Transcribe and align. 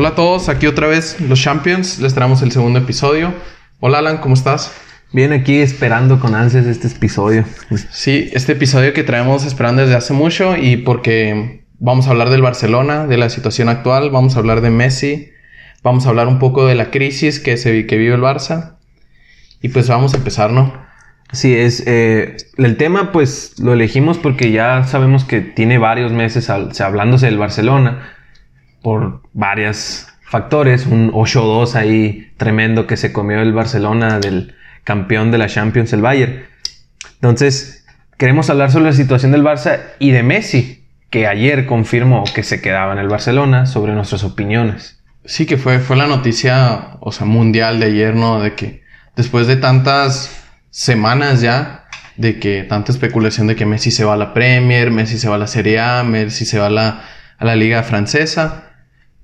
Hola 0.00 0.08
a 0.08 0.14
todos, 0.14 0.48
aquí 0.48 0.66
otra 0.66 0.86
vez 0.86 1.20
los 1.20 1.42
Champions, 1.42 1.98
les 1.98 2.14
traemos 2.14 2.40
el 2.40 2.50
segundo 2.52 2.78
episodio. 2.78 3.34
Hola 3.80 3.98
Alan, 3.98 4.16
¿cómo 4.16 4.32
estás? 4.32 4.72
Bien, 5.12 5.30
aquí 5.34 5.58
esperando 5.58 6.18
con 6.18 6.34
ansias 6.34 6.64
este 6.64 6.88
episodio. 6.88 7.44
Sí, 7.90 8.30
este 8.32 8.52
episodio 8.52 8.94
que 8.94 9.02
traemos 9.02 9.44
esperando 9.44 9.82
desde 9.82 9.96
hace 9.96 10.14
mucho 10.14 10.56
y 10.56 10.78
porque 10.78 11.66
vamos 11.78 12.06
a 12.06 12.12
hablar 12.12 12.30
del 12.30 12.40
Barcelona, 12.40 13.06
de 13.06 13.18
la 13.18 13.28
situación 13.28 13.68
actual, 13.68 14.08
vamos 14.08 14.36
a 14.36 14.38
hablar 14.38 14.62
de 14.62 14.70
Messi, 14.70 15.32
vamos 15.82 16.06
a 16.06 16.08
hablar 16.08 16.28
un 16.28 16.38
poco 16.38 16.64
de 16.64 16.76
la 16.76 16.90
crisis 16.90 17.38
que, 17.38 17.58
se, 17.58 17.86
que 17.86 17.98
vive 17.98 18.14
el 18.14 18.22
Barça 18.22 18.76
y 19.60 19.68
pues 19.68 19.86
vamos 19.86 20.14
a 20.14 20.16
empezar, 20.16 20.50
¿no? 20.50 20.72
Sí, 21.32 21.54
es 21.54 21.84
eh, 21.86 22.38
el 22.56 22.78
tema 22.78 23.12
pues 23.12 23.58
lo 23.58 23.74
elegimos 23.74 24.16
porque 24.16 24.50
ya 24.50 24.82
sabemos 24.84 25.24
que 25.24 25.42
tiene 25.42 25.76
varios 25.76 26.10
meses 26.10 26.48
hablándose 26.48 27.26
del 27.26 27.36
Barcelona 27.36 28.16
por 28.82 29.22
varios 29.32 30.08
factores, 30.22 30.86
un 30.86 31.12
8-2 31.12 31.74
ahí 31.74 32.32
tremendo 32.36 32.86
que 32.86 32.96
se 32.96 33.12
comió 33.12 33.40
el 33.40 33.52
Barcelona 33.52 34.20
del 34.20 34.54
campeón 34.84 35.30
de 35.30 35.38
la 35.38 35.48
Champions, 35.48 35.92
el 35.92 36.02
Bayern. 36.02 36.44
Entonces, 37.14 37.84
queremos 38.16 38.48
hablar 38.48 38.70
sobre 38.70 38.86
la 38.86 38.92
situación 38.92 39.32
del 39.32 39.42
Barça 39.42 39.80
y 39.98 40.12
de 40.12 40.22
Messi, 40.22 40.86
que 41.10 41.26
ayer 41.26 41.66
confirmó 41.66 42.24
que 42.32 42.44
se 42.44 42.62
quedaba 42.62 42.92
en 42.92 42.98
el 42.98 43.08
Barcelona, 43.08 43.66
sobre 43.66 43.92
nuestras 43.92 44.22
opiniones. 44.22 45.02
Sí, 45.24 45.46
que 45.46 45.56
fue, 45.56 45.80
fue 45.80 45.96
la 45.96 46.06
noticia, 46.06 46.96
o 47.00 47.12
sea, 47.12 47.26
mundial 47.26 47.80
de 47.80 47.86
ayer, 47.86 48.14
¿no? 48.14 48.40
De 48.40 48.54
que 48.54 48.82
después 49.16 49.46
de 49.46 49.56
tantas 49.56 50.44
semanas 50.70 51.40
ya, 51.40 51.86
de 52.16 52.38
que 52.38 52.62
tanta 52.62 52.92
especulación 52.92 53.46
de 53.48 53.56
que 53.56 53.66
Messi 53.66 53.90
se 53.90 54.04
va 54.04 54.14
a 54.14 54.16
la 54.16 54.32
Premier, 54.32 54.90
Messi 54.90 55.18
se 55.18 55.28
va 55.28 55.34
a 55.34 55.38
la 55.38 55.46
Serie 55.46 55.80
A, 55.80 56.04
Messi 56.04 56.44
se 56.44 56.58
va 56.58 56.66
a 56.66 56.70
la, 56.70 57.02
a 57.38 57.44
la 57.44 57.56
Liga 57.56 57.82
Francesa, 57.82 58.69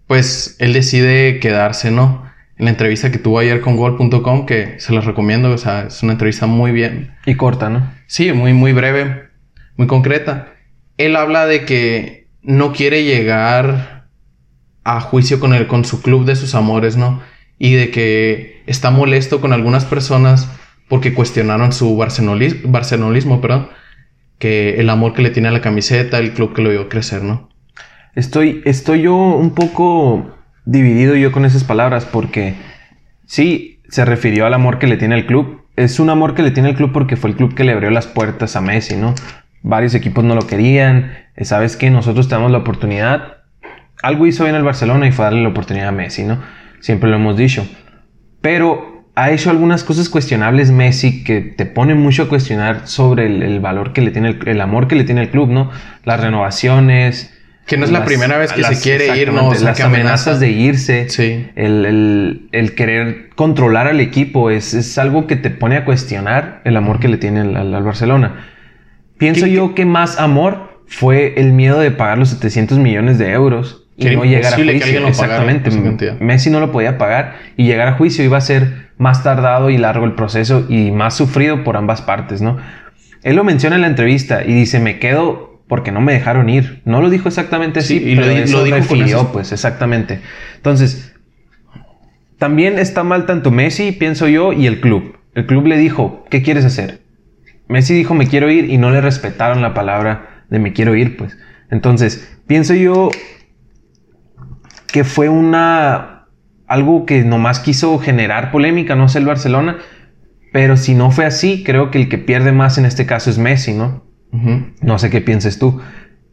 pues 0.06 0.56
él 0.58 0.72
decide 0.72 1.40
quedarse, 1.40 1.90
¿no? 1.90 2.24
En 2.58 2.66
la 2.66 2.70
entrevista 2.70 3.10
que 3.10 3.18
tuvo 3.18 3.38
ayer 3.38 3.60
con 3.60 3.76
Gol.com, 3.76 4.46
que 4.46 4.78
se 4.78 4.92
los 4.92 5.04
recomiendo, 5.04 5.50
o 5.50 5.58
sea, 5.58 5.86
es 5.88 6.02
una 6.02 6.12
entrevista 6.12 6.46
muy 6.46 6.72
bien. 6.72 7.14
Y 7.26 7.34
corta, 7.34 7.68
¿no? 7.68 7.92
Sí, 8.06 8.32
muy, 8.32 8.52
muy 8.52 8.72
breve, 8.72 9.28
muy 9.76 9.86
concreta. 9.86 10.54
Él 10.96 11.16
habla 11.16 11.46
de 11.46 11.64
que 11.64 12.28
no 12.42 12.72
quiere 12.72 13.04
llegar 13.04 14.08
a 14.84 15.00
juicio 15.00 15.40
con, 15.40 15.52
el, 15.52 15.66
con 15.66 15.84
su 15.84 16.00
club 16.00 16.24
de 16.24 16.36
sus 16.36 16.54
amores, 16.54 16.96
¿no? 16.96 17.20
Y 17.58 17.74
de 17.74 17.91
que 17.91 18.62
está 18.66 18.91
molesto 18.91 19.41
con 19.41 19.52
algunas 19.52 19.84
personas 19.84 20.48
porque 20.88 21.12
cuestionaron 21.12 21.72
su 21.72 21.96
barcelonismo, 21.96 22.70
barcelonismo 22.70 23.41
perdón, 23.41 23.68
que 24.38 24.80
el 24.80 24.88
amor 24.88 25.12
que 25.12 25.22
le 25.22 25.30
tiene 25.30 25.48
a 25.48 25.52
la 25.52 25.60
camiseta, 25.60 26.18
el 26.18 26.32
club 26.32 26.54
que 26.54 26.62
lo 26.62 26.70
vio 26.70 26.88
crecer, 26.88 27.22
¿no? 27.22 27.48
Estoy, 28.17 28.62
estoy 28.64 29.03
yo 29.03 29.14
un 29.14 29.50
poco 29.50 30.34
dividido 30.64 31.17
yo 31.17 31.33
con 31.33 31.45
esas 31.45 31.64
palabras 31.64 32.06
porque 32.06 32.55
sí 33.27 33.83
se 33.91 34.06
refirió 34.06 34.47
al 34.47 34.55
amor 34.55 34.78
que 34.78 34.86
le 34.86 34.97
tiene 34.97 35.17
el 35.17 35.27
club. 35.27 35.67
Es 35.77 36.00
un 36.00 36.09
amor 36.09 36.34
que 36.34 36.42
le 36.42 36.50
tiene 36.50 36.70
el 36.70 36.77
club 36.77 36.92
porque 36.92 37.17
fue 37.17 37.28
el 37.28 37.37
club 37.37 37.55
que 37.55 37.62
le 37.62 37.72
abrió 37.72 37.91
las 37.91 38.06
puertas 38.06 38.56
a 38.56 38.62
Messi, 38.62 38.97
¿no? 38.97 39.14
Varios 39.62 39.94
equipos 39.94 40.25
no 40.25 40.34
lo 40.34 40.47
querían. 40.47 41.12
Eh, 41.37 41.44
Sabes 41.44 41.77
que 41.77 41.91
nosotros 41.91 42.27
tenemos 42.27 42.50
la 42.50 42.56
oportunidad. 42.59 43.34
Algo 44.03 44.27
hizo 44.27 44.44
bien 44.44 44.56
el 44.56 44.64
Barcelona 44.64 45.06
y 45.06 45.12
fue 45.12 45.27
darle 45.27 45.42
la 45.42 45.50
oportunidad 45.50 45.89
a 45.89 45.92
Messi, 45.92 46.25
¿no? 46.25 46.41
Siempre 46.81 47.11
lo 47.11 47.17
hemos 47.17 47.37
dicho. 47.37 47.69
Pero 48.41 49.11
ha 49.14 49.31
hecho 49.31 49.50
algunas 49.50 49.84
cosas 49.84 50.09
cuestionables 50.09 50.70
Messi 50.70 51.22
que 51.22 51.42
te 51.42 51.67
ponen 51.67 51.98
mucho 51.98 52.22
a 52.22 52.28
cuestionar 52.31 52.89
sobre 52.89 53.27
el, 53.27 53.61
valor 53.61 53.92
que 53.92 54.00
le 54.00 54.11
tiene 54.11 54.31
el, 54.31 54.48
el, 54.48 54.61
amor 54.62 54.89
que 54.89 54.97
le 54.97 55.05
tiene 55.05 55.20
el 55.20 55.31
club, 55.31 55.50
¿no? 55.50 55.70
Las 56.05 56.20
renovaciones, 56.20 57.35
que 57.67 57.77
no 57.77 57.84
es 57.84 57.91
la 57.91 58.05
primera 58.05 58.39
vez 58.39 58.53
que 58.53 58.62
se 58.62 58.81
quiere 58.81 59.19
ir, 59.19 59.33
¿no? 59.33 59.53
las 59.53 59.81
amenazas 59.81 60.39
de 60.39 60.50
irse. 60.50 61.09
Sí. 61.09 61.48
El, 61.56 62.72
querer 62.77 63.31
controlar 63.34 63.88
al 63.88 64.00
equipo 64.00 64.50
es, 64.50 64.97
algo 64.99 65.27
que 65.27 65.37
te 65.37 65.50
pone 65.50 65.76
a 65.76 65.84
cuestionar 65.84 66.60
el 66.65 66.76
amor 66.76 67.00
que 67.00 67.09
le 67.09 67.19
tiene 67.19 67.41
al, 67.41 67.82
Barcelona. 67.82 68.47
Pienso 69.19 69.47
yo 69.47 69.75
que 69.75 69.84
más 69.84 70.19
amor 70.21 70.82
fue 70.87 71.34
el 71.38 71.53
miedo 71.53 71.81
de 71.81 71.91
pagar 71.91 72.19
los 72.19 72.31
700 72.31 72.78
millones 72.78 73.19
de 73.19 73.32
euros 73.32 73.88
y 73.97 74.06
no 74.15 74.25
llegar 74.25 74.55
a 74.55 74.56
juicio. 74.56 75.09
Exactamente. 75.09 75.71
Messi 76.21 76.50
no 76.50 76.60
lo 76.60 76.71
podía 76.71 76.99
pagar 76.99 77.37
y 77.56 77.65
llegar 77.65 77.88
a 77.88 77.93
juicio 77.94 78.25
iba 78.25 78.38
a 78.38 78.43
ser 78.43 78.87
más 78.99 79.25
tardado 79.25 79.71
y 79.71 79.78
largo 79.78 80.05
el 80.05 80.12
proceso 80.12 80.66
y 80.69 80.93
más 80.93 81.16
sufrido 81.16 81.65
por 81.65 81.76
ambas 81.76 82.00
partes, 82.00 82.41
¿no? 82.41 82.59
Él 83.22 83.34
lo 83.34 83.43
menciona 83.43 83.75
en 83.75 83.82
la 83.82 83.88
entrevista 83.88 84.44
y 84.44 84.53
dice, 84.53 84.78
me 84.78 85.00
quedo 85.00 85.56
porque 85.69 85.93
no 85.93 86.00
me 86.00 86.12
dejaron 86.12 86.49
ir. 86.49 86.82
No 86.84 87.00
lo 87.00 87.10
dijo 87.10 87.28
exactamente 87.28 87.81
así, 87.81 87.97
y 87.97 88.16
pero 88.16 88.28
lo, 88.28 88.59
lo 88.59 88.65
dijo 88.65 89.32
pues 89.32 89.53
exactamente. 89.53 90.21
Entonces, 90.56 91.15
también 92.38 92.78
está 92.78 93.03
mal 93.03 93.27
tanto 93.27 93.50
Messi, 93.50 93.93
pienso 93.93 94.28
yo, 94.28 94.53
y 94.53 94.66
el 94.66 94.81
club. 94.81 95.19
El 95.34 95.47
club 95.47 95.66
le 95.66 95.76
dijo, 95.76 96.25
¿qué 96.31 96.43
quieres 96.43 96.65
hacer? 96.65 97.03
Messi 97.69 97.94
dijo, 97.94 98.15
me 98.15 98.26
quiero 98.26 98.50
ir, 98.50 98.71
y 98.71 98.78
no 98.78 98.91
le 98.91 99.00
respetaron 99.00 99.62
la 99.62 99.75
palabra 99.75 100.44
de 100.50 100.59
me 100.59 100.72
quiero 100.72 100.94
ir, 100.94 101.16
pues. 101.16 101.37
Entonces, 101.71 102.38
pienso 102.47 102.75
yo 102.75 103.10
que 104.87 105.05
fue 105.05 105.28
una... 105.28 106.12
Algo 106.69 107.06
que 107.06 107.22
nomás 107.22 107.60
quiso 107.60 107.97
generar 107.99 108.50
polémica, 108.50 108.97
no 108.97 109.09
sé 109.09 109.21
el 109.21 109.26
Barcelona, 109.26 109.78
pero 110.53 110.76
si 110.76 110.94
no 110.94 111.12
fue 111.12 111.25
así, 111.25 111.62
creo 111.62 111.93
que 111.93 111.99
el 111.99 112.09
que 112.09 112.19
pierde 112.19 112.50
más 112.50 112.76
en 112.76 112.87
este 112.87 113.06
caso 113.06 113.31
es 113.31 113.38
Messi, 113.38 113.72
¿no? 113.72 114.06
No 114.82 114.98
sé 114.98 115.10
qué 115.10 115.20
pienses 115.20 115.58
tú. 115.58 115.80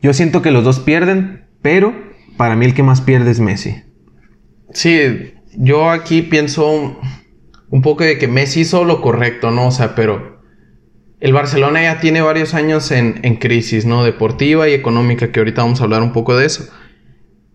Yo 0.02 0.14
siento 0.14 0.42
que 0.42 0.52
los 0.52 0.64
dos 0.64 0.80
pierden, 0.80 1.46
pero 1.62 1.94
para 2.38 2.56
mí 2.56 2.66
el 2.66 2.74
que 2.74 2.84
más 2.84 3.02
pierde 3.02 3.32
es 3.32 3.40
Messi. 3.40 3.84
Sí, 4.74 5.34
yo 5.56 5.90
aquí 5.90 6.22
pienso 6.24 7.00
un 7.70 7.82
poco 7.82 8.04
de 8.04 8.18
que 8.18 8.28
Messi 8.28 8.62
hizo 8.62 8.84
lo 8.86 9.02
correcto, 9.02 9.52
¿no? 9.52 9.68
O 9.68 9.72
sea, 9.72 9.96
pero 9.96 10.42
el 11.20 11.32
Barcelona 11.32 11.84
ya 11.84 12.00
tiene 12.00 12.22
varios 12.22 12.54
años 12.54 12.92
en, 12.92 13.20
en, 13.24 13.38
crisis, 13.38 13.86
¿no? 13.86 14.04
Deportiva 14.04 14.68
y 14.68 14.74
económica, 14.74 15.32
que 15.32 15.40
ahorita 15.40 15.64
vamos 15.64 15.80
a 15.80 15.86
hablar 15.86 16.02
un 16.02 16.12
poco 16.12 16.36
de 16.36 16.46
eso. 16.46 16.68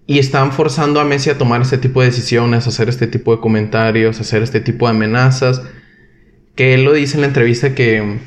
Y 0.06 0.19
están 0.19 0.53
forzando 0.53 1.00
a 1.00 1.04
Messi 1.04 1.28
a 1.28 1.37
tomar 1.37 1.60
este 1.60 1.76
tipo 1.76 2.00
de 2.00 2.06
decisiones, 2.06 2.64
a 2.64 2.70
hacer 2.70 2.88
este 2.88 3.06
tipo 3.06 3.37
de 3.37 3.42
comentarios, 3.42 4.19
a 4.19 4.22
hacer 4.22 4.42
este 4.42 4.60
tipo 4.60 4.87
de 4.87 4.92
amenazas. 4.92 5.62
Que 6.54 6.72
él 6.72 6.84
lo 6.84 6.94
dice 6.94 7.16
en 7.16 7.20
la 7.20 7.26
entrevista 7.26 7.75
que 7.75 8.19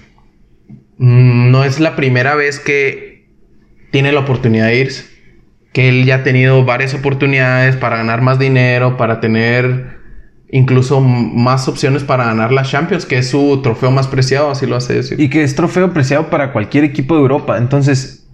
no 1.02 1.64
es 1.64 1.80
la 1.80 1.96
primera 1.96 2.36
vez 2.36 2.60
que 2.60 3.26
tiene 3.90 4.12
la 4.12 4.20
oportunidad 4.20 4.68
de 4.68 4.78
irse. 4.78 5.06
Que 5.74 5.90
él 5.90 6.06
ya 6.06 6.18
ha 6.18 6.24
tenido 6.24 6.64
varias 6.64 6.94
oportunidades 6.94 7.76
para 7.76 7.98
ganar 7.98 8.22
más 8.22 8.38
dinero, 8.38 8.98
para 8.98 9.20
tener 9.20 10.00
incluso 10.52 11.02
más 11.02 11.68
opciones 11.68 12.04
para 12.04 12.26
ganar 12.26 12.52
la 12.52 12.62
Champions, 12.62 13.08
que 13.08 13.18
es 13.18 13.30
su 13.32 13.62
trofeo 13.64 13.90
más 13.90 14.08
preciado, 14.08 14.52
así 14.52 14.68
lo 14.68 14.76
hace 14.76 14.94
decir. 14.94 15.20
Y 15.20 15.30
que 15.30 15.42
es 15.42 15.56
trofeo 15.56 15.92
preciado 15.92 16.30
para 16.30 16.54
cualquier 16.54 16.84
equipo 16.84 17.16
de 17.16 17.22
Europa. 17.22 17.58
Entonces, 17.58 18.30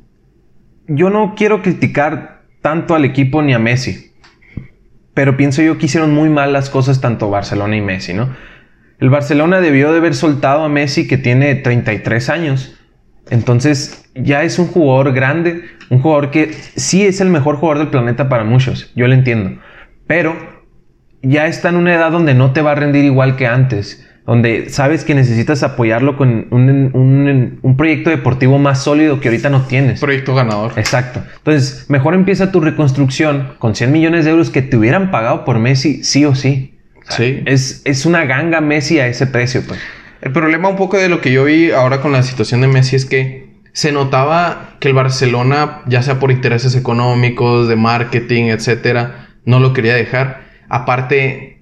yo 0.89 1.09
no 1.09 1.35
quiero 1.37 1.61
criticar 1.61 2.41
tanto 2.61 2.95
al 2.95 3.05
equipo 3.05 3.41
ni 3.41 3.53
a 3.53 3.59
Messi. 3.59 4.11
Pero 5.13 5.37
pienso 5.37 5.61
yo 5.61 5.77
que 5.77 5.85
hicieron 5.85 6.13
muy 6.13 6.29
mal 6.29 6.51
las 6.51 6.69
cosas 6.69 6.99
tanto 6.99 7.29
Barcelona 7.29 7.77
y 7.77 7.81
Messi, 7.81 8.13
¿no? 8.13 8.35
El 8.99 9.09
Barcelona 9.09 9.61
debió 9.61 9.91
de 9.91 9.99
haber 9.99 10.15
soltado 10.15 10.63
a 10.63 10.69
Messi 10.69 11.07
que 11.07 11.17
tiene 11.17 11.53
33 11.55 12.29
años. 12.29 12.75
Entonces 13.29 14.09
ya 14.15 14.43
es 14.43 14.57
un 14.57 14.67
jugador 14.67 15.13
grande, 15.13 15.63
un 15.89 15.99
jugador 15.99 16.31
que 16.31 16.51
sí 16.53 17.05
es 17.05 17.21
el 17.21 17.29
mejor 17.29 17.57
jugador 17.57 17.79
del 17.79 17.89
planeta 17.89 18.29
para 18.29 18.43
muchos, 18.43 18.91
yo 18.95 19.07
lo 19.07 19.13
entiendo. 19.13 19.59
Pero 20.07 20.35
ya 21.21 21.47
está 21.47 21.69
en 21.69 21.75
una 21.75 21.93
edad 21.93 22.11
donde 22.11 22.33
no 22.33 22.53
te 22.53 22.61
va 22.61 22.71
a 22.71 22.75
rendir 22.75 23.05
igual 23.05 23.35
que 23.35 23.45
antes, 23.45 24.07
donde 24.25 24.69
sabes 24.69 25.03
que 25.03 25.13
necesitas 25.13 25.63
apoyarlo 25.63 26.17
con 26.17 26.47
un, 26.51 27.75
proyecto 27.77 28.09
deportivo 28.09 28.57
más 28.57 28.83
sólido 28.83 29.19
que 29.19 29.29
ahorita 29.29 29.49
no 29.49 29.61
tienes. 29.61 29.99
Proyecto 30.01 30.35
ganador. 30.35 30.73
Exacto. 30.75 31.21
Entonces, 31.37 31.85
mejor 31.89 32.13
empieza 32.13 32.51
tu 32.51 32.59
reconstrucción 32.59 33.53
con 33.59 33.75
100 33.75 33.91
millones 33.91 34.25
de 34.25 34.31
euros 34.31 34.49
que 34.49 34.61
te 34.61 34.75
hubieran 34.75 35.11
pagado 35.11 35.45
por 35.45 35.59
Messi 35.59 36.03
sí 36.03 36.25
o 36.25 36.35
sí. 36.35 36.76
Sí. 37.09 37.43
Es, 37.45 37.81
es 37.85 38.05
una 38.05 38.25
ganga 38.25 38.61
Messi 38.61 38.99
a 38.99 39.07
ese 39.07 39.27
precio, 39.27 39.63
pues. 39.67 39.79
El 40.21 40.31
problema 40.31 40.67
un 40.67 40.75
poco 40.75 40.97
de 40.97 41.09
lo 41.09 41.21
que 41.21 41.31
yo 41.31 41.45
vi 41.45 41.71
ahora 41.71 42.01
con 42.01 42.11
la 42.11 42.23
situación 42.23 42.61
de 42.61 42.67
Messi 42.67 42.95
es 42.95 43.05
que 43.05 43.47
se 43.71 43.91
notaba 43.91 44.75
que 44.79 44.87
el 44.87 44.95
Barcelona, 44.95 45.81
ya 45.85 46.01
sea 46.01 46.19
por 46.19 46.31
intereses 46.31 46.75
económicos, 46.75 47.67
de 47.67 47.75
marketing, 47.75 48.45
etcétera, 48.45 49.27
no 49.45 49.59
lo 49.59 49.73
quería 49.73 49.93
dejar. 49.93 50.41
Aparte, 50.67 51.59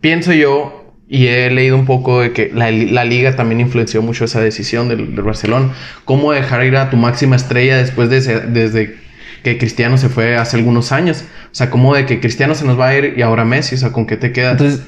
pienso 0.00 0.34
yo, 0.34 0.80
y 1.08 1.26
he 1.26 1.50
leído 1.50 1.76
un 1.76 1.86
poco 1.86 2.20
de 2.20 2.32
que 2.32 2.52
la, 2.54 2.70
liga 2.70 3.34
también 3.34 3.60
influenció 3.60 4.00
mucho 4.00 4.26
esa 4.26 4.40
decisión 4.40 4.88
del, 4.88 5.06
Barcelona. 5.22 5.72
¿Cómo 6.04 6.30
dejar 6.30 6.64
ir 6.64 6.76
a 6.76 6.88
tu 6.88 6.96
máxima 6.96 7.34
estrella 7.34 7.78
después 7.78 8.10
de 8.10 8.20
desde 8.46 8.96
que 9.42 9.58
Cristiano 9.58 9.98
se 9.98 10.08
fue 10.08 10.36
hace 10.36 10.56
algunos 10.56 10.92
años. 10.92 11.24
O 11.46 11.54
sea, 11.54 11.70
como 11.70 11.94
de 11.94 12.06
que 12.06 12.20
Cristiano 12.20 12.54
se 12.54 12.64
nos 12.64 12.78
va 12.78 12.88
a 12.88 12.96
ir 12.96 13.14
y 13.16 13.22
ahora 13.22 13.44
Messi, 13.44 13.74
o 13.74 13.78
sea, 13.78 13.92
¿con 13.92 14.06
qué 14.06 14.16
te 14.16 14.32
queda? 14.32 14.52
Entonces, 14.52 14.82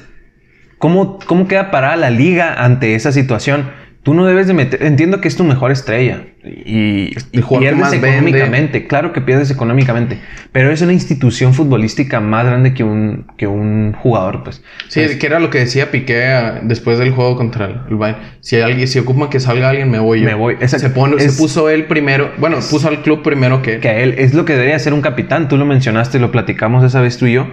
¿cómo, 0.77 1.19
cómo 1.25 1.47
queda 1.47 1.71
parada 1.71 1.95
la 1.95 2.09
liga 2.09 2.53
ante 2.63 2.95
esa 2.95 3.11
situación? 3.11 3.69
Tú 4.03 4.13
no 4.13 4.25
debes 4.25 4.47
de 4.47 4.53
meter. 4.53 4.83
Entiendo 4.83 5.21
que 5.21 5.29
es 5.29 5.37
tu 5.37 5.45
mejor 5.45 5.71
estrella. 5.71 6.25
Y, 6.43 7.15
pierdes 7.31 7.93
económicamente. 7.93 8.85
Claro 8.85 9.13
que 9.13 9.21
pierdes 9.21 9.49
económicamente. 9.49 10.19
Pero 10.51 10.71
es 10.71 10.81
una 10.81 10.91
institución 10.91 11.53
futbolística 11.53 12.19
más 12.19 12.45
grande 12.45 12.73
que 12.73 12.83
un, 12.83 13.27
que 13.37 13.47
un 13.47 13.93
jugador, 13.93 14.43
pues. 14.43 14.61
Sí, 14.89 15.01
que 15.17 15.25
era 15.25 15.39
lo 15.39 15.49
que 15.49 15.59
decía 15.59 15.89
Piqué 15.89 16.25
ah, 16.25 16.59
después 16.63 16.99
del 16.99 17.11
juego 17.11 17.37
contra 17.37 17.85
el, 17.89 17.95
Bayern. 17.95 18.19
Si 18.41 18.59
alguien, 18.59 18.89
si 18.89 18.99
ocupa 18.99 19.29
que 19.29 19.39
salga 19.39 19.69
alguien, 19.69 19.89
me 19.89 19.99
voy 19.99 20.19
yo. 20.19 20.25
Me 20.25 20.33
voy. 20.33 20.57
se, 20.65 20.89
pone, 20.89 21.17
se 21.21 21.31
puso 21.41 21.69
él 21.69 21.85
primero. 21.85 22.29
Bueno, 22.39 22.57
puso 22.57 22.89
al 22.89 23.03
club 23.03 23.23
primero 23.23 23.61
que 23.61 23.75
él. 23.75 23.79
Que 23.79 24.03
él. 24.03 24.15
Es 24.17 24.33
lo 24.33 24.43
que 24.43 24.51
debería 24.51 24.77
ser 24.79 24.93
un 24.93 25.01
capitán. 25.01 25.47
Tú 25.47 25.55
lo 25.55 25.65
mencionaste, 25.65 26.19
lo 26.19 26.29
platicamos 26.29 26.83
esa 26.83 26.99
vez 26.99 27.17
tú 27.17 27.27
y 27.27 27.33
yo. 27.35 27.47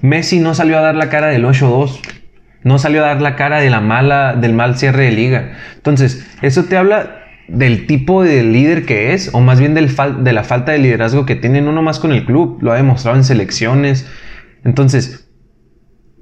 Messi 0.00 0.40
no 0.40 0.54
salió 0.54 0.78
a 0.78 0.80
dar 0.80 0.94
la 0.94 1.10
cara 1.10 1.26
del 1.26 1.44
8-2. 1.44 2.00
No 2.64 2.78
salió 2.78 3.04
a 3.04 3.08
dar 3.08 3.22
la 3.22 3.36
cara 3.36 3.60
de 3.60 3.70
la 3.70 3.80
mala, 3.80 4.34
del 4.34 4.54
mal 4.54 4.76
cierre 4.76 5.04
de 5.04 5.12
liga. 5.12 5.52
Entonces, 5.76 6.26
eso 6.42 6.64
te 6.64 6.76
habla 6.76 7.22
del 7.48 7.86
tipo 7.86 8.22
de 8.22 8.42
líder 8.42 8.86
que 8.86 9.12
es, 9.12 9.34
o 9.34 9.40
más 9.40 9.60
bien 9.60 9.74
de 9.74 10.32
la 10.32 10.44
falta 10.44 10.72
de 10.72 10.78
liderazgo 10.78 11.26
que 11.26 11.36
tiene, 11.36 11.60
no 11.60 11.72
nomás 11.72 11.98
con 11.98 12.12
el 12.12 12.24
club, 12.24 12.58
lo 12.62 12.72
ha 12.72 12.76
demostrado 12.76 13.16
en 13.16 13.24
selecciones. 13.24 14.08
Entonces, 14.64 15.28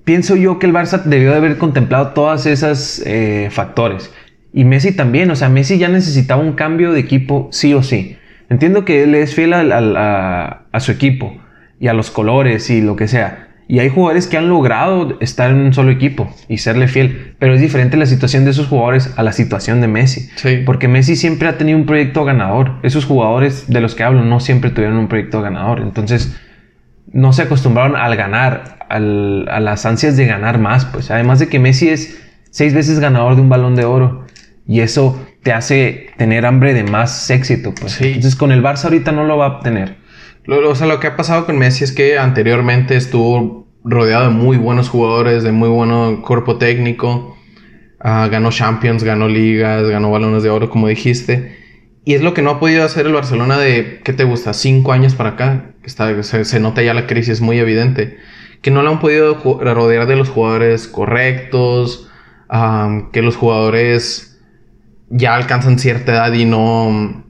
pienso 0.04 0.37
yo 0.37 0.58
que 0.58 0.66
el 0.66 0.72
Barça 0.72 1.02
debió 1.04 1.31
de 1.31 1.37
haber 1.37 1.58
contemplado 1.58 2.08
todos 2.08 2.46
esos 2.46 3.02
eh, 3.04 3.48
factores. 3.50 4.12
Y 4.52 4.64
Messi 4.64 4.93
también, 4.93 5.31
o 5.31 5.36
sea, 5.36 5.48
Messi 5.48 5.78
ya 5.78 5.88
necesitaba 5.88 6.43
un 6.43 6.54
cambio 6.54 6.93
de 6.93 7.00
equipo 7.00 7.48
sí 7.52 7.75
o 7.75 7.82
sí. 7.82 8.16
Entiendo 8.48 8.84
que 8.84 9.04
él 9.04 9.14
es 9.14 9.34
fiel 9.34 9.52
a, 9.52 10.62
a 10.72 10.81
su 10.81 10.90
equipo 10.90 11.40
y 11.78 11.86
a 11.86 11.93
los 11.93 12.10
colores 12.10 12.69
y 12.70 12.81
lo 12.81 12.96
que 12.96 13.06
sea. 13.06 13.50
Y 13.70 13.78
hay 13.78 13.88
jugadores 13.88 14.26
que 14.26 14.37
han 14.37 14.49
logrado 14.49 15.17
estar 15.20 15.52
en 15.52 15.58
un 15.58 15.72
solo 15.72 15.93
equipo 15.93 16.28
y 16.49 16.58
serle 16.58 16.88
fiel. 16.88 17.37
Pero 17.38 17.55
es 17.55 17.61
diferente 17.61 17.96
la 17.96 18.06
situación 18.06 18.44
de 18.44 18.50
esos 18.50 18.67
jugadores 18.67 19.14
a 19.17 19.22
la 19.22 19.31
situación 19.31 19.81
de 19.81 19.87
Messi. 19.87 20.28
Porque 20.67 20.88
Messi 20.88 21.14
siempre 21.14 21.46
ha 21.46 21.56
tenido 21.56 21.78
un 21.78 21.87
proyecto 21.87 22.25
ganador. 22.25 22.81
Esos 22.82 23.05
jugadores 23.05 23.70
de 23.70 23.81
los 23.81 23.94
que 23.94 24.02
hablo 24.02 24.25
no 24.25 24.40
siempre 24.40 24.70
tuvieron 24.70 24.96
un 24.96 25.06
proyecto 25.06 25.40
ganador. 25.40 25.82
Entonces, 25.82 26.37
no 27.12 27.32
se 27.32 27.43
acostumbraron 27.43 27.94
al 27.94 28.17
ganar, 28.17 28.81
a 28.88 28.99
las 28.99 29.87
ansias 29.87 30.17
de 30.17 30.26
ganar 30.26 30.58
más. 30.58 30.84
Pues 30.87 31.12
además 31.12 31.38
de 31.38 31.46
que 31.46 31.61
Messi 31.61 31.90
es 31.90 32.20
seis 32.50 32.75
veces 32.75 32.99
ganador 32.99 33.37
de 33.37 33.43
un 33.43 33.50
balón 33.50 33.76
de 33.76 33.84
oro. 33.84 34.26
Y 34.67 34.81
eso 34.81 35.25
te 35.44 35.52
hace 35.52 36.11
tener 36.17 36.44
hambre 36.44 36.75
de 36.75 36.82
más 36.82 37.31
éxito. 37.31 37.72
Pues. 37.81 38.00
Entonces, 38.00 38.34
con 38.34 38.50
el 38.50 38.64
Barça 38.64 38.87
ahorita 38.87 39.12
no 39.12 39.22
lo 39.22 39.37
va 39.37 39.46
a 39.46 39.49
obtener. 39.58 40.00
Lo, 40.44 40.69
o 40.69 40.75
sea, 40.75 40.87
lo 40.87 41.00
que 41.00 41.06
ha 41.06 41.16
pasado 41.16 41.46
con 41.46 41.58
Messi 41.58 41.84
es 41.84 41.92
que 41.92 42.19
anteriormente 42.19 42.96
estuvo 42.96 43.66
rodeado 43.84 44.25
de 44.25 44.31
muy 44.31 44.56
buenos 44.56 44.88
jugadores, 44.88 45.42
de 45.42 45.52
muy 45.52 45.69
buen 45.69 46.22
cuerpo 46.22 46.56
técnico. 46.56 47.37
Ah, 48.00 48.28
ganó 48.31 48.50
Champions, 48.50 49.04
ganó 49.04 49.28
ligas, 49.28 49.88
ganó 49.88 50.10
balones 50.10 50.42
de 50.42 50.50
oro, 50.50 50.70
como 50.70 50.88
dijiste. 50.88 51.58
Y 52.04 52.14
es 52.14 52.22
lo 52.22 52.32
que 52.32 52.42
no 52.42 52.50
ha 52.50 52.60
podido 52.60 52.84
hacer 52.84 53.06
el 53.06 53.12
Barcelona 53.12 53.58
de, 53.58 54.00
¿qué 54.02 54.12
te 54.12 54.25
gusta? 54.25 54.54
Cinco 54.54 54.92
años 54.92 55.14
para 55.14 55.31
acá. 55.31 55.75
Está, 55.84 56.22
se, 56.22 56.60
nota 56.60 56.82
ya 56.82 56.94
la 56.94 57.06
crisis 57.06 57.40
muy 57.40 57.58
evidente. 57.58 58.16
Que 58.62 58.70
no 58.70 58.82
lo 58.82 58.90
han 58.90 59.00
podido 59.00 59.34
rodear 59.34 60.06
de 60.06 60.16
los 60.16 60.28
jugadores 60.28 60.88
correctos. 60.88 62.10
que 63.12 63.22
los 63.22 63.36
jugadores 63.36 64.40
ya 65.10 65.34
alcanzan 65.34 65.78
cierta 65.78 66.12
edad 66.12 66.32
y 66.32 66.44
no, 66.46 67.25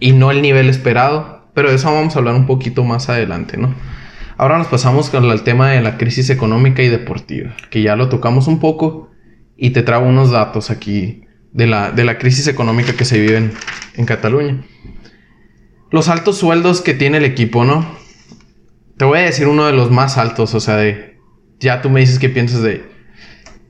y 0.00 0.12
no 0.12 0.30
el 0.30 0.40
nivel 0.40 0.70
esperado. 0.70 1.35
Pero 1.56 1.70
de 1.70 1.76
eso 1.76 1.90
vamos 1.90 2.14
a 2.14 2.18
hablar 2.18 2.34
un 2.34 2.44
poquito 2.44 2.84
más 2.84 3.08
adelante, 3.08 3.56
¿no? 3.56 3.74
Ahora 4.36 4.58
nos 4.58 4.66
pasamos 4.66 5.08
con 5.08 5.24
el 5.24 5.40
tema 5.40 5.70
de 5.70 5.80
la 5.80 5.96
crisis 5.96 6.28
económica 6.28 6.82
y 6.82 6.90
deportiva, 6.90 7.56
que 7.70 7.80
ya 7.80 7.96
lo 7.96 8.10
tocamos 8.10 8.46
un 8.46 8.60
poco 8.60 9.10
y 9.56 9.70
te 9.70 9.82
traigo 9.82 10.04
unos 10.04 10.30
datos 10.30 10.68
aquí 10.70 11.22
de 11.52 11.66
la, 11.66 11.92
de 11.92 12.04
la 12.04 12.18
crisis 12.18 12.46
económica 12.46 12.92
que 12.92 13.06
se 13.06 13.18
vive 13.18 13.52
en, 13.94 14.04
Cataluña. 14.04 14.66
Los 15.90 16.10
altos 16.10 16.36
sueldos 16.36 16.82
que 16.82 16.92
tiene 16.92 17.16
el 17.16 17.24
equipo, 17.24 17.64
¿no? 17.64 17.90
Te 18.98 19.06
voy 19.06 19.20
a 19.20 19.22
decir 19.22 19.48
uno 19.48 19.64
de 19.64 19.72
los 19.72 19.90
más 19.90 20.18
altos, 20.18 20.54
o 20.54 20.60
sea, 20.60 20.76
de... 20.76 21.16
Ya 21.58 21.80
tú 21.80 21.88
me 21.88 22.00
dices 22.00 22.18
qué 22.18 22.28
piensas 22.28 22.60
de... 22.60 22.84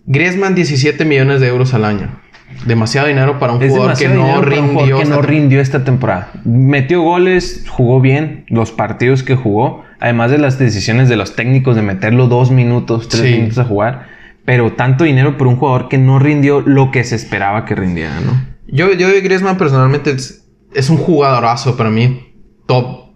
Griezmann 0.06 0.56
17 0.56 1.04
millones 1.04 1.40
de 1.40 1.46
euros 1.46 1.72
al 1.72 1.84
año. 1.84 2.20
Demasiado 2.64 3.08
dinero 3.08 3.38
para 3.38 3.52
un 3.52 3.68
jugador 3.68 3.96
que 3.96 4.08
no 4.08 4.40
rindió. 4.40 4.98
que 4.98 5.04
no 5.04 5.22
rindió 5.22 5.60
esta 5.60 5.84
temporada. 5.84 6.30
Metió 6.44 7.02
goles, 7.02 7.64
jugó 7.68 8.00
bien 8.00 8.44
los 8.48 8.72
partidos 8.72 9.22
que 9.22 9.34
jugó. 9.34 9.84
Además 9.98 10.30
de 10.30 10.38
las 10.38 10.58
decisiones 10.58 11.08
de 11.08 11.16
los 11.16 11.34
técnicos 11.34 11.76
de 11.76 11.82
meterlo 11.82 12.28
dos 12.28 12.50
minutos, 12.50 13.08
tres 13.08 13.22
minutos 13.22 13.58
a 13.58 13.64
jugar. 13.64 14.08
Pero 14.44 14.72
tanto 14.72 15.04
dinero 15.04 15.36
por 15.36 15.48
un 15.48 15.56
jugador 15.56 15.88
que 15.88 15.98
no 15.98 16.18
rindió 16.18 16.60
lo 16.60 16.90
que 16.90 17.02
se 17.04 17.16
esperaba 17.16 17.64
que 17.64 17.74
rindiera, 17.74 18.20
¿no? 18.20 18.40
Yo, 18.68 18.92
yo 18.92 19.08
de 19.08 19.20
Griezmann 19.20 19.58
personalmente 19.58 20.10
es, 20.12 20.48
es 20.74 20.88
un 20.88 20.98
jugadorazo 20.98 21.76
para 21.76 21.90
mí. 21.90 22.32
Top, 22.66 23.12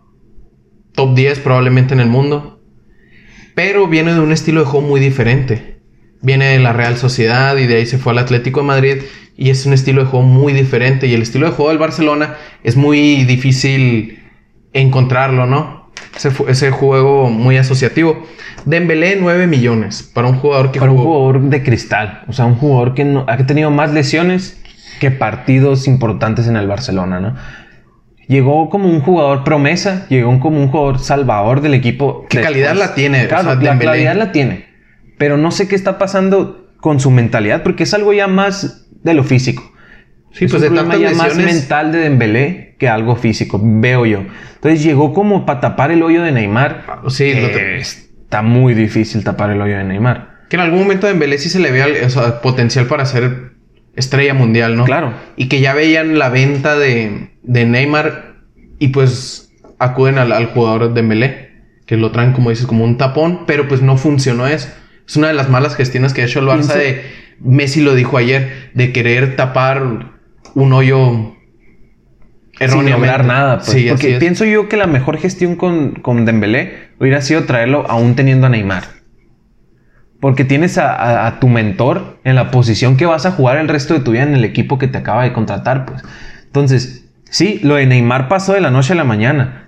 top 0.92 1.14
10 1.14 1.38
probablemente 1.40 1.94
en 1.94 2.00
el 2.00 2.08
mundo. 2.08 2.60
Pero 3.54 3.86
viene 3.86 4.14
de 4.14 4.20
un 4.20 4.32
estilo 4.32 4.60
de 4.60 4.66
juego 4.66 4.86
muy 4.86 5.00
diferente 5.00 5.79
viene 6.22 6.46
de 6.46 6.58
la 6.58 6.72
Real 6.72 6.96
Sociedad 6.96 7.56
y 7.56 7.66
de 7.66 7.76
ahí 7.76 7.86
se 7.86 7.98
fue 7.98 8.12
al 8.12 8.18
Atlético 8.18 8.60
de 8.60 8.66
Madrid 8.66 8.96
y 9.36 9.50
es 9.50 9.64
un 9.64 9.72
estilo 9.72 10.04
de 10.04 10.10
juego 10.10 10.26
muy 10.26 10.52
diferente 10.52 11.06
y 11.06 11.14
el 11.14 11.22
estilo 11.22 11.46
de 11.46 11.52
juego 11.52 11.70
del 11.70 11.78
Barcelona 11.78 12.36
es 12.62 12.76
muy 12.76 13.24
difícil 13.24 14.22
encontrarlo, 14.72 15.46
¿no? 15.46 15.90
Ese, 16.14 16.30
ese 16.48 16.70
juego 16.70 17.30
muy 17.30 17.56
asociativo. 17.56 18.26
Dembélé 18.66 19.16
9 19.18 19.46
millones 19.46 20.02
para 20.02 20.28
un 20.28 20.36
jugador 20.36 20.70
que 20.70 20.80
para 20.80 20.92
un 20.92 20.98
jugador 20.98 21.40
de 21.40 21.62
cristal, 21.62 22.24
o 22.28 22.32
sea, 22.32 22.44
un 22.44 22.56
jugador 22.56 22.94
que 22.94 23.04
no, 23.04 23.24
ha 23.26 23.38
tenido 23.38 23.70
más 23.70 23.92
lesiones 23.92 24.60
que 25.00 25.10
partidos 25.10 25.88
importantes 25.88 26.46
en 26.46 26.56
el 26.56 26.66
Barcelona, 26.66 27.20
¿no? 27.20 27.34
Llegó 28.28 28.68
como 28.68 28.88
un 28.88 29.00
jugador 29.00 29.42
promesa, 29.42 30.06
llegó 30.08 30.38
como 30.38 30.62
un 30.62 30.68
jugador 30.68 31.00
salvador 31.00 31.62
del 31.62 31.74
equipo. 31.74 32.26
¿Qué 32.28 32.40
calidad 32.40 32.76
la 32.76 32.94
tiene? 32.94 33.26
Claro, 33.26 33.54
la 33.56 33.78
calidad 33.78 34.14
la 34.14 34.30
tiene 34.30 34.69
pero 35.20 35.36
no 35.36 35.50
sé 35.50 35.68
qué 35.68 35.76
está 35.76 35.98
pasando 35.98 36.66
con 36.78 36.98
su 36.98 37.10
mentalidad, 37.10 37.62
porque 37.62 37.82
es 37.82 37.92
algo 37.92 38.14
ya 38.14 38.26
más 38.26 38.86
de 39.02 39.12
lo 39.12 39.22
físico. 39.22 39.70
Sí, 40.32 40.46
pues 40.48 40.62
de 40.62 40.70
tantas 40.70 40.98
ya 40.98 41.12
más 41.12 41.36
mental 41.36 41.92
de 41.92 41.98
Dembélé 41.98 42.76
que 42.78 42.88
algo 42.88 43.16
físico, 43.16 43.60
veo 43.62 44.06
yo. 44.06 44.24
Entonces 44.54 44.82
llegó 44.82 45.12
como 45.12 45.44
para 45.44 45.60
tapar 45.60 45.90
el 45.90 46.02
hoyo 46.02 46.22
de 46.22 46.32
Neymar. 46.32 47.02
Sí, 47.08 47.34
está 47.34 48.40
muy 48.40 48.72
difícil 48.72 49.22
tapar 49.22 49.50
el 49.50 49.60
hoyo 49.60 49.76
de 49.76 49.84
Neymar. 49.84 50.46
Que 50.48 50.56
en 50.56 50.62
algún 50.62 50.78
momento 50.78 51.06
Dembélé 51.06 51.36
sí 51.36 51.50
se 51.50 51.60
le 51.60 51.70
vea 51.70 51.86
potencial 52.40 52.86
para 52.86 53.04
ser 53.04 53.52
estrella 53.96 54.32
mundial, 54.32 54.74
¿no? 54.74 54.86
Claro. 54.86 55.12
Y 55.36 55.48
que 55.48 55.60
ya 55.60 55.74
veían 55.74 56.18
la 56.18 56.30
venta 56.30 56.78
de, 56.78 57.28
Neymar 57.42 58.36
y 58.78 58.88
pues 58.88 59.52
acuden 59.78 60.16
al, 60.16 60.32
al 60.32 60.46
jugador 60.46 60.94
Dembélé, 60.94 61.50
que 61.84 61.98
lo 61.98 62.10
traen 62.10 62.32
como 62.32 62.48
dices 62.48 62.64
como 62.64 62.84
un 62.84 62.96
tapón, 62.96 63.44
pero 63.46 63.68
pues 63.68 63.82
no 63.82 63.98
funcionó 63.98 64.46
eso. 64.46 64.70
Es 65.10 65.16
una 65.16 65.26
de 65.26 65.34
las 65.34 65.48
malas 65.48 65.74
gestiones 65.74 66.12
que 66.12 66.22
ha 66.22 66.24
hecho 66.24 66.38
el 66.38 66.46
Barça 66.46 66.74
de... 66.74 67.02
Messi 67.40 67.80
lo 67.80 67.96
dijo 67.96 68.16
ayer, 68.16 68.70
de 68.74 68.92
querer 68.92 69.34
tapar 69.34 69.82
un 70.54 70.72
hoyo 70.72 71.34
erróneo. 72.60 72.94
Sin 72.94 73.00
lograr 73.00 73.24
nada. 73.24 73.56
Pues. 73.56 73.70
sí, 73.70 73.86
porque 73.88 74.18
pienso 74.20 74.44
yo 74.44 74.68
que 74.68 74.76
la 74.76 74.86
mejor 74.86 75.18
gestión 75.18 75.56
con, 75.56 75.94
con 75.94 76.26
Dembélé 76.26 76.90
hubiera 77.00 77.22
sido 77.22 77.42
traerlo 77.42 77.86
aún 77.88 78.14
teniendo 78.14 78.46
a 78.46 78.50
Neymar. 78.50 78.84
Porque 80.20 80.44
tienes 80.44 80.78
a, 80.78 81.38
tu 81.40 81.48
mentor 81.48 82.20
en 82.22 82.36
la 82.36 82.52
posición 82.52 82.96
que 82.96 83.06
vas 83.06 83.26
a 83.26 83.32
jugar 83.32 83.56
el 83.56 83.66
resto 83.66 83.94
de 83.94 84.00
tu 84.00 84.12
vida 84.12 84.22
en 84.22 84.34
el 84.34 84.44
equipo 84.44 84.78
que 84.78 84.86
te 84.86 84.98
acaba 84.98 85.24
de 85.24 85.32
contratar, 85.32 85.86
pues. 85.86 86.04
Entonces, 86.44 87.10
sí, 87.24 87.58
lo 87.64 87.74
de 87.74 87.86
Neymar 87.86 88.28
pasó 88.28 88.52
de 88.52 88.60
la 88.60 88.70
noche 88.70 88.92
a 88.92 88.96
la 88.96 89.04
mañana. 89.04 89.59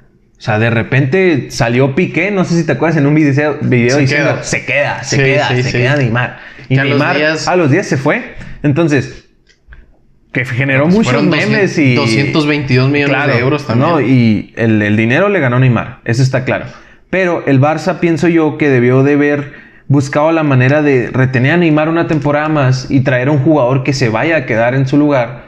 O 0.43 0.45
sea, 0.45 0.59
de 0.59 0.71
repente 0.71 1.53
salió 1.53 1.95
Piqué, 1.95 2.33
no 2.33 2.45
sé 2.45 2.57
si 2.57 2.67
te 2.67 2.73
acuerdas, 2.73 2.99
en 2.99 3.07
un 3.07 3.15
video, 3.15 3.59
video 3.61 3.97
diciendo, 3.97 4.39
se 4.43 4.65
queda, 4.65 5.05
se 5.05 5.17
queda, 5.17 5.47
se 5.63 5.71
queda 5.71 5.95
Neymar. 5.95 6.41
Y 6.69 6.75
Neymar 6.75 7.17
a 7.47 7.55
los, 7.55 7.71
días, 7.71 7.87
se 7.87 7.97
fue. 7.97 8.35
Entonces, 8.65 9.29
que 10.33 10.45
generó 10.45 10.83
pues 10.83 10.97
muchos 10.97 11.23
memes 11.23 11.79
y... 11.79 11.95
222 11.95 12.91
millones 12.91 13.27
de 13.29 13.39
euros 13.39 13.65
también. 13.69 13.89
No, 13.89 14.01
y 14.01 14.53
el, 14.57 14.83
el, 14.83 14.97
dinero 14.97 15.29
le 15.29 15.39
ganó 15.39 15.61
Neymar, 15.61 16.01
eso 16.05 16.25
está 16.25 16.45
claro. 16.45 16.67
Pero 17.09 17.45
el 17.47 17.61
Barça 17.61 18.01
pienso 18.01 18.27
yo 18.27 18.59
que 18.59 18.69
debió 18.69 19.05
de 19.05 19.13
haber 19.13 19.53
buscado 19.87 20.33
la 20.33 20.43
manera 20.43 20.83
de 20.83 21.09
retener 21.13 21.53
a 21.53 21.57
Neymar 21.59 21.89
una 21.89 22.09
temporada 22.09 22.49
más 22.49 22.91
y 22.91 23.03
traer 23.03 23.29
a 23.29 23.31
un 23.31 23.45
jugador 23.45 23.85
que 23.85 23.93
se 23.93 24.09
vaya 24.09 24.39
a 24.39 24.47
quedar 24.47 24.75
en 24.75 24.89
su 24.89 24.97
lugar 24.97 25.42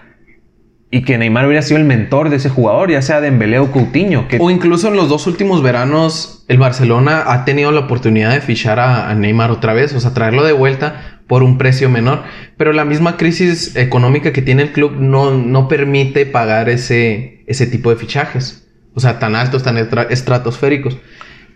y 0.95 1.03
que 1.03 1.19
Neymar 1.19 1.45
hubiera 1.47 1.61
sido 1.61 1.81
el 1.81 1.87
mentor 1.87 2.31
de 2.31 2.37
ese 2.37 2.49
jugador, 2.49 2.89
ya 2.89 3.03
sea 3.03 3.21
Dembélé 3.21 3.59
o 3.59 3.73
Coutinho. 3.73 4.29
O 4.39 4.49
incluso 4.49 4.87
en 4.87 4.95
los 4.95 5.09
dos 5.09 5.27
últimos 5.27 5.61
veranos, 5.61 6.45
el 6.47 6.59
Barcelona 6.59 7.25
ha 7.27 7.45
tenido 7.45 7.73
la 7.73 7.81
oportunidad 7.81 8.31
de 8.31 8.41
fichar 8.41 8.79
a, 8.79 9.13
Neymar 9.13 9.51
otra 9.51 9.73
vez, 9.73 9.93
o 9.93 9.99
sea, 9.99 10.15
traerlo 10.15 10.45
de 10.45 10.53
vuelta 10.53 11.21
por 11.27 11.43
un 11.43 11.59
precio 11.59 11.91
menor. 11.91 12.23
Pero 12.57 12.73
la 12.73 12.85
misma 12.85 13.17
crisis 13.17 13.75
económica 13.75 14.33
que 14.33 14.41
tiene 14.41 14.63
el 14.63 14.71
club 14.71 14.93
no, 15.01 15.33
no 15.33 15.67
permite 15.67 16.27
pagar 16.27 16.69
ese, 16.69 17.43
ese 17.49 17.67
tipo 17.67 17.91
de 17.91 17.97
fichajes. 17.97 18.69
O 18.95 19.01
sea, 19.01 19.19
tan 19.19 19.35
altos, 19.35 19.65
tan 19.65 19.77
estratosféricos. 19.77 20.97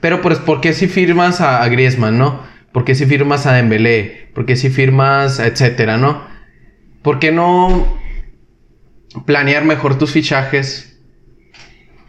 Pero 0.00 0.20
pues, 0.20 0.40
¿por 0.40 0.60
qué 0.60 0.72
si 0.72 0.88
firmas 0.88 1.40
a, 1.40 1.64
Griezmann, 1.68 2.18
no? 2.18 2.42
¿Por 2.72 2.84
qué 2.84 2.96
si 2.96 3.06
firmas 3.06 3.46
a 3.46 3.52
Dembélé? 3.52 4.30
¿Por 4.34 4.46
qué 4.46 4.56
si 4.56 4.68
firmas 4.68 5.38
a 5.38 5.46
etcétera, 5.46 5.96
no? 5.96 6.24
¿Por 7.02 7.20
qué 7.20 7.30
no 7.30 7.86
planear 9.24 9.64
mejor 9.64 9.98
tus 9.98 10.12
fichajes 10.12 11.00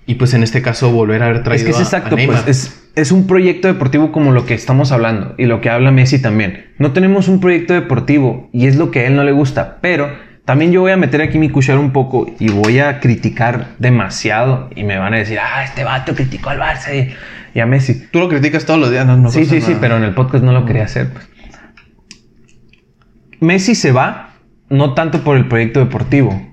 y 0.06 0.16
pues 0.16 0.34
en 0.34 0.44
este 0.44 0.62
caso 0.62 0.92
volver 0.92 1.22
a 1.22 1.28
haber 1.28 1.44
traído 1.44 1.70
Es 1.70 1.76
que 1.76 1.82
es 1.82 1.88
exacto, 1.88 2.16
pues 2.26 2.48
es, 2.48 2.92
es 2.96 3.12
un 3.12 3.28
proyecto 3.28 3.68
deportivo 3.68 4.12
como 4.12 4.32
lo 4.32 4.46
que 4.46 4.56
estamos 4.56 4.92
hablando 4.92 5.36
y 5.38 5.46
lo 5.46 5.62
que 5.62 5.70
habla 5.70 5.92
Messi 5.92 6.22
también. 6.22 6.72
No 6.80 6.94
tenemos 6.94 7.28
un 7.28 7.40
proyecto 7.40 7.74
deportivo 7.74 8.50
y 8.52 8.68
es 8.68 8.76
lo 8.76 8.92
que 8.92 9.02
a 9.02 9.08
él 9.08 9.16
no 9.16 9.24
le 9.24 9.32
gusta, 9.32 9.78
pero 9.82 10.10
también 10.50 10.72
yo 10.72 10.82
voy 10.82 10.92
a 10.92 10.98
meter 10.98 11.22
aquí 11.22 11.38
mi 11.38 11.50
cuchara 11.50 11.80
un 11.80 11.92
poco 11.92 12.26
y 12.40 12.50
voy 12.50 12.80
a 12.80 13.00
criticar 13.00 13.76
demasiado 13.78 14.72
y 14.76 14.84
me 14.84 14.98
van 14.98 15.14
a 15.14 15.18
decir, 15.18 15.38
ah, 15.40 15.64
este 15.64 15.84
vato 15.84 16.16
criticó 16.16 16.50
al 16.50 16.60
Barça 16.60 17.14
y, 17.54 17.60
a 17.60 17.68
Messi. 17.68 18.08
Tú 18.10 18.18
lo 18.18 18.30
criticas 18.30 18.66
todos 18.66 18.80
los 18.80 18.90
días, 18.90 19.06
no, 19.06 19.16
no 19.16 19.30
Sí, 19.30 19.46
sí, 19.46 19.62
sí, 19.62 19.78
pero 19.80 19.98
en 19.98 20.04
el 20.04 20.16
podcast 20.16 20.44
no 20.44 20.52
lo 20.52 20.66
quería 20.66 20.86
hacer. 20.86 21.14
Pues. 21.14 21.30
Messi 23.40 23.76
se 23.76 23.92
va 23.92 24.34
no 24.70 24.96
tanto 24.96 25.24
por 25.24 25.38
el 25.38 25.48
proyecto 25.48 25.82
deportivo, 25.82 26.49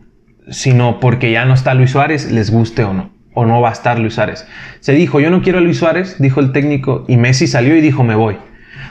sino 0.51 1.01
porque 1.01 1.31
ya 1.31 1.45
no 1.45 1.55
está 1.55 1.75
Luis 1.75 1.91
Suárez, 1.91 2.31
les 2.31 2.51
guste 2.51 2.85
o 2.85 2.93
no. 2.93 3.11
O 3.35 3.45
no 3.45 3.61
va 3.61 3.71
a 3.71 3.73
estar 3.73 3.99
Luis 3.99 4.15
Suárez. 4.15 4.47
Se 4.81 4.93
dijo, 4.93 5.21
yo 5.21 5.31
no 5.31 5.43
quiero 5.43 5.59
a 5.59 5.61
Luis 5.61 5.79
Suárez, 5.79 6.17
dijo 6.19 6.41
el 6.41 6.53
técnico, 6.53 7.05
y 7.09 7.17
Messi 7.17 7.47
salió 7.47 7.77
y 7.77 7.81
dijo, 7.81 8.03
me 8.03 8.15
voy. 8.15 8.39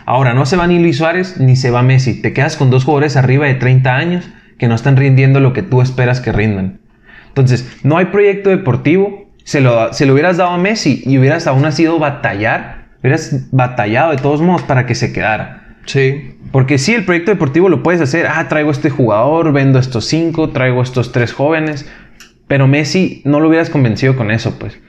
Ahora, 0.05 0.33
no 0.33 0.45
se 0.45 0.55
va 0.55 0.67
ni 0.67 0.79
Luis 0.79 0.97
Suárez 0.97 1.39
ni 1.39 1.55
se 1.55 1.71
va 1.71 1.81
Messi. 1.81 2.21
Te 2.21 2.33
quedas 2.33 2.57
con 2.57 2.69
dos 2.69 2.83
jugadores 2.83 3.17
arriba 3.17 3.47
de 3.47 3.55
30 3.55 3.95
años 3.95 4.29
que 4.59 4.67
no 4.67 4.75
están 4.75 4.97
rindiendo 4.97 5.39
lo 5.39 5.53
que 5.53 5.63
tú 5.63 5.81
esperas 5.81 6.21
que 6.21 6.31
rindan. 6.31 6.79
Entonces, 7.27 7.79
no 7.83 7.97
hay 7.97 8.05
proyecto 8.05 8.49
deportivo. 8.49 9.25
Se 9.43 9.61
lo, 9.61 9.93
se 9.93 10.05
lo 10.05 10.13
hubieras 10.13 10.37
dado 10.37 10.51
a 10.51 10.57
Messi 10.57 11.01
y 11.05 11.17
hubieras 11.17 11.47
aún 11.47 11.69
sido 11.71 11.99
batallar, 11.99 12.89
hubieras 12.99 13.47
batallado 13.51 14.11
de 14.11 14.17
todos 14.17 14.41
modos 14.41 14.63
para 14.63 14.85
que 14.85 14.95
se 14.95 15.11
quedara. 15.11 15.64
Sí. 15.85 16.37
Porque 16.51 16.77
sí, 16.77 16.93
el 16.93 17.05
proyecto 17.05 17.31
deportivo 17.31 17.69
lo 17.69 17.83
puedes 17.83 18.01
hacer. 18.01 18.27
Ah, 18.27 18.47
traigo 18.47 18.71
este 18.71 18.89
jugador, 18.89 19.51
vendo 19.51 19.79
estos 19.79 20.05
cinco, 20.05 20.49
traigo 20.49 20.81
estos 20.81 21.11
tres 21.11 21.33
jóvenes. 21.33 21.85
Pero 22.47 22.67
Messi 22.67 23.21
no 23.25 23.39
lo 23.39 23.49
hubieras 23.49 23.69
convencido 23.69 24.15
con 24.15 24.31
eso, 24.31 24.57
pues. 24.59 24.79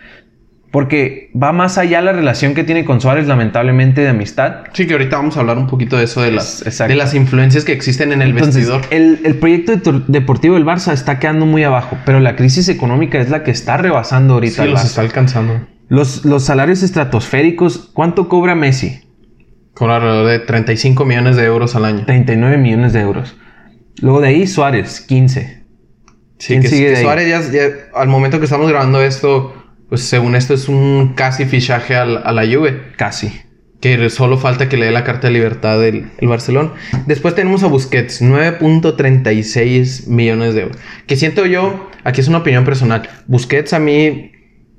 Porque 0.70 1.30
va 1.40 1.52
más 1.52 1.78
allá 1.78 2.02
la 2.02 2.12
relación 2.12 2.52
que 2.52 2.62
tiene 2.62 2.84
con 2.84 3.00
Suárez, 3.00 3.26
lamentablemente, 3.26 4.02
de 4.02 4.08
amistad. 4.08 4.64
Sí, 4.74 4.86
que 4.86 4.92
ahorita 4.92 5.16
vamos 5.16 5.36
a 5.38 5.40
hablar 5.40 5.56
un 5.56 5.68
poquito 5.68 5.96
de 5.96 6.04
eso, 6.04 6.20
de 6.20 6.32
las, 6.32 6.62
de 6.64 6.94
las 6.94 7.14
influencias 7.14 7.64
que 7.64 7.72
existen 7.72 8.12
en 8.12 8.20
el 8.20 8.34
vestidor. 8.34 8.82
El, 8.90 9.20
el 9.24 9.36
proyecto 9.36 10.04
deportivo 10.06 10.54
del 10.56 10.66
Barça 10.66 10.92
está 10.92 11.18
quedando 11.18 11.46
muy 11.46 11.64
abajo, 11.64 11.96
pero 12.04 12.20
la 12.20 12.36
crisis 12.36 12.68
económica 12.68 13.18
es 13.18 13.30
la 13.30 13.42
que 13.42 13.52
está 13.52 13.78
rebasando 13.78 14.34
ahorita. 14.34 14.64
Sí, 14.64 14.68
los 14.68 14.84
está 14.84 15.00
alcanzando. 15.00 15.66
Los, 15.88 16.26
los 16.26 16.44
salarios 16.44 16.82
estratosféricos, 16.82 17.90
¿cuánto 17.94 18.28
cobra 18.28 18.54
Messi? 18.54 19.00
Con 19.76 19.90
alrededor 19.90 20.26
de 20.26 20.38
35 20.38 21.04
millones 21.04 21.36
de 21.36 21.44
euros 21.44 21.76
al 21.76 21.84
año. 21.84 22.06
39 22.06 22.56
millones 22.56 22.94
de 22.94 23.00
euros. 23.00 23.36
Luego 24.00 24.22
de 24.22 24.28
ahí, 24.28 24.46
Suárez, 24.46 25.02
15. 25.02 25.64
Sí, 26.38 26.60
que, 26.60 26.96
Suárez 26.96 27.52
ya, 27.52 27.68
al 27.94 28.08
momento 28.08 28.38
que 28.38 28.44
estamos 28.44 28.70
grabando 28.70 29.02
esto, 29.02 29.54
pues 29.90 30.00
según 30.00 30.34
esto 30.34 30.54
es 30.54 30.70
un 30.70 31.12
casi 31.14 31.44
fichaje 31.44 31.94
a 31.94 32.06
la 32.06 32.46
Juve. 32.46 32.92
Casi. 32.96 33.42
Que 33.82 34.08
solo 34.08 34.38
falta 34.38 34.70
que 34.70 34.78
le 34.78 34.86
dé 34.86 34.92
la 34.92 35.04
carta 35.04 35.26
de 35.26 35.34
libertad 35.34 35.78
del 35.78 36.10
el 36.16 36.28
Barcelona. 36.28 36.72
Después 37.06 37.34
tenemos 37.34 37.62
a 37.62 37.66
Busquets, 37.66 38.22
9.36 38.22 40.06
millones 40.08 40.54
de 40.54 40.62
euros. 40.62 40.78
Que 41.06 41.16
siento 41.16 41.44
yo, 41.44 41.90
aquí 42.02 42.22
es 42.22 42.28
una 42.28 42.38
opinión 42.38 42.64
personal. 42.64 43.06
Busquets 43.26 43.74
a 43.74 43.78
mí, 43.78 44.32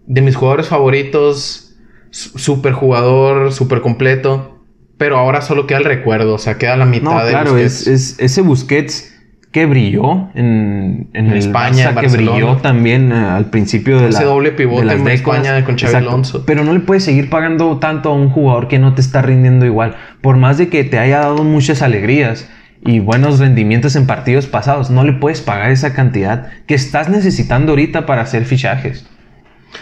de 0.08 0.22
mis 0.22 0.36
jugadores 0.36 0.70
favoritos, 0.70 1.75
súper 2.10 2.74
jugador, 2.74 3.54
súper 3.54 3.82
completo. 3.82 4.57
Pero 4.98 5.18
ahora 5.18 5.42
solo 5.42 5.68
queda 5.68 5.77
el 5.77 5.86
recuerdo, 5.86 6.34
o 6.34 6.39
sea, 6.39 6.58
queda 6.58 6.75
la 6.75 6.86
mitad 6.86 7.12
no, 7.12 7.24
de 7.24 7.32
claro, 7.32 7.58
Es, 7.58 7.88
es, 7.88 8.16
ese 8.20 8.42
Busquets 8.42 9.13
que 9.51 9.66
brilló 9.66 10.30
en, 10.36 11.10
en, 11.13 11.32
España, 11.34 11.96
que 11.96 12.08
brilló 12.08 12.58
también 12.58 13.12
eh, 13.12 13.16
al 13.16 13.50
principio 13.50 14.00
de 14.00 14.10
ese 14.10 14.24
doble 14.24 14.51
pivote 14.51 14.92
en 14.92 15.08
España 15.08 15.63
con 15.63 15.77
Xavi 15.77 15.96
Alonso. 15.96 16.44
Pero 16.46 16.63
no 16.63 16.74
le 16.74 16.80
puedes 16.82 17.04
seguir 17.04 17.30
pagando 17.30 17.77
tanto 17.77 18.10
a 18.10 18.13
un 18.13 18.30
jugador 18.30 18.68
que 18.68 18.77
no 18.77 18.94
te 18.94 19.01
está 19.01 19.22
rindiendo 19.22 19.66
igual. 19.66 19.96
Por 20.22 20.38
más 20.38 20.58
de 20.58 20.70
que 20.70 20.84
te 20.84 21.00
haya 21.00 21.20
dado 21.20 21.44
muchas 21.44 21.82
alegrías 21.82 22.50
y 22.86 23.00
buenos 23.00 23.39
rendimientos 23.39 23.96
en 23.96 24.06
partidos 24.06 24.48
pasados, 24.48 24.89
no 24.89 25.04
le 25.04 25.13
puedes 25.13 25.42
pagar 25.42 25.72
esa 25.72 25.94
cantidad 25.94 26.51
que 26.68 26.75
estás 26.75 27.10
necesitando 27.10 27.72
ahorita 27.72 28.06
para 28.06 28.22
hacer 28.22 28.46
fichajes. 28.46 29.08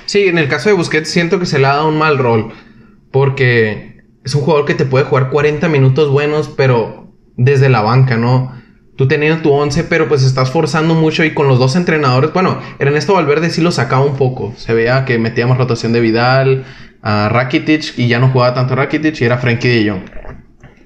Sí, 0.05 0.27
en 0.27 0.38
el 0.38 0.48
caso 0.48 0.69
de 0.69 0.75
Busquets 0.75 1.10
siento 1.10 1.39
que 1.39 1.45
se 1.45 1.60
le 1.60 1.65
ha 1.65 1.75
dado 1.75 1.89
un 1.89 1.98
mal 1.98 2.17
rol. 2.17 2.53
Porque 3.12 3.95
es 4.25 4.34
un 4.34 4.41
jugador 4.41 4.65
que 4.65 4.74
te 4.74 4.86
puede 4.86 5.05
jugar 5.05 5.29
40 5.29 5.70
minutos 5.70 6.10
buenos, 6.10 6.50
pero 6.50 7.13
desde 7.38 7.70
la 7.70 7.82
banca, 7.82 8.17
¿no? 8.17 8.51
Tú 8.98 9.08
tenías 9.08 9.41
tu 9.44 9.51
11, 9.51 9.84
pero 9.84 10.08
pues 10.08 10.24
estás 10.24 10.50
forzando 10.50 10.96
mucho 10.96 11.24
y 11.24 11.34
con 11.34 11.48
los 11.48 11.60
dos 11.60 11.75
entrenadores, 11.75 12.34
bueno, 12.34 12.60
Ernesto 12.79 13.13
Valverde 13.13 13.51
sí 13.51 13.62
lo 13.62 13.72
sacaba 13.72 14.03
un 14.03 14.15
poco. 14.15 14.53
Se 14.58 14.74
veía 14.74 15.05
que 15.05 15.20
metíamos 15.20 15.58
rotación 15.58 15.94
de 15.94 16.00
Vidal, 16.00 16.65
a 17.03 17.29
Rakitic 17.29 18.00
y 18.00 18.08
ya 18.08 18.17
no 18.17 18.29
jugaba 18.29 18.55
tanto 18.55 18.75
Rakitic 18.75 19.22
y 19.22 19.25
era 19.25 19.38
Frankie 19.38 19.67
de 19.67 19.89
Jong, 19.91 20.03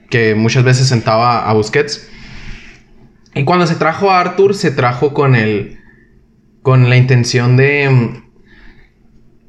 que 0.09 0.35
muchas 0.35 0.65
veces 0.65 0.87
sentaba 0.87 1.49
a 1.49 1.53
Busquets. 1.53 2.09
Y 3.35 3.45
cuando 3.45 3.67
se 3.67 3.75
trajo 3.75 4.11
a 4.11 4.19
Arthur, 4.19 4.53
se 4.53 4.71
trajo 4.71 5.13
con 5.13 5.35
el 5.35 5.77
con 6.61 6.89
la 6.89 6.97
intención 6.97 7.55
de 7.55 8.21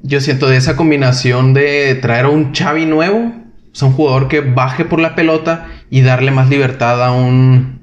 yo 0.01 0.21
siento 0.21 0.47
de 0.47 0.55
esa 0.55 0.77
combinación 0.77 1.53
de 1.53 1.95
traer 1.95 2.25
a 2.25 2.29
un 2.29 2.53
Xavi 2.53 2.85
nuevo 2.85 3.40
es 3.73 3.81
un 3.81 3.93
jugador 3.93 4.27
que 4.27 4.41
baje 4.41 4.85
por 4.85 4.99
la 4.99 5.15
pelota 5.15 5.67
y 5.89 6.01
darle 6.01 6.31
más 6.31 6.49
libertad 6.49 7.03
a 7.03 7.11
un. 7.11 7.81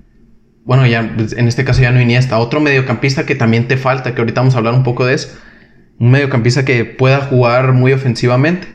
Bueno, 0.65 0.87
ya 0.87 1.01
en 1.01 1.49
este 1.49 1.65
caso 1.65 1.81
ya 1.81 1.91
no 1.91 2.01
Iniesta, 2.01 2.39
otro 2.39 2.61
mediocampista 2.61 3.25
que 3.25 3.35
también 3.35 3.69
te 3.69 3.79
falta, 3.79 4.15
que 4.15 4.21
ahorita 4.21 4.43
vamos 4.43 4.55
a 4.55 4.59
hablar 4.59 4.75
un 4.75 4.83
poco 4.83 5.07
de 5.07 5.15
eso. 5.15 5.39
Un 5.99 6.11
mediocampista 6.11 6.65
que 6.65 6.85
pueda 6.85 7.23
jugar 7.23 7.73
muy 7.73 7.93
ofensivamente. 7.93 8.69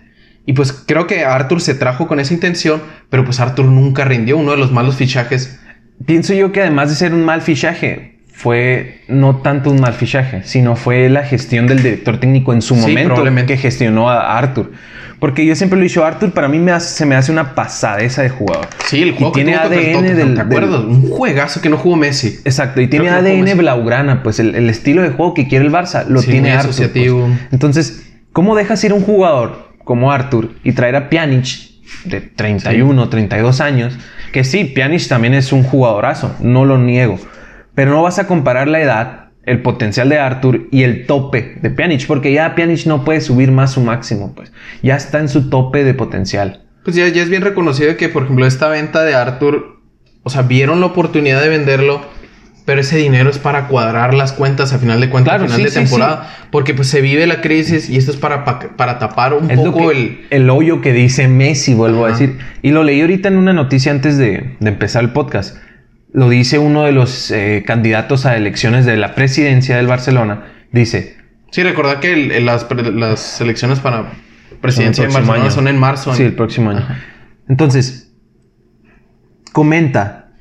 Y 0.46 0.53
pues 0.53 0.74
creo 0.74 1.08
que 1.08 1.24
Arthur 1.24 1.62
se 1.62 1.75
trajo 1.75 2.08
con 2.08 2.20
esa 2.20 2.34
intención, 2.34 2.82
pero 3.10 3.24
pues 3.24 3.39
Arthur 3.39 3.65
nunca 3.65 4.05
rindió, 4.05 4.38
uno 4.38 4.51
de 4.51 4.58
los 4.58 4.72
malos 4.72 4.96
fichajes. 4.96 5.60
Pienso 6.05 6.34
yo 6.34 6.51
que 6.51 6.62
además 6.62 6.89
de 6.89 6.96
ser 6.96 7.13
un 7.13 7.24
mal 7.24 7.41
fichaje, 7.41 8.12
fue 8.34 9.04
no 9.08 9.38
tanto 9.38 9.70
un 9.70 9.80
mal 9.80 9.94
fichaje, 9.94 10.42
sino 10.44 10.75
fue 10.75 11.08
la 11.08 11.24
gestión 11.24 11.68
del 11.68 11.84
director 11.84 12.20
técnico 12.20 12.52
en 12.52 12.62
su 12.62 12.75
momento 12.75 13.24
que 13.46 13.58
gestionó 13.58 14.10
a 14.10 14.38
Arthur. 14.38 14.72
Porque 15.20 15.46
yo 15.46 15.56
siempre 15.56 15.78
lo 15.78 15.86
he 15.86 15.88
dicho, 15.88 16.04
Arthur 16.04 16.34
para 16.34 16.50
mí 16.50 16.58
me 16.60 16.78
se 16.82 17.06
me 17.06 17.16
hace 17.16 17.32
una 17.32 17.56
pasadeza 17.56 18.24
de 18.24 18.30
jugador. 18.30 18.68
Sí, 18.88 19.02
el 19.02 19.13
juego 19.13 19.32
tiene 19.32 19.56
ADN 19.56 20.18
del, 20.18 20.36
¿te 20.36 20.42
acuerdas? 20.42 20.82
Un 20.82 21.10
juegazo 21.10 21.62
que 21.62 21.70
no 21.70 21.78
jugó 21.78 21.96
Messi. 21.96 22.40
Exacto, 22.44 22.82
y 22.82 22.88
tiene 22.88 23.10
ADN 23.10 23.58
blaugrana, 23.58 24.24
pues 24.24 24.40
el, 24.40 24.70
estilo 24.70 25.02
de 25.02 25.12
juego 25.12 25.34
que 25.34 25.48
quiere 25.48 25.63
el 25.63 25.72
Barça 25.72 26.06
lo 26.08 26.22
tiene 26.22 26.52
Arthur. 26.52 26.90
Pues. 26.92 27.12
Entonces, 27.52 28.12
¿cómo 28.34 28.56
dejas 28.56 28.84
ir 28.84 28.92
un 28.92 29.02
jugador 29.02 29.70
como 29.86 30.12
Arthur 30.12 30.50
y 30.63 30.74
traer 30.74 30.98
a 30.98 31.10
Pjanic 31.10 31.46
de 32.04 32.20
31, 32.20 33.08
32 33.08 33.62
años? 33.62 33.98
Que 34.34 34.44
sí, 34.44 34.66
Pjanic 34.66 35.08
también 35.08 35.36
es 35.36 35.54
un 35.54 35.63
jugadorazo, 35.63 36.36
no 36.42 36.66
lo 36.66 36.78
niego. 36.78 37.18
Pero 37.75 37.92
no 37.92 38.03
vas 38.03 38.20
a 38.20 38.27
comparar 38.27 38.68
la 38.68 38.82
edad 38.82 39.24
el 39.46 39.62
potencial 39.62 40.10
de 40.10 40.20
Arthur 40.20 40.68
y 40.72 40.84
el 40.84 41.06
tope 41.06 41.58
de 41.62 41.70
Pjanic, 41.70 42.08
porque 42.08 42.34
ya 42.34 42.56
Pjanic 42.56 42.86
no 42.86 43.03
puede 43.03 43.22
subir 43.22 43.51
más 43.51 43.72
su 43.72 43.82
máximo, 43.82 44.34
pues 44.34 44.51
ya 44.82 44.96
está 44.96 45.20
en 45.20 45.30
su 45.30 45.50
tope 45.50 45.84
de 45.84 45.94
potencial. 45.94 46.62
Pues 46.84 46.96
ya, 46.96 47.08
ya 47.10 47.22
es 47.22 47.30
bien 47.30 47.42
reconocido 47.42 47.96
que, 47.98 48.10
por 48.10 48.24
ejemplo, 48.24 48.46
esta 48.46 48.68
venta 48.68 49.03
de 49.03 49.15
Arthur, 49.15 49.82
o 50.24 50.30
sea, 50.30 50.44
vieron 50.44 50.80
la 50.80 50.88
oportunidad 50.88 51.42
de 51.42 51.50
venderlo, 51.50 52.01
pero 52.65 52.80
ese 52.80 52.98
dinero 52.98 53.30
es 53.30 53.38
para 53.38 53.68
cuadrar 53.68 54.13
las 54.13 54.32
cuentas 54.32 54.72
a 54.72 54.80
final 54.80 55.01
de 55.01 55.10
cuentas, 55.10 55.42
a 55.42 55.46
final 55.46 55.63
de 55.63 55.72
temporada, 55.72 56.34
porque 56.50 56.74
pues 56.74 56.88
se 56.88 57.01
vive 57.01 57.27
la 57.27 57.42
crisis 57.42 57.89
y 57.89 57.98
esto 57.98 58.12
es 58.12 58.18
para, 58.18 58.46
para, 58.46 59.00
tapar 59.00 59.34
un 59.34 59.50
poco 59.50 59.92
el... 59.92 60.25
El 60.30 60.50
hoyo 60.50 60.80
que 60.80 60.94
dice 60.94 61.27
Messi, 61.27 61.74
vuelvo 61.74 62.06
a 62.06 62.10
decir. 62.10 62.38
Y 62.62 62.72
lo 62.72 62.84
leí 62.84 63.01
ahorita 63.01 63.27
en 63.27 63.36
una 63.36 63.51
noticia 63.51 63.92
antes 63.92 64.18
de, 64.18 64.56
de 64.62 64.70
empezar 64.70 65.03
el 65.03 65.12
podcast 65.12 65.58
lo 66.13 66.29
dice 66.29 66.60
uno 66.60 66.84
de 66.84 66.91
los 66.91 67.32
eh, 67.32 67.63
candidatos 67.65 68.25
a 68.25 68.38
elecciones 68.38 68.86
de 68.86 68.98
la 68.98 69.15
presidencia 69.15 69.75
del 69.77 69.88
Barcelona, 69.88 70.46
dice... 70.72 71.17
Sí, 71.51 71.62
recordad 71.62 72.00
que 72.00 72.39
las, 72.39 73.41
elecciones 73.41 73.79
para 73.79 74.13
presidencia 74.62 75.05
de 75.08 75.13
Barcelona 75.13 75.51
son 75.51 75.67
en 75.67 75.77
marzo. 75.77 76.13
Sí, 76.15 76.24
el 76.24 76.34
próximo 76.34 76.72
año. 76.72 76.88
Entonces, 77.48 78.12
comenta 79.51 80.32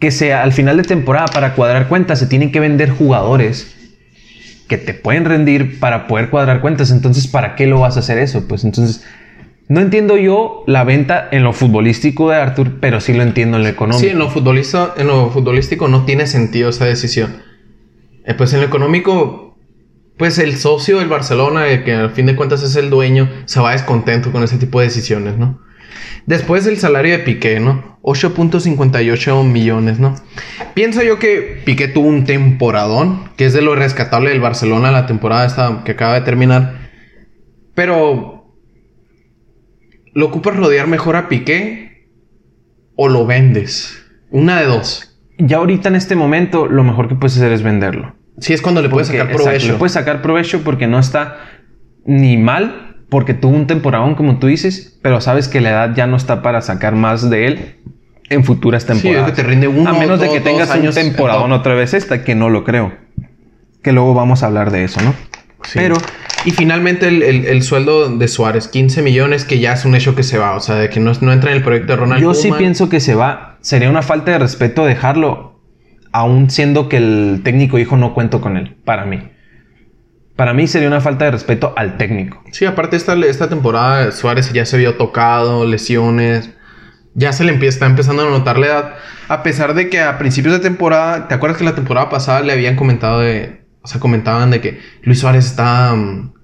que 0.00 0.10
sea 0.10 0.42
al 0.42 0.52
final 0.52 0.76
de 0.76 0.82
temporada 0.82 1.26
para 1.26 1.54
cuadrar 1.54 1.88
cuentas 1.88 2.18
se 2.18 2.26
tienen 2.26 2.50
que 2.50 2.60
vender 2.60 2.90
jugadores 2.90 3.74
que 4.68 4.76
te 4.76 4.92
pueden 4.94 5.24
rendir 5.24 5.78
para 5.78 6.06
poder 6.08 6.30
cuadrar 6.30 6.60
cuentas. 6.60 6.90
Entonces, 6.90 7.28
¿para 7.28 7.54
qué 7.54 7.66
lo 7.66 7.80
vas 7.80 7.96
a 7.96 8.00
hacer 8.00 8.18
eso? 8.18 8.48
Pues 8.48 8.64
entonces 8.64 9.04
no 9.68 9.80
entiendo 9.80 10.16
yo 10.16 10.62
la 10.66 10.84
venta 10.84 11.28
en 11.32 11.42
lo 11.42 11.52
futbolístico 11.52 12.30
de 12.30 12.36
Arthur, 12.36 12.78
pero 12.80 13.00
sí 13.00 13.12
lo 13.12 13.22
entiendo 13.22 13.56
en 13.56 13.64
lo 13.64 13.68
económico. 13.68 14.00
Sí, 14.00 14.08
en 14.08 14.18
lo, 14.18 14.30
futbolista, 14.30 14.94
en 14.96 15.08
lo 15.08 15.30
futbolístico 15.30 15.88
no 15.88 16.04
tiene 16.04 16.26
sentido 16.28 16.70
esa 16.70 16.84
decisión. 16.84 17.42
Eh, 18.24 18.34
pues 18.34 18.52
en 18.52 18.60
lo 18.60 18.66
económico, 18.66 19.56
pues 20.16 20.38
el 20.38 20.56
socio 20.56 20.98
del 20.98 21.08
Barcelona, 21.08 21.64
que 21.84 21.92
al 21.92 22.10
fin 22.10 22.26
de 22.26 22.36
cuentas 22.36 22.62
es 22.62 22.76
el 22.76 22.90
dueño, 22.90 23.28
se 23.46 23.60
va 23.60 23.72
descontento 23.72 24.30
con 24.30 24.44
ese 24.44 24.56
tipo 24.56 24.78
de 24.78 24.86
decisiones, 24.86 25.36
¿no? 25.36 25.60
Después 26.26 26.66
el 26.66 26.78
salario 26.78 27.12
de 27.12 27.18
Piqué, 27.20 27.58
¿no? 27.60 27.98
8.58 28.02 29.44
millones, 29.44 29.98
¿no? 29.98 30.14
Pienso 30.74 31.02
yo 31.02 31.18
que 31.18 31.62
Piqué 31.64 31.88
tuvo 31.88 32.06
un 32.06 32.24
temporadón, 32.24 33.30
que 33.36 33.46
es 33.46 33.52
de 33.52 33.62
lo 33.62 33.74
rescatable 33.74 34.30
del 34.30 34.40
Barcelona 34.40 34.92
la 34.92 35.06
temporada 35.06 35.44
esta 35.44 35.82
que 35.84 35.92
acaba 35.92 36.14
de 36.14 36.20
terminar. 36.20 36.90
Pero 37.74 38.35
¿lo 40.16 40.26
ocupas 40.26 40.56
rodear 40.56 40.86
mejor 40.86 41.14
a 41.14 41.28
Piqué 41.28 42.08
o 42.96 43.08
lo 43.08 43.26
vendes? 43.26 44.02
Una 44.30 44.58
de 44.58 44.66
dos. 44.66 45.14
Ya 45.36 45.58
ahorita 45.58 45.90
en 45.90 45.94
este 45.94 46.16
momento 46.16 46.66
lo 46.66 46.82
mejor 46.82 47.06
que 47.06 47.14
puedes 47.14 47.36
hacer 47.36 47.52
es 47.52 47.62
venderlo. 47.62 48.16
Sí, 48.38 48.54
es 48.54 48.62
cuando 48.62 48.80
le 48.80 48.88
puedes 48.88 49.08
sacar 49.08 49.30
provecho. 49.30 49.72
le 49.72 49.74
puedes 49.74 49.92
sacar 49.92 50.22
provecho 50.22 50.64
porque 50.64 50.86
no 50.86 50.98
está 50.98 51.36
ni 52.06 52.38
mal, 52.38 52.96
porque 53.10 53.34
tuvo 53.34 53.54
un 53.54 53.66
temporadón 53.66 54.14
como 54.14 54.38
tú 54.38 54.46
dices, 54.46 54.98
pero 55.02 55.20
sabes 55.20 55.48
que 55.48 55.60
la 55.60 55.68
edad 55.68 55.94
ya 55.94 56.06
no 56.06 56.16
está 56.16 56.40
para 56.40 56.62
sacar 56.62 56.94
más 56.94 57.28
de 57.28 57.46
él 57.46 57.76
en 58.30 58.42
futuras 58.42 58.86
temporadas. 58.86 59.26
Sí, 59.26 59.36
que 59.36 59.42
te 59.42 59.46
rinde 59.46 59.68
uno, 59.68 59.90
A 59.90 59.92
menos 59.92 60.18
de 60.18 60.30
que 60.30 60.40
tengas 60.40 60.74
un 60.74 60.90
temporadón 60.92 61.52
otra 61.52 61.74
vez 61.74 61.92
esta, 61.92 62.24
que 62.24 62.34
no 62.34 62.48
lo 62.48 62.64
creo. 62.64 62.94
Que 63.82 63.92
luego 63.92 64.14
vamos 64.14 64.42
a 64.42 64.46
hablar 64.46 64.70
de 64.70 64.84
eso, 64.84 64.98
¿no? 65.02 65.14
Pero... 65.74 65.96
Y 66.46 66.52
finalmente 66.52 67.08
el, 67.08 67.62
sueldo 67.62 68.08
de 68.08 68.28
Suárez, 68.28 68.68
15 68.68 69.02
millones, 69.02 69.44
que 69.44 69.58
ya 69.58 69.72
es 69.72 69.84
un 69.84 69.94
hecho 69.94 70.14
que 70.14 70.22
se 70.22 70.38
va. 70.38 70.54
O 70.54 70.60
sea, 70.60 70.76
de 70.76 70.88
que 70.88 71.00
no, 71.00 71.12
no 71.20 71.32
entra 71.32 71.50
en 71.50 71.56
el 71.56 71.62
proyecto 71.62 71.92
de 71.92 71.96
Ronald 71.96 72.22
Yo 72.22 72.34
sí 72.34 72.52
pienso 72.56 72.88
que 72.88 73.00
se 73.00 73.14
va. 73.14 73.58
Sería 73.60 73.90
una 73.90 74.02
falta 74.02 74.30
de 74.30 74.38
respeto 74.38 74.86
dejarlo, 74.86 75.60
aún 76.12 76.48
siendo 76.48 76.88
que 76.88 76.98
el 76.98 77.40
técnico 77.42 77.76
dijo 77.76 77.96
no 77.96 78.14
cuento 78.14 78.40
con 78.40 78.56
él, 78.56 78.76
para 78.84 79.04
mí. 79.04 79.28
Para 80.36 80.54
mí 80.54 80.66
sería 80.66 80.86
una 80.88 81.00
falta 81.00 81.24
de 81.24 81.32
respeto 81.32 81.74
al 81.76 81.96
técnico. 81.96 82.42
Sí, 82.52 82.64
aparte 82.64 82.96
esta, 82.96 83.14
esta 83.14 83.48
temporada 83.48 84.12
Suárez 84.12 84.52
ya 84.52 84.64
se 84.66 84.78
vio 84.78 84.94
tocado, 84.94 85.66
lesiones 85.66 86.50
ya 87.16 87.32
se 87.32 87.44
le 87.44 87.52
empieza, 87.52 87.76
está 87.76 87.86
empezando 87.86 88.22
a 88.22 88.30
notar 88.30 88.58
la 88.58 88.66
edad. 88.66 88.94
A 89.28 89.42
pesar 89.42 89.74
de 89.74 89.88
que 89.88 90.00
a 90.00 90.18
principios 90.18 90.54
de 90.54 90.60
temporada, 90.60 91.28
¿te 91.28 91.34
acuerdas 91.34 91.58
que 91.58 91.64
la 91.64 91.74
temporada 91.74 92.10
pasada 92.10 92.42
le 92.42 92.52
habían 92.52 92.76
comentado 92.76 93.20
de, 93.20 93.64
o 93.82 93.88
sea, 93.88 94.00
comentaban 94.00 94.50
de 94.50 94.60
que 94.60 94.80
Luis 95.02 95.20
Suárez 95.20 95.46
está 95.46 95.94
mm, 95.94 96.34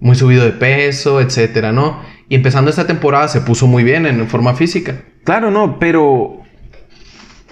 muy 0.00 0.16
subido 0.16 0.44
de 0.44 0.52
peso, 0.52 1.20
etcétera, 1.20 1.72
¿no? 1.72 2.00
Y 2.28 2.34
empezando 2.34 2.70
esta 2.70 2.86
temporada 2.86 3.28
se 3.28 3.40
puso 3.40 3.66
muy 3.66 3.84
bien 3.84 4.06
en 4.06 4.26
forma 4.28 4.54
física. 4.54 5.02
Claro, 5.24 5.50
no, 5.50 5.78
pero 5.78 6.42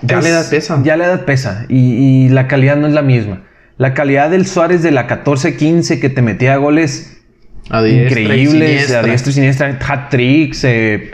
ya 0.02 0.20
le 0.20 0.30
da 0.30 0.48
pesa. 0.48 0.80
Ya 0.82 0.96
le 0.96 1.06
da 1.06 1.24
pesa 1.24 1.66
y, 1.68 2.28
la 2.28 2.46
calidad 2.48 2.76
no 2.76 2.86
es 2.86 2.92
la 2.92 3.02
misma. 3.02 3.44
La 3.76 3.94
calidad 3.94 4.30
del 4.30 4.46
Suárez 4.46 4.82
de 4.82 4.90
la 4.90 5.08
14-15 5.08 6.00
que 6.00 6.08
te 6.08 6.22
metía 6.22 6.56
goles 6.56 7.22
increíbles, 7.66 8.92
a 8.92 9.02
diestra 9.02 9.30
y 9.30 9.34
siniestra, 9.34 9.78
hat-tricks, 9.80 10.64
eh, 10.64 11.10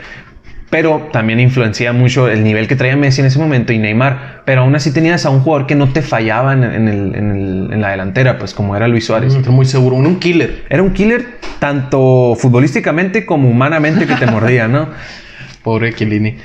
pero 0.71 1.09
también 1.11 1.41
influencia 1.41 1.91
mucho 1.91 2.29
el 2.29 2.45
nivel 2.45 2.69
que 2.69 2.77
traía 2.77 2.95
Messi 2.95 3.19
en 3.19 3.27
ese 3.27 3.37
momento 3.37 3.73
y 3.73 3.77
Neymar. 3.77 4.41
Pero 4.45 4.61
aún 4.61 4.73
así 4.73 4.93
tenías 4.93 5.25
a 5.25 5.29
un 5.29 5.41
jugador 5.41 5.67
que 5.67 5.75
no 5.75 5.91
te 5.91 6.01
fallaba 6.01 6.53
en, 6.53 7.81
la 7.81 7.89
delantera, 7.89 8.39
pues 8.39 8.53
como 8.53 8.75
era 8.75 8.87
Luis 8.87 9.05
Suárez. 9.05 9.35
muy 9.49 9.65
seguro, 9.65 9.97
un, 9.97 10.19
killer. 10.19 10.63
Era 10.69 10.81
un 10.81 10.93
killer 10.93 11.39
tanto 11.59 12.35
futbolísticamente 12.39 13.25
como 13.25 13.49
humanamente 13.49 14.07
que 14.07 14.15
te 14.15 14.25
mordía, 14.25 14.69
¿no? 14.69 14.87
Pobre 15.63 15.93
Chiellini. 15.93 16.37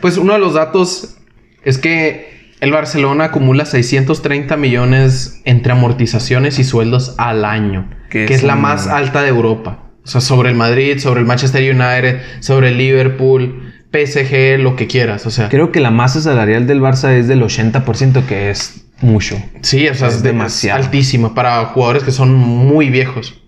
Pues 0.00 0.18
uno 0.18 0.34
de 0.34 0.38
los 0.38 0.54
datos 0.54 1.16
es 1.64 1.78
que 1.78 2.52
el 2.60 2.70
Barcelona 2.70 3.24
acumula 3.24 3.66
630 3.66 4.56
millones 4.56 5.42
entre 5.44 5.72
amortizaciones 5.72 6.60
y 6.60 6.64
sueldos 6.64 7.16
al 7.18 7.44
año, 7.44 7.90
que 8.08 8.26
es 8.26 8.44
la 8.44 8.54
más 8.54 8.86
alta 8.86 9.20
de 9.22 9.30
Europa. 9.30 9.91
O 10.04 10.08
sea, 10.08 10.20
sobre 10.20 10.50
el 10.50 10.56
Madrid, 10.56 10.98
sobre 10.98 11.20
el 11.20 11.26
Manchester 11.26 11.62
United, 11.62 12.20
sobre 12.40 12.68
el 12.68 12.78
Liverpool, 12.78 13.72
PSG, 13.92 14.58
lo 14.58 14.74
que 14.74 14.86
quieras. 14.86 15.26
O 15.26 15.30
sea. 15.30 15.48
Creo 15.48 15.70
que 15.70 15.80
la 15.80 15.90
masa 15.90 16.20
salarial 16.20 16.66
del 16.66 16.80
Barça 16.80 17.12
es 17.12 17.28
del 17.28 17.42
80%, 17.42 18.26
que 18.26 18.50
es 18.50 18.86
mucho. 19.00 19.40
Sí, 19.60 19.88
o 19.88 19.94
sea, 19.94 20.08
es, 20.08 20.22
demasiado. 20.22 20.82
altísima 20.82 21.34
para 21.34 21.64
jugadores 21.66 22.02
que 22.02 22.10
son 22.10 22.34
muy 22.34 22.90
viejos. 22.90 23.40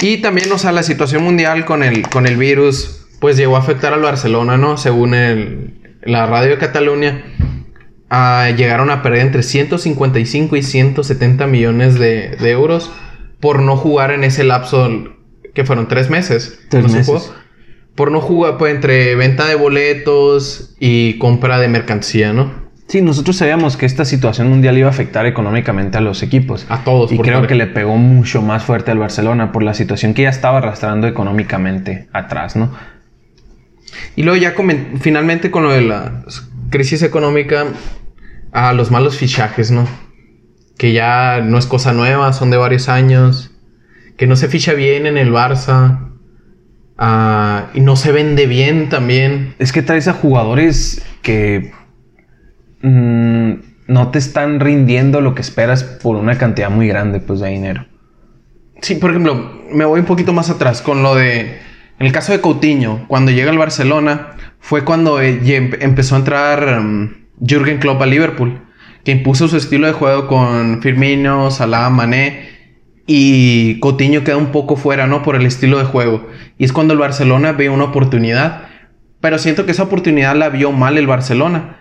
Y 0.00 0.18
también, 0.18 0.50
o 0.52 0.58
sea, 0.58 0.72
la 0.72 0.82
situación 0.82 1.24
mundial 1.24 1.64
con 1.64 1.82
el, 1.82 2.08
con 2.08 2.26
el 2.26 2.36
virus, 2.36 3.06
pues 3.20 3.36
llegó 3.36 3.56
a 3.56 3.58
afectar 3.58 3.92
al 3.92 4.00
Barcelona, 4.00 4.56
¿no? 4.56 4.76
Según 4.76 5.14
el, 5.14 5.98
la 6.02 6.26
radio 6.26 6.50
de 6.50 6.58
Cataluña, 6.58 7.22
ah, 8.08 8.48
llegaron 8.56 8.90
a 8.90 9.02
perder 9.02 9.20
entre 9.20 9.42
155 9.42 10.56
y 10.56 10.62
170 10.62 11.46
millones 11.48 11.98
de, 11.98 12.36
de 12.40 12.50
euros 12.50 12.90
por 13.40 13.60
no 13.60 13.76
jugar 13.76 14.10
en 14.10 14.24
ese 14.24 14.44
lapso 14.44 14.88
que 15.54 15.64
fueron 15.64 15.88
tres 15.88 16.10
meses. 16.10 16.60
Tres 16.68 16.92
meses. 16.92 17.32
Por 17.94 18.12
no 18.12 18.20
jugar, 18.20 18.56
pues 18.56 18.74
entre 18.74 19.14
venta 19.14 19.46
de 19.46 19.56
boletos 19.56 20.74
y 20.78 21.18
compra 21.18 21.58
de 21.58 21.68
mercancía, 21.68 22.32
¿no? 22.32 22.70
Sí, 22.86 23.02
nosotros 23.02 23.36
sabíamos 23.36 23.76
que 23.76 23.86
esta 23.86 24.04
situación 24.04 24.48
mundial 24.48 24.76
iba 24.76 24.88
a 24.88 24.90
afectar 24.90 25.24
económicamente 25.24 25.98
a 25.98 26.00
los 26.00 26.22
equipos. 26.24 26.66
A 26.68 26.82
todos. 26.82 27.12
Y 27.12 27.18
creo 27.18 27.46
que 27.46 27.54
le 27.54 27.66
pegó 27.66 27.96
mucho 27.96 28.42
más 28.42 28.64
fuerte 28.64 28.90
al 28.90 28.98
Barcelona 28.98 29.52
por 29.52 29.62
la 29.62 29.74
situación 29.74 30.12
que 30.12 30.22
ya 30.22 30.28
estaba 30.28 30.58
arrastrando 30.58 31.06
económicamente 31.06 32.08
atrás, 32.12 32.56
¿no? 32.56 32.72
Y 34.16 34.22
luego 34.22 34.40
ya 34.40 34.54
finalmente 35.00 35.50
con 35.50 35.64
lo 35.64 35.70
de 35.70 35.82
la 35.82 36.24
crisis 36.70 37.02
económica, 37.02 37.66
a 38.52 38.72
los 38.72 38.90
malos 38.90 39.16
fichajes, 39.16 39.70
¿no? 39.70 39.86
Que 40.80 40.94
ya 40.94 41.42
no 41.42 41.58
es 41.58 41.66
cosa 41.66 41.92
nueva, 41.92 42.32
son 42.32 42.48
de 42.50 42.56
varios 42.56 42.88
años, 42.88 43.50
que 44.16 44.26
no 44.26 44.34
se 44.34 44.48
ficha 44.48 44.72
bien 44.72 45.04
en 45.04 45.18
el 45.18 45.30
Barça. 45.30 46.08
Ah, 46.96 47.66
y 47.74 47.82
no 47.82 47.96
se 47.96 48.12
vende 48.12 48.46
bien 48.46 48.88
también. 48.88 49.54
Es 49.58 49.72
que 49.72 49.82
traes 49.82 50.08
a 50.08 50.14
jugadores 50.14 51.04
que 51.20 51.70
mm, 52.80 53.52
no 53.88 54.10
te 54.10 54.18
están 54.18 54.58
rindiendo 54.58 55.20
lo 55.20 55.34
que 55.34 55.42
esperas 55.42 55.84
por 55.84 56.16
una 56.16 56.38
cantidad 56.38 56.70
muy 56.70 56.88
grande 56.88 57.20
pues, 57.20 57.40
de 57.40 57.50
dinero. 57.50 57.84
Sí, 58.80 58.94
por 58.94 59.10
ejemplo, 59.10 59.60
me 59.70 59.84
voy 59.84 60.00
un 60.00 60.06
poquito 60.06 60.32
más 60.32 60.48
atrás 60.48 60.80
con 60.80 61.02
lo 61.02 61.14
de. 61.14 61.58
En 61.98 62.06
el 62.06 62.12
caso 62.12 62.32
de 62.32 62.40
Coutinho, 62.40 63.04
cuando 63.06 63.32
llega 63.32 63.50
al 63.50 63.58
Barcelona, 63.58 64.28
fue 64.60 64.82
cuando 64.82 65.20
eh, 65.20 65.40
empezó 65.82 66.14
a 66.14 66.20
entrar 66.20 66.80
mm, 66.80 67.26
Jürgen 67.46 67.76
Klopp 67.76 68.00
a 68.00 68.06
Liverpool 68.06 68.62
que 69.04 69.12
impuso 69.12 69.48
su 69.48 69.56
estilo 69.56 69.86
de 69.86 69.92
juego 69.92 70.26
con 70.26 70.82
Firmino, 70.82 71.50
Salah, 71.50 71.90
Mané 71.90 72.50
y 73.06 73.80
Coutinho 73.80 74.22
queda 74.22 74.36
un 74.36 74.52
poco 74.52 74.76
fuera, 74.76 75.06
¿no? 75.06 75.22
Por 75.22 75.34
el 75.34 75.46
estilo 75.46 75.78
de 75.78 75.84
juego. 75.84 76.28
Y 76.58 76.64
es 76.64 76.72
cuando 76.72 76.92
el 76.92 77.00
Barcelona 77.00 77.52
ve 77.52 77.68
una 77.68 77.84
oportunidad. 77.84 78.68
Pero 79.20 79.38
siento 79.38 79.64
que 79.66 79.72
esa 79.72 79.82
oportunidad 79.82 80.36
la 80.36 80.48
vio 80.48 80.72
mal 80.72 80.96
el 80.96 81.06
Barcelona. 81.06 81.78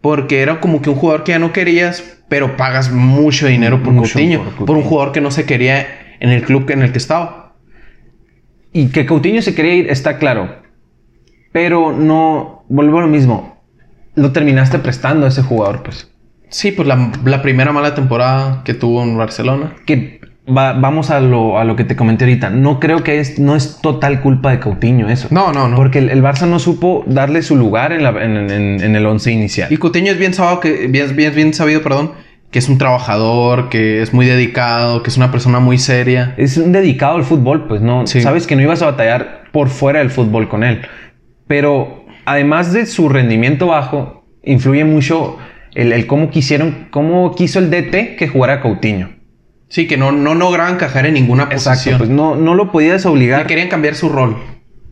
Porque 0.00 0.40
era 0.40 0.60
como 0.60 0.80
que 0.80 0.90
un 0.90 0.96
jugador 0.96 1.24
que 1.24 1.32
ya 1.32 1.38
no 1.38 1.52
querías, 1.52 2.24
pero 2.28 2.56
pagas 2.56 2.90
mucho 2.90 3.46
dinero 3.46 3.82
por, 3.82 3.94
Coutinho, 3.94 4.44
por 4.64 4.76
un 4.76 4.82
jugador 4.82 5.12
que 5.12 5.20
no 5.20 5.30
se 5.30 5.44
quería 5.44 6.16
en 6.20 6.30
el 6.30 6.42
club 6.42 6.70
en 6.70 6.82
el 6.82 6.90
que 6.90 6.98
estaba. 6.98 7.54
Y 8.72 8.88
que 8.88 9.04
Coutinho 9.04 9.42
se 9.42 9.54
quería 9.54 9.74
ir, 9.74 9.90
está 9.90 10.16
claro. 10.16 10.62
Pero 11.52 11.92
no, 11.92 12.64
vuelvo 12.68 12.98
a 12.98 13.02
lo 13.02 13.08
mismo. 13.08 13.62
Lo 14.14 14.32
terminaste 14.32 14.78
prestando 14.78 15.26
a 15.26 15.28
ese 15.28 15.42
jugador, 15.42 15.82
pues. 15.82 16.11
Sí, 16.52 16.70
pues 16.70 16.86
la, 16.86 17.42
primera 17.42 17.72
mala 17.72 17.94
temporada 17.94 18.62
que 18.64 18.74
tuvo 18.74 19.02
en 19.02 19.16
Barcelona. 19.16 19.74
Que 19.86 20.20
vamos 20.46 21.10
a 21.10 21.20
lo, 21.20 21.58
a 21.58 21.64
lo 21.64 21.76
que 21.76 21.84
te 21.84 21.96
comenté 21.96 22.24
ahorita. 22.24 22.50
No 22.50 22.78
creo 22.78 23.02
que 23.02 23.20
es, 23.20 23.38
no 23.38 23.56
es 23.56 23.80
total 23.80 24.20
culpa 24.20 24.50
de 24.50 24.60
Coutinho 24.60 25.08
eso. 25.08 25.28
No, 25.30 25.52
no, 25.52 25.68
no. 25.68 25.76
Porque 25.76 25.98
el, 25.98 26.22
Barça 26.22 26.46
no 26.46 26.58
supo 26.58 27.04
darle 27.06 27.42
su 27.42 27.56
lugar 27.56 27.92
en, 27.92 28.06
en, 28.50 28.96
el 28.96 29.06
once 29.06 29.32
inicial. 29.32 29.72
Y 29.72 29.78
Coutinho 29.78 30.12
es 30.12 30.18
bien 30.18 30.34
sabido, 30.34 30.60
que, 30.60 30.88
bien, 30.88 31.16
bien, 31.16 31.34
bien 31.34 31.54
sabido, 31.54 31.82
perdón, 31.82 32.12
que 32.50 32.58
es 32.58 32.68
un 32.68 32.76
trabajador, 32.76 33.70
que 33.70 34.02
es 34.02 34.12
muy 34.12 34.26
dedicado, 34.26 35.02
que 35.02 35.08
es 35.08 35.16
una 35.16 35.30
persona 35.30 35.58
muy 35.58 35.78
seria. 35.78 36.34
Es 36.36 36.58
un 36.58 36.72
dedicado 36.72 37.16
al 37.16 37.24
fútbol, 37.24 37.66
pues 37.66 37.80
no. 37.80 38.06
Sabes 38.06 38.46
que 38.46 38.56
no 38.56 38.62
ibas 38.62 38.82
a 38.82 38.86
batallar 38.86 39.44
por 39.52 39.68
fuera 39.70 40.00
del 40.00 40.10
fútbol 40.10 40.48
con 40.50 40.64
él. 40.64 40.82
Pero 41.46 42.04
además 42.26 42.74
de 42.74 42.84
su 42.84 43.08
rendimiento 43.08 43.68
bajo, 43.68 44.26
influye 44.44 44.84
mucho 44.84 45.38
el, 45.74 46.06
cómo 46.06 46.30
quisieron, 46.30 46.88
cómo 46.90 47.34
quiso 47.34 47.58
el 47.58 47.70
DT 47.70 48.16
que 48.16 48.28
jugara 48.28 48.60
Coutinho. 48.60 49.10
Sí, 49.68 49.86
que 49.86 49.96
no, 49.96 50.12
no 50.12 50.34
lograban 50.34 50.74
encajar 50.74 51.06
en 51.06 51.14
ninguna 51.14 51.48
posición. 51.48 51.98
pues 51.98 52.10
no, 52.10 52.34
no 52.34 52.54
lo 52.54 52.70
podías 52.70 53.06
obligar. 53.06 53.46
querían 53.46 53.68
cambiar 53.68 53.94
su 53.94 54.10
rol. 54.10 54.36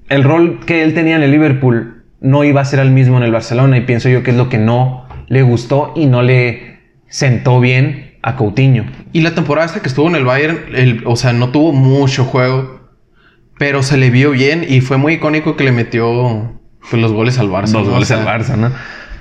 El 0.08 0.24
rol 0.24 0.60
que 0.64 0.82
él 0.82 0.94
tenía 0.94 1.16
en 1.16 1.22
el 1.22 1.30
Liverpool 1.30 2.04
no 2.20 2.44
iba 2.44 2.60
a 2.60 2.64
ser 2.64 2.80
el 2.80 2.90
mismo 2.90 3.18
en 3.18 3.22
el 3.22 3.30
Barcelona 3.30 3.76
y 3.76 3.82
pienso 3.82 4.08
yo 4.08 4.22
que 4.22 4.30
es 4.30 4.36
lo 4.36 4.48
que 4.48 4.58
no 4.58 5.06
le 5.28 5.42
gustó 5.42 5.92
y 5.94 6.06
no 6.06 6.22
le 6.22 6.80
sentó 7.08 7.60
bien 7.60 8.18
a 8.22 8.36
Coutinho. 8.36 8.86
Y 9.12 9.20
la 9.20 9.34
temporada 9.34 9.66
esta 9.66 9.80
que 9.80 9.88
estuvo 9.88 10.08
en 10.08 10.14
el 10.14 10.24
Bayern, 10.24 11.02
o 11.04 11.16
sea, 11.16 11.32
no 11.32 11.50
tuvo 11.50 11.72
mucho 11.72 12.24
juego, 12.24 12.80
pero 13.58 13.82
se 13.82 13.96
le 13.96 14.10
vio 14.10 14.30
bien 14.30 14.64
y 14.66 14.80
fue 14.80 14.96
muy 14.96 15.14
icónico 15.14 15.56
que 15.56 15.64
le 15.64 15.72
metió 15.72 16.58
pues, 16.88 17.00
los 17.00 17.12
goles 17.12 17.38
al 17.38 17.48
Barça. 17.48 17.72
Los 17.72 17.88
goles 17.88 18.10
al 18.10 18.24
Barça, 18.24 18.56
¿no? 18.56 18.72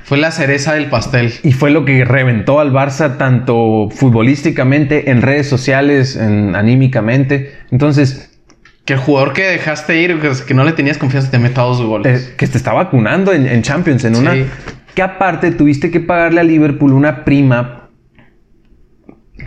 Fue 0.09 0.17
la 0.17 0.31
cereza 0.31 0.73
del 0.73 0.87
pastel. 0.89 1.31
Y 1.43 1.51
fue 1.51 1.69
lo 1.69 1.85
que 1.85 2.03
reventó 2.03 2.59
al 2.59 2.73
Barça 2.73 3.17
tanto 3.17 3.89
futbolísticamente, 3.91 5.11
en 5.11 5.21
redes 5.21 5.47
sociales, 5.47 6.15
en, 6.15 6.55
anímicamente. 6.55 7.59
Entonces, 7.69 8.31
Que 8.85 8.93
el 8.93 8.99
jugador 8.99 9.33
que 9.33 9.43
dejaste 9.43 10.01
ir, 10.01 10.19
que 10.47 10.53
no 10.55 10.63
le 10.63 10.71
tenías 10.71 10.97
confianza, 10.97 11.29
te 11.29 11.37
meta 11.37 11.61
dos 11.61 11.79
goles. 11.83 12.33
que 12.37 12.47
te 12.47 12.57
está 12.57 12.73
vacunando 12.73 13.31
en, 13.33 13.61
Champions, 13.61 14.03
en 14.03 14.15
una... 14.15 14.33
Que 14.95 15.03
aparte 15.03 15.51
tuviste 15.51 15.91
que 15.91 15.99
pagarle 15.99 16.41
a 16.41 16.43
Liverpool 16.43 16.93
una 16.93 17.23
prima 17.23 17.89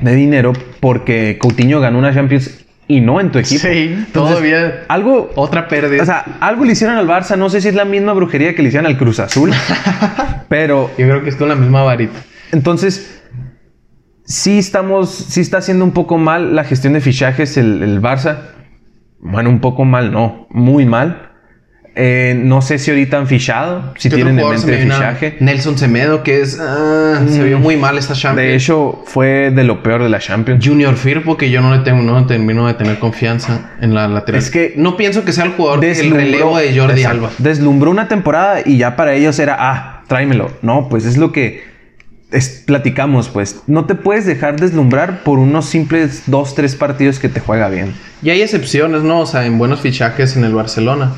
de 0.01 0.15
dinero 0.15 0.53
porque 0.79 1.39
Coutinho 1.41 1.81
ganó 1.81 1.99
una 1.99 2.15
Champions 2.15 2.62
y 2.93 3.01
no 3.01 3.21
en 3.21 3.31
tu 3.31 3.39
equipo. 3.39 3.63
Sí, 3.63 4.07
todavía. 4.13 4.85
Algo. 4.89 5.31
Otra 5.35 5.67
pérdida. 5.67 6.03
O 6.03 6.07
sea, 6.07 6.25
algo 6.41 6.65
le 6.67 6.73
hicieron 6.73 6.97
al 6.97 7.09
Barça. 7.09 7.39
No 7.39 7.49
sé 7.49 7.63
si 7.63 7.69
es 7.69 7.75
la 7.75 7.87
misma 7.87 8.13
brujería 8.13 8.55
que 8.55 8.63
le 8.63 8.69
hicieron 8.69 8.87
al 8.87 8.99
Cruz 8.99 9.19
Azul. 9.19 9.51
pero. 10.49 10.91
Yo 10.99 11.09
creo 11.09 11.23
que 11.23 11.31
es 11.31 11.37
con 11.37 11.49
la 11.49 11.55
misma 11.55 11.83
varita. 11.83 12.21
Entonces. 12.53 13.23
Sí 14.27 14.59
estamos. 14.59 15.09
Sí 15.11 15.41
está 15.41 15.59
haciendo 15.59 15.87
un 15.87 15.93
poco 15.93 16.19
mal 16.19 16.55
la 16.55 16.65
gestión 16.65 16.93
de 16.93 17.01
fichajes 17.01 17.57
el, 17.57 17.83
el 17.83 18.03
Barça. 18.03 18.51
Bueno, 19.21 19.49
un 19.49 19.61
poco 19.61 19.87
mal, 19.87 20.13
no. 20.13 20.47
Muy 20.51 20.85
mal. 20.85 21.32
Eh, 21.95 22.35
no 22.43 22.63
sé 22.63 22.79
si 22.79 22.91
ahorita 22.91 23.19
han 23.19 23.27
fichado, 23.27 23.93
si 23.99 24.09
tienen 24.09 24.39
en 24.39 24.49
mente 24.49 24.79
fichaje. 24.79 25.37
Nelson 25.41 25.77
Semedo, 25.77 26.23
que 26.23 26.41
es. 26.41 26.59
Ah, 26.59 27.23
se 27.29 27.45
vio 27.45 27.59
mm. 27.59 27.63
muy 27.63 27.77
mal 27.77 27.99
esta 27.99 28.15
Champions. 28.15 28.49
De 28.49 28.55
hecho, 28.55 29.03
fue 29.05 29.51
de 29.51 29.63
lo 29.65 29.83
peor 29.83 30.03
de 30.03 30.09
la 30.09 30.19
Champions. 30.19 30.67
Junior 30.67 30.97
Firpo, 30.97 31.37
que 31.37 31.51
yo 31.51 31.61
no 31.61 31.75
le 31.75 31.83
tengo, 31.83 32.01
no 32.03 32.27
termino 32.27 32.67
de 32.67 32.75
tener 32.75 32.99
confianza 32.99 33.73
en 33.83 33.93
la 33.93 34.09
lateral. 34.09 34.41
Es 34.41 34.51
que 34.51 34.73
no 34.77 34.97
pienso 34.97 35.25
que 35.27 35.33
sea 35.33 35.45
el 35.45 35.53
jugador 35.53 35.81
del 35.81 36.11
relevo 36.11 36.57
de 36.57 36.79
Jordi 36.79 37.05
Alba. 37.05 37.31
Deslumbró 37.37 37.91
una 37.91 38.09
temporada 38.09 38.63
y 38.65 38.79
ya 38.79 38.97
para 38.97 39.13
ellos 39.13 39.39
era, 39.39 39.57
ah, 39.59 40.05
tráemelo. 40.09 40.51
No, 40.63 40.89
pues 40.89 41.05
es 41.05 41.19
lo 41.19 41.31
que 41.31 41.63
platicamos, 42.65 43.29
pues. 43.29 43.65
No 43.67 43.85
te 43.85 43.95
puedes 43.95 44.25
dejar 44.25 44.59
deslumbrar 44.59 45.23
por 45.25 45.39
unos 45.39 45.67
simples 45.67 46.23
dos, 46.27 46.55
tres 46.55 46.75
partidos 46.75 47.19
que 47.19 47.29
te 47.29 47.41
juega 47.41 47.69
bien. 47.69 47.93
Y 48.23 48.31
hay 48.31 48.41
excepciones, 48.41 49.03
¿no? 49.03 49.21
O 49.21 49.27
sea, 49.27 49.45
en 49.45 49.59
buenos 49.59 49.81
fichajes 49.81 50.39
en 50.39 50.45
el 50.45 50.55
Barcelona 50.55 51.13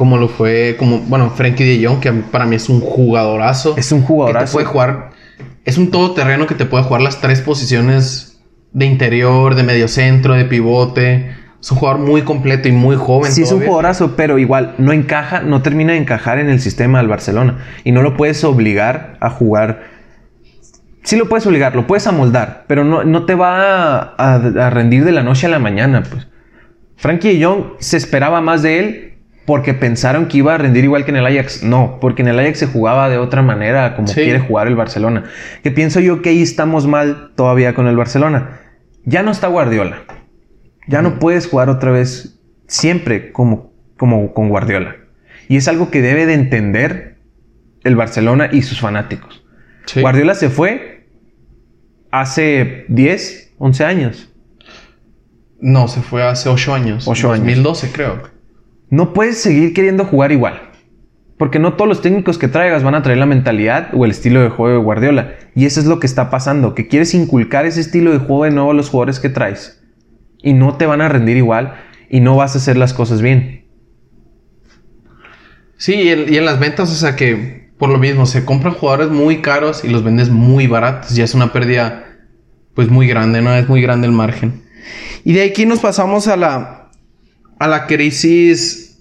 como 0.00 0.16
lo 0.16 0.28
fue, 0.28 0.76
como, 0.78 1.00
bueno, 1.00 1.28
Frankie 1.28 1.62
de 1.62 1.86
Jong, 1.86 2.00
que 2.00 2.10
para 2.10 2.46
mí 2.46 2.56
es 2.56 2.70
un 2.70 2.80
jugadorazo. 2.80 3.74
Es 3.76 3.92
un 3.92 4.00
jugadorazo. 4.00 4.46
Que 4.46 4.46
te 4.46 4.52
puede 4.54 4.64
jugar, 4.64 5.10
es 5.66 5.76
un 5.76 5.90
todoterreno 5.90 6.46
que 6.46 6.54
te 6.54 6.64
puede 6.64 6.84
jugar 6.84 7.02
las 7.02 7.20
tres 7.20 7.42
posiciones 7.42 8.40
de 8.72 8.86
interior, 8.86 9.56
de 9.56 9.62
medio 9.62 9.88
centro, 9.88 10.32
de 10.32 10.46
pivote. 10.46 11.36
Es 11.60 11.70
un 11.70 11.76
jugador 11.76 12.00
muy 12.00 12.22
completo 12.22 12.66
y 12.66 12.72
muy 12.72 12.96
joven. 12.96 13.30
Sí, 13.30 13.42
es 13.42 13.52
un 13.52 13.60
jugadorazo, 13.60 14.16
pero 14.16 14.38
igual 14.38 14.74
no 14.78 14.94
encaja, 14.94 15.42
no 15.42 15.60
termina 15.60 15.92
de 15.92 15.98
encajar 15.98 16.38
en 16.38 16.48
el 16.48 16.62
sistema 16.62 16.96
del 16.96 17.08
Barcelona. 17.08 17.58
Y 17.84 17.92
no 17.92 18.00
lo 18.00 18.16
puedes 18.16 18.42
obligar 18.42 19.18
a 19.20 19.28
jugar. 19.28 19.82
Sí 21.02 21.16
lo 21.16 21.28
puedes 21.28 21.46
obligar, 21.46 21.76
lo 21.76 21.86
puedes 21.86 22.06
amoldar, 22.06 22.64
pero 22.68 22.84
no, 22.84 23.04
no 23.04 23.26
te 23.26 23.34
va 23.34 24.14
a, 24.16 24.34
a, 24.36 24.70
rendir 24.70 25.04
de 25.04 25.12
la 25.12 25.22
noche 25.22 25.46
a 25.46 25.50
la 25.50 25.58
mañana, 25.58 26.02
pues. 26.10 26.26
Frankie 26.96 27.36
de 27.36 27.44
Jong 27.44 27.64
se 27.80 27.98
esperaba 27.98 28.40
más 28.40 28.62
de 28.62 28.78
él 28.78 29.09
porque 29.50 29.74
pensaron 29.74 30.28
que 30.28 30.38
iba 30.38 30.54
a 30.54 30.58
rendir 30.58 30.84
igual 30.84 31.04
que 31.04 31.10
en 31.10 31.16
el 31.16 31.26
Ajax. 31.26 31.64
No, 31.64 31.98
porque 32.00 32.22
en 32.22 32.28
el 32.28 32.38
Ajax 32.38 32.60
se 32.60 32.66
jugaba 32.68 33.08
de 33.08 33.18
otra 33.18 33.42
manera, 33.42 33.96
como 33.96 34.06
quiere 34.06 34.38
jugar 34.38 34.68
el 34.68 34.76
Barcelona. 34.76 35.24
Que 35.64 35.72
pienso 35.72 35.98
yo 35.98 36.22
que 36.22 36.28
ahí 36.28 36.40
estamos 36.40 36.86
mal 36.86 37.32
todavía 37.34 37.74
con 37.74 37.88
el 37.88 37.96
Barcelona. 37.96 38.60
Ya 39.04 39.24
no 39.24 39.32
está 39.32 39.48
Guardiola. 39.48 40.04
Ya 40.86 41.02
no 41.02 41.18
puedes 41.18 41.48
jugar 41.48 41.68
otra 41.68 41.90
vez 41.90 42.38
siempre 42.68 43.32
como, 43.32 43.72
como 43.96 44.34
con 44.34 44.50
Guardiola. 44.50 44.94
Y 45.48 45.56
es 45.56 45.66
algo 45.66 45.90
que 45.90 46.00
debe 46.00 46.26
de 46.26 46.34
entender 46.34 47.18
el 47.82 47.96
Barcelona 47.96 48.50
y 48.52 48.62
sus 48.62 48.78
fanáticos. 48.78 49.44
Guardiola 49.96 50.36
se 50.36 50.48
fue 50.48 51.08
hace 52.12 52.84
10, 52.86 53.54
11 53.58 53.84
años. 53.84 54.32
No, 55.60 55.88
se 55.88 56.02
fue 56.02 56.22
hace 56.22 56.48
8 56.48 56.72
años. 56.72 57.08
8 57.08 57.32
años. 57.32 57.46
2012 57.46 57.90
creo 57.90 58.39
no 58.90 59.12
puedes 59.12 59.38
seguir 59.38 59.72
queriendo 59.72 60.04
jugar 60.04 60.32
igual. 60.32 60.60
Porque 61.38 61.58
no 61.58 61.72
todos 61.72 61.88
los 61.88 62.02
técnicos 62.02 62.36
que 62.36 62.48
traigas 62.48 62.82
van 62.82 62.94
a 62.94 63.02
traer 63.02 63.18
la 63.18 63.26
mentalidad 63.26 63.88
o 63.94 64.04
el 64.04 64.10
estilo 64.10 64.42
de 64.42 64.50
juego 64.50 64.76
de 64.76 64.84
Guardiola. 64.84 65.36
Y 65.54 65.64
eso 65.64 65.80
es 65.80 65.86
lo 65.86 65.98
que 65.98 66.06
está 66.06 66.28
pasando, 66.28 66.74
que 66.74 66.86
quieres 66.86 67.14
inculcar 67.14 67.64
ese 67.64 67.80
estilo 67.80 68.12
de 68.12 68.18
juego 68.18 68.44
de 68.44 68.50
nuevo 68.50 68.72
a 68.72 68.74
los 68.74 68.90
jugadores 68.90 69.20
que 69.20 69.30
traes. 69.30 69.82
Y 70.42 70.52
no 70.52 70.76
te 70.76 70.84
van 70.84 71.00
a 71.00 71.08
rendir 71.08 71.38
igual 71.38 71.76
y 72.10 72.20
no 72.20 72.36
vas 72.36 72.54
a 72.54 72.58
hacer 72.58 72.76
las 72.76 72.92
cosas 72.92 73.22
bien. 73.22 73.64
Sí, 75.78 75.94
y 75.94 76.08
en, 76.10 76.44
las 76.44 76.60
ventas, 76.60 76.90
o 76.90 76.94
sea 76.94 77.16
que 77.16 77.60
por 77.80 77.88
lo 77.88 77.96
mismo, 77.96 78.26
se 78.26 78.44
compran 78.44 78.74
jugadores 78.74 79.08
muy 79.08 79.40
caros 79.40 79.84
y 79.84 79.88
los 79.88 80.04
vendes 80.04 80.28
muy 80.28 80.66
baratos. 80.66 81.14
Ya 81.16 81.24
es 81.24 81.32
una 81.34 81.50
pérdida 81.50 82.04
pues 82.74 82.90
muy 82.90 83.08
grande, 83.08 83.40
¿no? 83.40 83.54
Es 83.54 83.70
muy 83.70 83.80
grande 83.80 84.06
el 84.06 84.12
margen. 84.12 84.62
Y 85.24 85.32
de 85.32 85.44
aquí 85.44 85.64
nos 85.64 85.78
pasamos 85.78 86.28
a 86.28 86.36
la, 86.36 86.79
a 87.60 87.68
la 87.68 87.86
crisis 87.86 88.98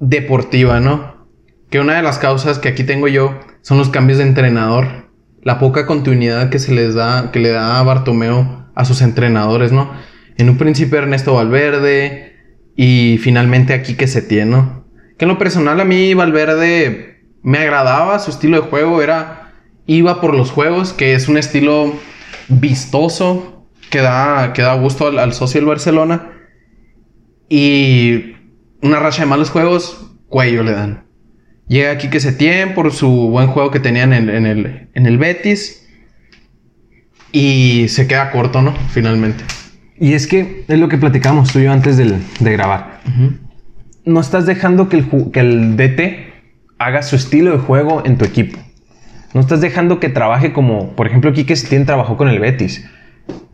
deportiva, 0.00 0.80
¿no? 0.80 1.28
Que 1.70 1.78
una 1.78 1.94
de 1.94 2.02
las 2.02 2.18
causas 2.18 2.58
que 2.58 2.70
aquí 2.70 2.84
tengo 2.84 3.06
yo 3.06 3.38
son 3.60 3.76
los 3.76 3.90
cambios 3.90 4.18
de 4.18 4.24
entrenador, 4.24 5.10
la 5.42 5.58
poca 5.58 5.86
continuidad 5.86 6.48
que 6.48 6.58
se 6.58 6.72
les 6.72 6.94
da, 6.94 7.30
que 7.30 7.38
le 7.38 7.50
da 7.50 7.78
a 7.78 7.82
Bartomeo 7.82 8.66
a 8.74 8.84
sus 8.86 9.02
entrenadores, 9.02 9.72
¿no? 9.72 9.92
En 10.38 10.48
un 10.48 10.56
principio 10.56 10.98
Ernesto 10.98 11.34
Valverde 11.34 12.34
y 12.76 13.18
finalmente 13.18 13.74
aquí 13.74 13.94
que 13.94 14.06
se 14.06 14.22
tiene, 14.22 14.52
¿no? 14.52 14.86
Que 15.18 15.26
en 15.26 15.28
lo 15.28 15.38
personal 15.38 15.78
a 15.80 15.84
mí 15.84 16.14
Valverde 16.14 17.20
me 17.42 17.58
agradaba, 17.58 18.18
su 18.20 18.30
estilo 18.30 18.62
de 18.62 18.68
juego 18.68 19.02
era 19.02 19.52
iba 19.84 20.22
por 20.22 20.34
los 20.34 20.50
juegos, 20.50 20.94
que 20.94 21.12
es 21.12 21.28
un 21.28 21.36
estilo 21.36 21.92
vistoso 22.48 23.66
que 23.90 24.00
da, 24.00 24.54
que 24.54 24.62
da 24.62 24.72
gusto 24.76 25.08
al, 25.08 25.18
al 25.18 25.34
socio 25.34 25.60
del 25.60 25.68
Barcelona. 25.68 26.39
Y 27.50 28.36
una 28.80 29.00
racha 29.00 29.22
de 29.22 29.26
malos 29.26 29.50
juegos, 29.50 30.10
cuello 30.28 30.62
le 30.62 30.70
dan. 30.70 31.04
Llega 31.66 31.90
aquí 31.90 32.08
que 32.08 32.20
se 32.20 32.32
tiene 32.32 32.68
por 32.68 32.92
su 32.92 33.08
buen 33.28 33.48
juego 33.48 33.70
que 33.70 33.80
tenían 33.80 34.12
en, 34.12 34.28
el, 34.28 34.88
en 34.94 35.06
el 35.06 35.18
Betis. 35.18 35.88
Y 37.32 37.86
se 37.88 38.06
queda 38.06 38.30
corto, 38.30 38.62
¿no? 38.62 38.72
Finalmente. 38.90 39.44
Y 39.98 40.14
es 40.14 40.26
que 40.26 40.64
es 40.66 40.78
lo 40.78 40.88
que 40.88 40.96
platicamos 40.96 41.52
tú 41.52 41.58
y 41.58 41.64
yo 41.64 41.72
antes 41.72 41.96
de, 41.96 42.18
grabar. 42.40 43.00
No 44.04 44.20
estás 44.20 44.46
dejando 44.46 44.88
que 44.88 44.96
el, 44.96 45.30
que 45.32 45.40
el 45.40 45.76
DT 45.76 46.30
haga 46.78 47.02
su 47.02 47.16
estilo 47.16 47.52
de 47.52 47.58
juego 47.58 48.02
en 48.06 48.16
tu 48.16 48.24
equipo. 48.24 48.58
No 49.34 49.40
estás 49.40 49.60
dejando 49.60 50.00
que 50.00 50.08
trabaje 50.08 50.52
como, 50.52 50.96
por 50.96 51.06
ejemplo, 51.06 51.32
Quique 51.32 51.54
Setién 51.54 51.84
trabajó 51.84 52.16
con 52.16 52.28
el 52.28 52.38
Betis. 52.38 52.88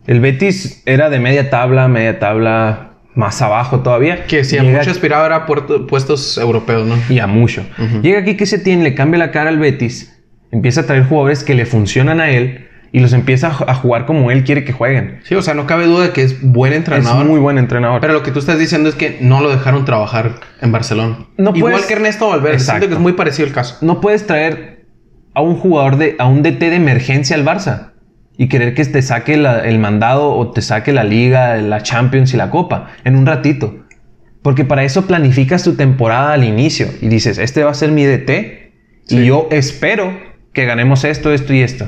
El 0.07 0.21
Betis 0.21 0.81
era 0.85 1.09
de 1.09 1.19
media 1.19 1.49
tabla, 1.49 1.87
media 1.87 2.17
tabla, 2.17 2.86
más 3.17 3.41
abajo 3.41 3.79
todavía. 3.81 4.25
Que 4.25 4.43
si 4.43 4.57
a 4.57 4.63
mucho 4.63 4.91
aspiraba 4.91 5.25
era 5.25 5.45
puestos 5.45 6.37
europeos, 6.37 6.87
¿no? 6.87 6.95
Y 7.09 7.19
a 7.19 7.27
mucho. 7.27 7.65
Llega 8.01 8.19
aquí 8.19 8.37
que 8.37 8.45
se 8.45 8.59
tiene, 8.59 8.83
le 8.83 8.95
cambia 8.95 9.17
la 9.17 9.31
cara 9.31 9.49
al 9.49 9.57
Betis, 9.57 10.23
empieza 10.51 10.81
a 10.81 10.85
traer 10.85 11.05
jugadores 11.05 11.43
que 11.43 11.55
le 11.55 11.65
funcionan 11.65 12.21
a 12.21 12.29
él 12.29 12.67
y 12.93 12.99
los 12.99 13.11
empieza 13.11 13.47
a 13.47 13.75
jugar 13.75 14.05
como 14.05 14.31
él 14.31 14.43
quiere 14.43 14.63
que 14.63 14.71
jueguen. 14.71 15.19
Sí, 15.23 15.35
o 15.35 15.41
sea, 15.41 15.53
no 15.53 15.67
cabe 15.67 15.85
duda 15.85 16.05
de 16.05 16.11
que 16.11 16.23
es 16.23 16.41
buen 16.41 16.71
entrenador. 16.73 17.23
Es 17.23 17.29
muy 17.29 17.39
buen 17.39 17.57
entrenador. 17.57 17.99
Pero 17.99 18.13
lo 18.13 18.23
que 18.23 18.31
tú 18.31 18.39
estás 18.39 18.57
diciendo 18.57 18.87
es 18.87 18.95
que 18.95 19.17
no 19.19 19.41
lo 19.41 19.49
dejaron 19.49 19.83
trabajar 19.83 20.35
en 20.61 20.71
Barcelona. 20.71 21.17
No 21.37 21.51
Igual 21.53 21.85
que 21.85 21.93
Ernesto 21.93 22.29
Valverde. 22.29 22.59
Siento 22.59 22.87
que 22.87 22.93
es 22.93 22.99
muy 22.99 23.13
parecido 23.13 23.47
el 23.47 23.53
caso. 23.53 23.77
No 23.81 23.99
puedes 23.99 24.25
traer 24.25 24.85
a 25.33 25.41
un 25.41 25.55
jugador 25.55 25.97
de, 25.97 26.15
a 26.17 26.27
un 26.27 26.43
DT 26.43 26.59
de 26.59 26.75
emergencia 26.75 27.35
al 27.35 27.43
Barça 27.43 27.91
y 28.37 28.47
querer 28.49 28.73
que 28.73 28.85
te 28.85 29.01
saque 29.01 29.33
el 29.33 29.79
mandado 29.79 30.35
o 30.35 30.51
te 30.51 30.61
saque 30.61 30.93
la 30.93 31.03
liga, 31.03 31.55
la 31.57 31.81
Champions 31.81 32.33
y 32.33 32.37
la 32.37 32.49
Copa 32.49 32.89
en 33.03 33.15
un 33.15 33.25
ratito. 33.25 33.85
Porque 34.43 34.63
para 34.63 34.83
eso 34.83 35.07
planificas 35.07 35.63
tu 35.63 35.75
temporada 35.75 36.33
al 36.33 36.43
inicio 36.43 36.87
y 37.01 37.07
dices, 37.07 37.37
este 37.37 37.63
va 37.63 37.71
a 37.71 37.73
ser 37.73 37.91
mi 37.91 38.05
DT 38.05 38.71
y 39.09 39.25
yo 39.25 39.47
espero 39.51 40.17
que 40.53 40.65
ganemos 40.65 41.03
esto, 41.03 41.33
esto 41.33 41.53
y 41.53 41.61
esto. 41.61 41.87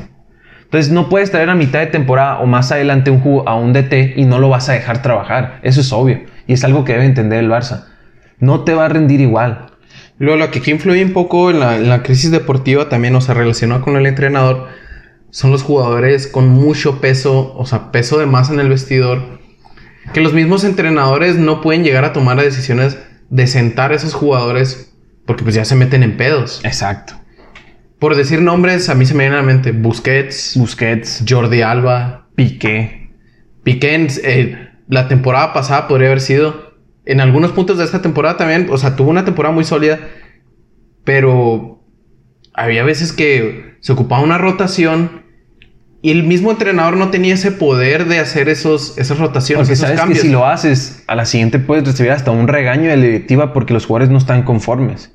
Entonces 0.63 0.91
no 0.91 1.09
puedes 1.09 1.31
traer 1.31 1.49
a 1.49 1.55
mitad 1.55 1.79
de 1.79 1.87
temporada 1.87 2.39
o 2.39 2.45
más 2.45 2.71
adelante 2.71 3.11
un 3.11 3.43
a 3.45 3.55
un 3.55 3.73
DT 3.73 4.17
y 4.17 4.25
no 4.25 4.39
lo 4.39 4.49
vas 4.49 4.69
a 4.69 4.73
dejar 4.73 5.01
trabajar. 5.01 5.59
Eso 5.63 5.81
es 5.81 5.91
obvio 5.93 6.21
y 6.47 6.53
es 6.53 6.63
algo 6.63 6.83
que 6.83 6.93
debe 6.93 7.05
entender 7.05 7.39
el 7.39 7.49
Barça. 7.49 7.85
No 8.39 8.63
te 8.63 8.73
va 8.73 8.85
a 8.85 8.89
rendir 8.89 9.21
igual. 9.21 9.67
Luego, 10.17 10.37
lo 10.37 10.51
que 10.51 10.61
influye 10.69 11.03
un 11.03 11.13
poco 11.13 11.49
en 11.49 11.59
la, 11.61 11.77
en 11.77 11.89
la 11.89 12.03
crisis 12.03 12.29
deportiva 12.29 12.89
también, 12.89 13.15
o 13.15 13.21
sea, 13.21 13.35
relacionado 13.35 13.81
con 13.81 13.95
el 13.95 14.05
entrenador, 14.05 14.67
son 15.31 15.51
los 15.51 15.63
jugadores 15.63 16.27
con 16.27 16.47
mucho 16.47 17.01
peso, 17.01 17.53
o 17.55 17.65
sea, 17.65 17.91
peso 17.91 18.19
de 18.19 18.25
más 18.25 18.49
en 18.49 18.59
el 18.59 18.69
vestidor, 18.69 19.39
que 20.13 20.21
los 20.21 20.33
mismos 20.33 20.63
entrenadores 20.63 21.37
no 21.37 21.61
pueden 21.61 21.83
llegar 21.83 22.05
a 22.05 22.13
tomar 22.13 22.41
decisiones 22.41 22.97
de 23.29 23.47
sentar 23.47 23.91
a 23.91 23.95
esos 23.95 24.13
jugadores 24.13 24.93
porque 25.25 25.43
pues 25.43 25.55
ya 25.55 25.65
se 25.65 25.75
meten 25.75 26.01
en 26.01 26.17
pedos. 26.17 26.61
Exacto. 26.63 27.13
Por 27.99 28.15
decir 28.15 28.41
nombres, 28.41 28.89
a 28.89 28.95
mí 28.95 29.05
se 29.05 29.13
me 29.13 29.25
viene 29.25 29.35
a 29.35 29.41
la 29.41 29.45
mente 29.45 29.71
Busquets, 29.71 30.55
Busquets, 30.57 31.23
Jordi 31.27 31.61
Alba, 31.61 32.29
Piqué. 32.33 33.11
Piqué 33.63 34.07
eh, 34.23 34.69
la 34.87 35.07
temporada 35.07 35.53
pasada 35.53 35.87
podría 35.87 36.07
haber 36.07 36.21
sido 36.21 36.69
en 37.05 37.19
algunos 37.21 37.51
puntos 37.51 37.77
de 37.77 37.85
esta 37.85 38.01
temporada 38.01 38.37
también, 38.37 38.67
o 38.71 38.77
sea, 38.77 38.95
tuvo 38.95 39.09
una 39.09 39.25
temporada 39.25 39.53
muy 39.53 39.63
sólida, 39.63 39.99
pero 41.03 41.83
había 42.53 42.83
veces 42.83 43.13
que 43.13 43.77
se 43.81 43.93
ocupaba 43.93 44.21
una 44.21 44.37
rotación 44.37 45.18
Y 46.01 46.11
el 46.11 46.23
mismo 46.23 46.51
entrenador 46.51 46.95
no 46.95 47.09
tenía 47.09 47.33
ese 47.33 47.51
poder 47.51 48.05
de 48.05 48.19
hacer 48.19 48.47
esos, 48.47 48.97
esas 48.97 49.19
rotaciones. 49.19 49.67
Porque 49.67 49.75
sabes 49.75 49.99
que 50.01 50.15
si 50.15 50.29
lo 50.29 50.45
haces, 50.45 51.03
a 51.07 51.15
la 51.15 51.25
siguiente 51.25 51.59
puedes 51.59 51.85
recibir 51.85 52.11
hasta 52.11 52.31
un 52.31 52.47
regaño 52.47 52.89
de 52.89 52.95
la 52.95 53.03
directiva 53.03 53.51
porque 53.51 53.73
los 53.73 53.85
jugadores 53.85 54.09
no 54.09 54.17
están 54.17 54.43
conformes. 54.43 55.11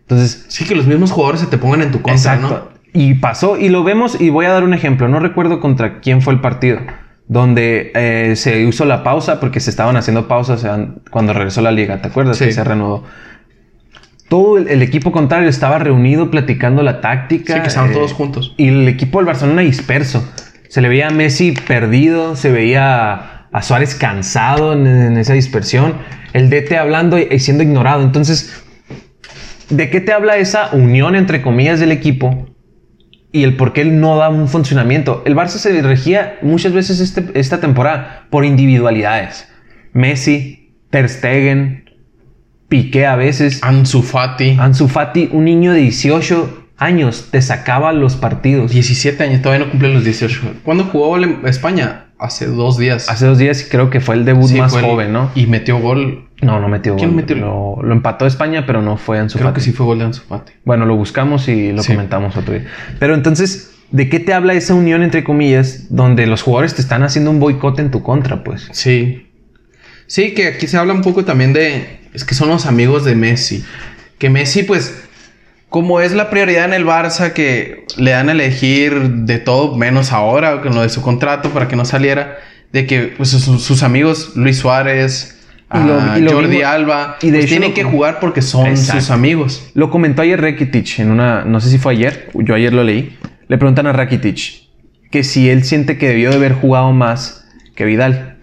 Entonces. 0.00 0.44
Sí, 0.48 0.66
que 0.66 0.74
los 0.74 0.86
mismos 0.86 1.10
jugadores 1.10 1.40
se 1.40 1.46
te 1.46 1.56
pongan 1.56 1.82
en 1.82 1.90
tu 1.90 2.02
contra, 2.02 2.34
exacto. 2.34 2.70
Y 2.92 3.14
pasó, 3.14 3.58
y 3.58 3.68
lo 3.68 3.82
vemos, 3.82 4.20
y 4.20 4.30
voy 4.30 4.46
a 4.46 4.50
dar 4.50 4.64
un 4.64 4.74
ejemplo. 4.74 5.08
No 5.08 5.20
recuerdo 5.20 5.60
contra 5.60 6.00
quién 6.00 6.22
fue 6.22 6.34
el 6.34 6.40
partido, 6.40 6.80
donde 7.28 7.92
eh, 7.94 8.36
se 8.36 8.66
usó 8.66 8.84
la 8.84 9.02
pausa 9.02 9.40
porque 9.40 9.60
se 9.60 9.70
estaban 9.70 9.96
haciendo 9.96 10.28
pausas 10.28 10.66
cuando 11.10 11.32
regresó 11.32 11.62
la 11.62 11.72
liga. 11.72 12.00
¿Te 12.02 12.08
acuerdas? 12.08 12.38
Que 12.38 12.52
se 12.52 12.62
reanudó 12.62 13.04
todo 14.28 14.58
el, 14.58 14.82
equipo 14.82 15.12
contrario 15.12 15.48
estaba 15.48 15.78
reunido 15.78 16.30
platicando 16.30 16.82
la 16.82 17.00
táctica. 17.00 17.54
Sí, 17.54 17.60
que 17.60 17.68
estaban 17.68 17.92
todos 17.92 18.10
eh, 18.10 18.14
juntos. 18.14 18.54
Y 18.56 18.68
el 18.68 18.88
equipo 18.88 19.18
del 19.18 19.26
Barcelona 19.26 19.62
disperso. 19.62 20.28
Se 20.68 20.80
le 20.80 20.88
veía 20.88 21.08
a 21.08 21.10
Messi 21.10 21.52
perdido, 21.52 22.36
se 22.36 22.50
veía 22.50 23.46
a 23.52 23.62
Suárez 23.62 23.94
cansado 23.94 24.72
en, 24.72 25.16
esa 25.16 25.32
dispersión, 25.32 25.94
el 26.32 26.50
DT 26.50 26.72
hablando 26.72 27.18
y, 27.18 27.38
siendo 27.38 27.62
ignorado. 27.62 28.02
Entonces, 28.02 28.62
¿de 29.70 29.88
qué 29.88 30.00
te 30.00 30.12
habla 30.12 30.36
esa 30.36 30.70
unión 30.72 31.14
entre 31.14 31.40
comillas 31.40 31.80
del 31.80 31.92
equipo 31.92 32.48
y 33.32 33.44
el 33.44 33.56
por 33.56 33.72
qué 33.72 33.82
él 33.82 34.00
no 34.00 34.16
da 34.16 34.28
un 34.28 34.48
funcionamiento? 34.48 35.22
El 35.24 35.36
Barça 35.36 35.56
se 35.58 35.80
regía 35.82 36.38
muchas 36.42 36.72
veces 36.72 37.00
este, 37.00 37.24
esta 37.34 37.60
temporada 37.60 38.26
por 38.28 38.44
individualidades. 38.44 39.48
Messi, 39.92 40.74
Ter 40.90 41.08
Stegen, 41.08 41.85
Piqué 42.68 43.06
a 43.06 43.16
veces. 43.16 43.62
Ansu 43.62 44.02
Fati. 44.02 44.56
Ansu 44.58 44.88
Fati, 44.88 45.28
un 45.32 45.44
niño 45.44 45.72
de 45.72 45.80
18 45.80 46.66
años, 46.78 47.28
te 47.30 47.40
sacaba 47.42 47.92
los 47.92 48.16
partidos. 48.16 48.72
17 48.72 49.22
años, 49.22 49.42
todavía 49.42 49.64
no 49.64 49.70
cumple 49.70 49.92
los 49.94 50.04
18. 50.04 50.40
¿Cuándo 50.64 50.84
jugó 50.84 51.16
España? 51.46 52.06
Hace 52.18 52.46
dos 52.46 52.78
días. 52.78 53.08
Hace 53.10 53.26
dos 53.26 53.38
días 53.38 53.66
creo 53.70 53.90
que 53.90 54.00
fue 54.00 54.14
el 54.14 54.24
debut 54.24 54.50
más 54.52 54.72
joven, 54.72 55.12
¿no? 55.12 55.30
Y 55.34 55.46
metió 55.46 55.78
gol. 55.78 56.28
No, 56.42 56.60
no 56.60 56.68
metió 56.68 56.96
¿Quién 56.96 57.16
Metió? 57.16 57.36
Lo, 57.36 57.82
lo, 57.82 57.92
empató 57.92 58.26
España, 58.26 58.64
pero 58.66 58.82
no 58.82 58.98
fue 58.98 59.18
Ansu 59.18 59.38
creo 59.38 59.54
que 59.54 59.60
sí 59.60 59.72
fue 59.72 59.86
gol 59.86 59.98
de 59.98 60.06
Ansu 60.06 60.22
Fati. 60.22 60.52
Bueno, 60.64 60.84
lo 60.86 60.96
buscamos 60.96 61.48
y 61.48 61.72
lo 61.72 61.82
comentamos 61.84 62.36
otro 62.36 62.54
día. 62.54 62.66
Pero 62.98 63.14
entonces, 63.14 63.74
¿de 63.90 64.08
qué 64.08 64.20
te 64.20 64.34
habla 64.34 64.54
esa 64.54 64.74
unión 64.74 65.02
entre 65.02 65.24
comillas 65.24 65.86
donde 65.88 66.26
los 66.26 66.42
jugadores 66.42 66.74
te 66.74 66.82
están 66.82 67.02
haciendo 67.02 67.30
un 67.30 67.40
boicot 67.40 67.78
en 67.78 67.90
tu 67.90 68.02
contra, 68.02 68.44
pues? 68.44 68.68
Sí. 68.72 69.28
Sí, 70.06 70.34
que 70.34 70.48
aquí 70.48 70.66
se 70.66 70.76
habla 70.76 70.92
un 70.92 71.02
poco 71.02 71.24
también 71.24 71.52
de 71.52 72.00
es 72.16 72.24
que 72.24 72.34
son 72.34 72.48
los 72.48 72.66
amigos 72.66 73.04
de 73.04 73.14
Messi. 73.14 73.64
Que 74.18 74.30
Messi, 74.30 74.62
pues, 74.62 75.04
como 75.68 76.00
es 76.00 76.12
la 76.12 76.30
prioridad 76.30 76.64
en 76.64 76.72
el 76.72 76.86
Barça, 76.86 77.32
que 77.32 77.84
le 77.96 78.12
dan 78.12 78.28
a 78.28 78.32
elegir 78.32 79.10
de 79.10 79.38
todo, 79.38 79.76
menos 79.76 80.12
ahora, 80.12 80.62
con 80.62 80.74
lo 80.74 80.82
de 80.82 80.88
su 80.88 81.02
contrato, 81.02 81.50
para 81.50 81.68
que 81.68 81.76
no 81.76 81.84
saliera, 81.84 82.38
de 82.72 82.86
que 82.86 83.14
pues, 83.16 83.30
sus, 83.30 83.82
amigos, 83.82 84.32
Luis 84.34 84.56
Suárez, 84.56 85.34
y 85.74 86.28
Jordi 86.28 86.62
Alba, 86.62 87.18
y 87.20 87.30
pues, 87.30 87.46
tienen 87.46 87.74
que 87.74 87.84
jugar 87.84 88.18
porque 88.20 88.40
son 88.40 88.76
sus 88.76 89.10
amigos. 89.10 89.70
Lo 89.74 89.90
comentó 89.90 90.22
ayer 90.22 90.40
Rakitic 90.40 91.00
en 91.00 91.10
una, 91.10 91.44
no 91.44 91.60
sé 91.60 91.70
si 91.70 91.78
fue 91.78 91.92
ayer, 91.92 92.30
yo 92.34 92.54
ayer 92.54 92.72
lo 92.72 92.82
leí. 92.82 93.18
Le 93.48 93.58
preguntan 93.58 93.86
a 93.86 93.92
Rakitic 93.92 94.66
que 95.10 95.22
si 95.22 95.50
él 95.50 95.64
siente 95.64 95.98
que 95.98 96.08
debió 96.08 96.30
de 96.30 96.36
haber 96.36 96.54
jugado 96.54 96.92
más 96.92 97.46
que 97.74 97.84
Vidal. 97.84 98.35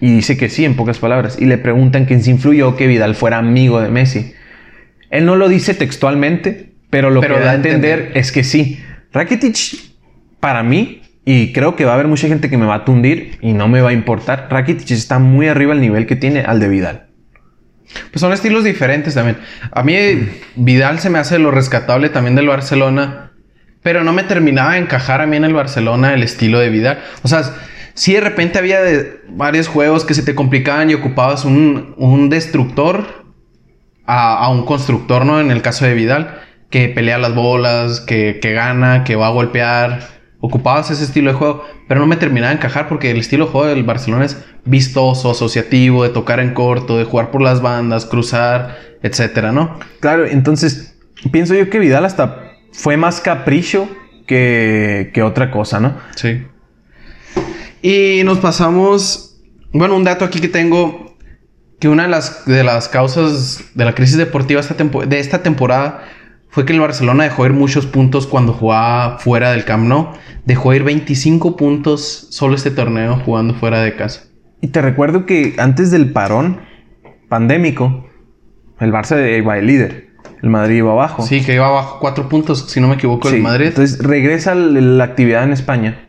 Y 0.00 0.12
dice 0.12 0.36
que 0.36 0.48
sí, 0.48 0.64
en 0.64 0.74
pocas 0.74 0.98
palabras. 0.98 1.36
Y 1.40 1.46
le 1.46 1.58
preguntan 1.58 2.04
quién 2.04 2.22
se 2.22 2.30
influyó 2.30 2.76
que 2.76 2.86
Vidal 2.86 3.14
fuera 3.14 3.38
amigo 3.38 3.80
de 3.80 3.90
Messi. 3.90 4.34
Él 5.10 5.26
no 5.26 5.36
lo 5.36 5.48
dice 5.48 5.74
textualmente, 5.74 6.72
pero 6.90 7.10
lo 7.10 7.20
que 7.20 7.28
da 7.28 7.52
a 7.52 7.54
entender, 7.54 8.12
es 8.14 8.32
que 8.32 8.44
sí. 8.44 8.80
Rakitic, 9.12 9.56
para 10.40 10.62
mí, 10.62 11.02
y 11.24 11.52
creo 11.52 11.76
que 11.76 11.84
va 11.84 11.92
a 11.92 11.94
haber 11.94 12.08
mucha 12.08 12.28
gente 12.28 12.50
que 12.50 12.58
me 12.58 12.66
va 12.66 12.74
a 12.74 12.84
tundir 12.84 13.38
y 13.40 13.52
no 13.52 13.68
me 13.68 13.80
va 13.80 13.90
a 13.90 13.92
importar, 13.92 14.48
Rakitic 14.50 14.90
está 14.90 15.18
muy 15.18 15.48
arriba 15.48 15.72
al 15.72 15.80
nivel 15.80 16.06
que 16.06 16.16
tiene 16.16 16.40
al 16.40 16.60
de 16.60 16.68
Vidal. 16.68 17.06
Pues 18.10 18.20
son 18.20 18.32
estilos 18.32 18.64
diferentes 18.64 19.14
también. 19.14 19.36
A 19.70 19.82
mí 19.82 19.96
Vidal 20.56 20.98
se 20.98 21.10
me 21.10 21.18
hace 21.18 21.38
lo 21.38 21.50
rescatable 21.50 22.08
también 22.08 22.34
del 22.34 22.48
Barcelona, 22.48 23.32
pero 23.82 24.02
no 24.02 24.12
me 24.12 24.24
terminaba 24.24 24.72
de 24.72 24.78
encajar 24.78 25.20
a 25.20 25.26
mí 25.26 25.36
en 25.36 25.44
el 25.44 25.54
Barcelona 25.54 26.14
el 26.14 26.22
estilo 26.22 26.58
de 26.58 26.70
Vidal. 26.70 26.98
O 27.22 27.28
sea, 27.28 27.42
si 27.94 28.12
de 28.12 28.20
repente 28.20 28.58
había 28.58 28.80
varios 29.28 29.68
juegos 29.68 30.04
que 30.04 30.14
se 30.14 30.22
te 30.22 30.34
complicaban 30.34 30.90
y 30.90 30.94
ocupabas 30.94 31.44
un, 31.44 32.28
destructor 32.28 33.24
a, 34.04 34.50
un 34.50 34.64
constructor, 34.66 35.24
¿no? 35.24 35.40
En 35.40 35.50
el 35.50 35.62
caso 35.62 35.84
de 35.84 35.94
Vidal, 35.94 36.40
que 36.70 36.88
pelea 36.88 37.18
las 37.18 37.34
bolas, 37.34 38.00
que, 38.00 38.38
gana, 38.42 39.04
que 39.04 39.14
va 39.14 39.28
a 39.28 39.30
golpear. 39.30 40.00
Ocupabas 40.40 40.90
ese 40.90 41.04
estilo 41.04 41.30
de 41.30 41.38
juego, 41.38 41.64
pero 41.88 42.00
no 42.00 42.06
me 42.06 42.16
terminaba 42.16 42.50
de 42.50 42.56
encajar 42.56 42.88
porque 42.88 43.12
el 43.12 43.18
estilo 43.18 43.46
de 43.46 43.52
juego 43.52 43.68
del 43.68 43.84
Barcelona 43.84 44.24
es 44.24 44.44
vistoso, 44.64 45.30
asociativo, 45.30 46.02
de 46.02 46.10
tocar 46.10 46.40
en 46.40 46.52
corto, 46.52 46.98
de 46.98 47.04
jugar 47.04 47.30
por 47.30 47.40
las 47.42 47.62
bandas, 47.62 48.04
cruzar, 48.04 48.76
etcétera, 49.02 49.52
¿no? 49.52 49.78
Claro, 50.00 50.26
entonces 50.26 50.98
pienso 51.30 51.54
yo 51.54 51.70
que 51.70 51.78
Vidal 51.78 52.04
hasta 52.04 52.52
fue 52.72 52.96
más 52.96 53.20
capricho 53.20 53.88
que, 54.26 55.12
que 55.14 55.22
otra 55.22 55.50
cosa, 55.50 55.80
¿no? 55.80 55.96
Sí. 56.16 56.42
Y 57.86 58.22
nos 58.24 58.38
pasamos, 58.38 59.42
bueno, 59.74 59.94
un 59.94 60.04
dato 60.04 60.24
aquí 60.24 60.40
que 60.40 60.48
tengo, 60.48 61.18
que 61.78 61.90
una 61.90 62.04
de 62.04 62.08
las, 62.08 62.46
de 62.46 62.64
las 62.64 62.88
causas 62.88 63.62
de 63.74 63.84
la 63.84 63.94
crisis 63.94 64.16
deportiva 64.16 64.58
esta 64.58 64.74
de 64.74 65.20
esta 65.20 65.42
temporada 65.42 66.02
fue 66.48 66.64
que 66.64 66.72
el 66.72 66.80
Barcelona 66.80 67.24
dejó 67.24 67.44
ir 67.44 67.52
muchos 67.52 67.84
puntos 67.84 68.26
cuando 68.26 68.54
jugaba 68.54 69.18
fuera 69.18 69.50
del 69.50 69.66
Camp 69.66 69.86
Nou. 69.86 70.12
Dejó 70.46 70.72
ir 70.72 70.82
25 70.82 71.58
puntos 71.58 72.28
solo 72.30 72.54
este 72.54 72.70
torneo 72.70 73.20
jugando 73.22 73.52
fuera 73.52 73.82
de 73.82 73.94
casa. 73.94 74.28
Y 74.62 74.68
te 74.68 74.80
recuerdo 74.80 75.26
que 75.26 75.54
antes 75.58 75.90
del 75.90 76.10
parón 76.10 76.62
pandémico, 77.28 78.08
el 78.80 78.92
Barça 78.92 79.38
iba 79.38 79.58
el 79.58 79.66
líder. 79.66 80.08
El 80.42 80.48
Madrid 80.48 80.76
iba 80.76 80.92
abajo. 80.92 81.22
Sí, 81.26 81.44
que 81.44 81.52
iba 81.52 81.66
abajo 81.66 81.98
cuatro 82.00 82.30
puntos, 82.30 82.64
si 82.66 82.80
no 82.80 82.88
me 82.88 82.94
equivoco, 82.94 83.28
el 83.28 83.42
Madrid. 83.42 83.66
Entonces 83.66 83.98
regresa 84.02 84.54
la 84.54 85.04
actividad 85.04 85.44
en 85.44 85.52
España 85.52 86.03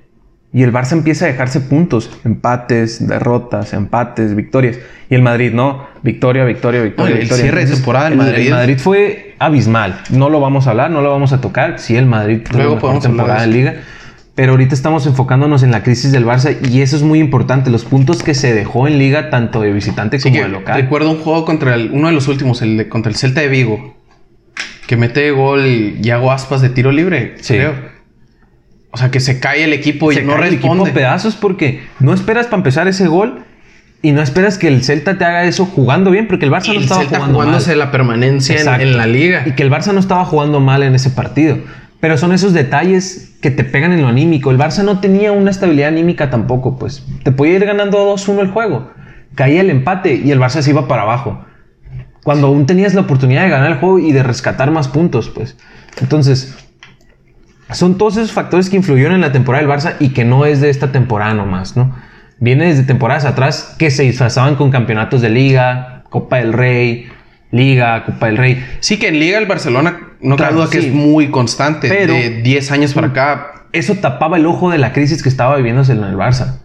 y 0.55 0.63
el 0.63 0.71
Barça 0.71 0.93
empieza 0.93 1.25
a 1.25 1.27
dejarse 1.27 1.59
puntos, 1.59 2.09
empates, 2.23 3.05
derrotas, 3.05 3.73
empates, 3.73 4.37
victorias. 4.37 4.79
Y 5.09 5.15
el 5.15 5.21
Madrid 5.21 5.51
no, 5.51 5.85
victoria, 6.01 6.45
victoria, 6.45 6.81
victoria. 6.81 7.17
el 7.19 7.29
cierre 7.29 7.65
de 7.65 7.73
temporada 7.73 8.07
del 8.07 8.17
Madrid. 8.17 8.45
El 8.45 8.53
Madrid 8.53 8.77
fue 8.77 9.35
abismal. 9.37 9.99
No 10.11 10.29
lo 10.29 10.39
vamos 10.39 10.67
a 10.67 10.69
hablar, 10.69 10.91
no 10.91 11.01
lo 11.01 11.11
vamos 11.11 11.33
a 11.33 11.41
tocar. 11.41 11.77
Sí, 11.79 11.97
el 11.97 12.05
Madrid 12.05 12.39
tuvo 12.49 12.79
podemos 12.79 13.03
temporada 13.03 13.43
en 13.43 13.51
Liga. 13.51 13.73
Pero 14.33 14.53
ahorita 14.53 14.73
estamos 14.73 15.05
enfocándonos 15.05 15.61
en 15.61 15.71
la 15.71 15.83
crisis 15.83 16.13
del 16.13 16.25
Barça 16.25 16.55
y 16.65 16.79
eso 16.79 16.95
es 16.95 17.01
muy 17.01 17.19
importante. 17.19 17.69
Los 17.69 17.83
puntos 17.83 18.23
que 18.23 18.33
se 18.33 18.53
dejó 18.53 18.87
en 18.87 18.97
Liga, 18.97 19.29
tanto 19.29 19.59
de 19.59 19.73
visitante 19.73 20.21
como 20.21 20.37
de 20.37 20.47
local. 20.47 20.79
Recuerdo 20.79 21.11
un 21.11 21.17
juego 21.17 21.43
contra 21.43 21.75
el, 21.75 21.91
uno 21.91 22.07
de 22.07 22.13
los 22.13 22.29
últimos, 22.29 22.61
el 22.61 22.77
de, 22.77 22.87
contra 22.87 23.09
el 23.09 23.17
Celta 23.17 23.41
de 23.41 23.49
Vigo, 23.49 23.97
que 24.87 24.95
mete 24.95 25.31
gol 25.31 25.65
y 26.01 26.09
hago 26.11 26.31
aspas 26.31 26.61
de 26.61 26.69
tiro 26.69 26.93
libre, 26.93 27.35
sí. 27.41 27.55
creo. 27.55 27.94
O 28.95 28.97
sea, 28.97 29.11
que 29.11 29.19
se 29.19 29.41
cae 29.41 29.65
el 29.65 29.73
equipo 29.73 30.09
y 30.13 30.15
no 30.15 30.37
responde. 30.37 30.47
El 30.47 30.53
equipo 30.53 30.83
pedazos 30.85 31.35
porque 31.35 31.83
no 31.99 32.13
esperas 32.13 32.45
para 32.45 32.59
empezar 32.59 32.87
ese 32.87 33.07
gol 33.07 33.43
y 34.01 34.13
no 34.13 34.21
esperas 34.21 34.57
que 34.57 34.69
el 34.69 34.85
Celta 34.85 35.17
te 35.17 35.25
haga 35.25 35.43
eso 35.43 35.65
jugando 35.65 36.11
bien 36.11 36.29
porque 36.29 36.45
el 36.45 36.51
Barça 36.51 36.73
no 36.73 36.79
estaba 36.79 37.01
Celta 37.01 37.17
jugando 37.17 37.39
jugándose 37.39 37.75
la 37.75 37.91
permanencia 37.91 38.55
en, 38.79 38.95
la 38.95 39.05
liga. 39.05 39.43
Y 39.45 39.51
que 39.51 39.63
el 39.63 39.69
Barça 39.69 39.91
no 39.91 39.99
estaba 39.99 40.23
jugando 40.23 40.61
mal 40.61 40.81
en 40.81 40.95
ese 40.95 41.09
partido. 41.09 41.57
Pero 41.99 42.17
son 42.17 42.31
esos 42.31 42.53
detalles 42.53 43.35
que 43.41 43.51
te 43.51 43.65
pegan 43.65 43.91
en 43.91 44.01
lo 44.01 44.07
anímico. 44.07 44.49
El 44.49 44.57
Barça 44.57 44.81
no 44.81 45.01
tenía 45.01 45.33
una 45.33 45.51
estabilidad 45.51 45.89
anímica 45.89 46.29
tampoco, 46.29 46.79
pues. 46.79 47.05
Te 47.23 47.33
podía 47.33 47.55
ir 47.55 47.65
ganando 47.65 48.15
2-1 48.15 48.39
el 48.39 48.47
juego. 48.47 48.91
Caía 49.35 49.59
el 49.59 49.69
empate 49.69 50.21
y 50.23 50.31
el 50.31 50.39
Barça 50.39 50.61
se 50.61 50.69
iba 50.69 50.87
para 50.87 51.01
abajo. 51.01 51.43
Cuando 52.23 52.47
aún 52.47 52.65
tenías 52.65 52.93
la 52.93 53.01
oportunidad 53.01 53.43
de 53.43 53.49
ganar 53.49 53.73
el 53.73 53.77
juego 53.79 53.99
y 53.99 54.13
de 54.13 54.23
rescatar 54.23 54.71
más 54.71 54.87
puntos, 54.87 55.27
pues. 55.27 55.57
Entonces, 55.99 56.55
son 57.71 57.97
todos 57.97 58.17
esos 58.17 58.31
factores 58.31 58.69
que 58.69 58.75
influyeron 58.75 59.15
en 59.15 59.21
la 59.21 59.31
temporada 59.31 59.65
del 59.65 59.71
Barça 59.71 59.95
y 59.99 60.09
que 60.09 60.25
no 60.25 60.45
es 60.45 60.61
de 60.61 60.69
esta 60.69 60.91
temporada 60.91 61.33
nomás, 61.33 61.75
¿no? 61.75 61.95
Viene 62.39 62.65
desde 62.65 62.83
temporadas 62.83 63.25
atrás 63.25 63.75
que 63.79 63.89
se 63.91 64.03
disfrazaban 64.03 64.55
con 64.55 64.69
campeonatos 64.71 65.21
de 65.21 65.29
liga, 65.29 66.03
Copa 66.09 66.37
del 66.37 66.53
Rey, 66.53 67.09
Liga, 67.51 68.03
Copa 68.05 68.27
del 68.27 68.37
Rey. 68.37 68.65
Sí, 68.81 68.97
que 68.97 69.07
en 69.07 69.19
Liga 69.19 69.37
el 69.37 69.45
Barcelona, 69.45 70.09
no 70.19 70.35
cabe 70.35 70.53
duda 70.55 70.69
que 70.69 70.79
es 70.79 70.91
muy 70.91 71.29
constante, 71.29 71.87
pero 71.89 72.13
de 72.13 72.41
10 72.41 72.71
años 72.71 72.93
para 72.93 73.07
acá. 73.07 73.51
Eso 73.71 73.95
tapaba 73.95 74.37
el 74.37 74.45
ojo 74.45 74.69
de 74.69 74.77
la 74.77 74.93
crisis 74.93 75.23
que 75.23 75.29
estaba 75.29 75.55
viviéndose 75.57 75.93
en 75.93 76.03
el 76.03 76.15
Barça. 76.15 76.59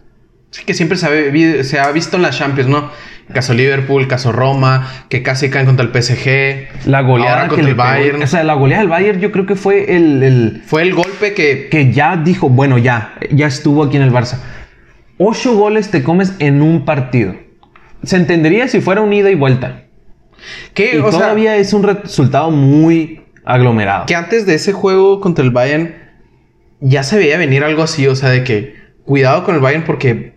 Sí, 0.50 0.64
que 0.64 0.74
siempre 0.74 0.98
se 0.98 1.64
se 1.64 1.78
ha 1.78 1.90
visto 1.92 2.16
en 2.16 2.22
las 2.22 2.36
Champions, 2.36 2.68
¿no? 2.68 2.90
Caso 3.32 3.54
Liverpool, 3.54 4.08
caso 4.08 4.32
Roma, 4.32 5.04
que 5.08 5.22
casi 5.22 5.50
caen 5.50 5.66
contra 5.66 5.86
el 5.86 5.92
PSG. 5.92 6.88
La 6.88 7.02
goleada 7.02 7.48
contra 7.48 7.68
el 7.68 7.74
Bayern. 7.74 8.22
o 8.22 8.26
sea, 8.26 8.42
la 8.44 8.54
goleada 8.54 8.82
del 8.82 8.90
Bayern 8.90 9.20
yo 9.20 9.30
creo 9.32 9.46
que 9.46 9.54
fue 9.54 9.96
el, 9.96 10.62
Fue 10.66 10.82
el 10.82 10.94
golpe 10.94 11.34
que... 11.34 11.68
Que 11.70 11.92
ya 11.92 12.16
dijo, 12.16 12.48
bueno, 12.48 12.78
ya, 12.78 13.14
ya 13.30 13.46
estuvo 13.46 13.84
aquí 13.84 13.96
en 13.96 14.02
el 14.02 14.12
Barça. 14.12 14.38
Ocho 15.18 15.54
goles 15.54 15.90
te 15.90 16.02
comes 16.02 16.34
en 16.38 16.62
un 16.62 16.84
partido. 16.84 17.34
Se 18.02 18.16
entendería 18.16 18.68
si 18.68 18.80
fuera 18.80 19.02
un 19.02 19.12
ida 19.12 19.30
y 19.30 19.34
vuelta. 19.34 19.84
Que, 20.74 20.98
todavía 20.98 21.56
es 21.56 21.72
un 21.72 21.82
resultado 21.82 22.50
muy 22.50 23.22
aglomerado. 23.44 24.06
Que 24.06 24.14
antes 24.14 24.46
de 24.46 24.54
ese 24.54 24.72
juego 24.72 25.20
contra 25.20 25.44
el 25.44 25.50
Bayern 25.50 25.94
ya 26.80 27.02
se 27.02 27.18
veía 27.18 27.36
venir 27.36 27.64
algo 27.64 27.82
así, 27.82 28.06
o 28.06 28.16
sea, 28.16 28.30
de 28.30 28.44
que 28.44 28.74
cuidado 29.04 29.44
con 29.44 29.54
el 29.54 29.60
Bayern 29.60 29.84
porque 29.84 30.34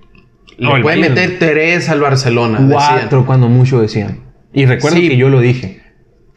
le 0.58 0.82
puede 0.82 0.98
meter 0.98 1.38
tres 1.40 1.90
al 1.90 2.02
Barcelona. 2.02 2.66
Cuatro, 2.70 3.26
cuando 3.26 3.50
mucho 3.50 3.82
decían. 3.82 4.20
Y 4.54 4.66
recuerdo 4.66 4.98
que 4.98 5.18
yo 5.18 5.30
lo 5.30 5.40
dije. 5.40 5.82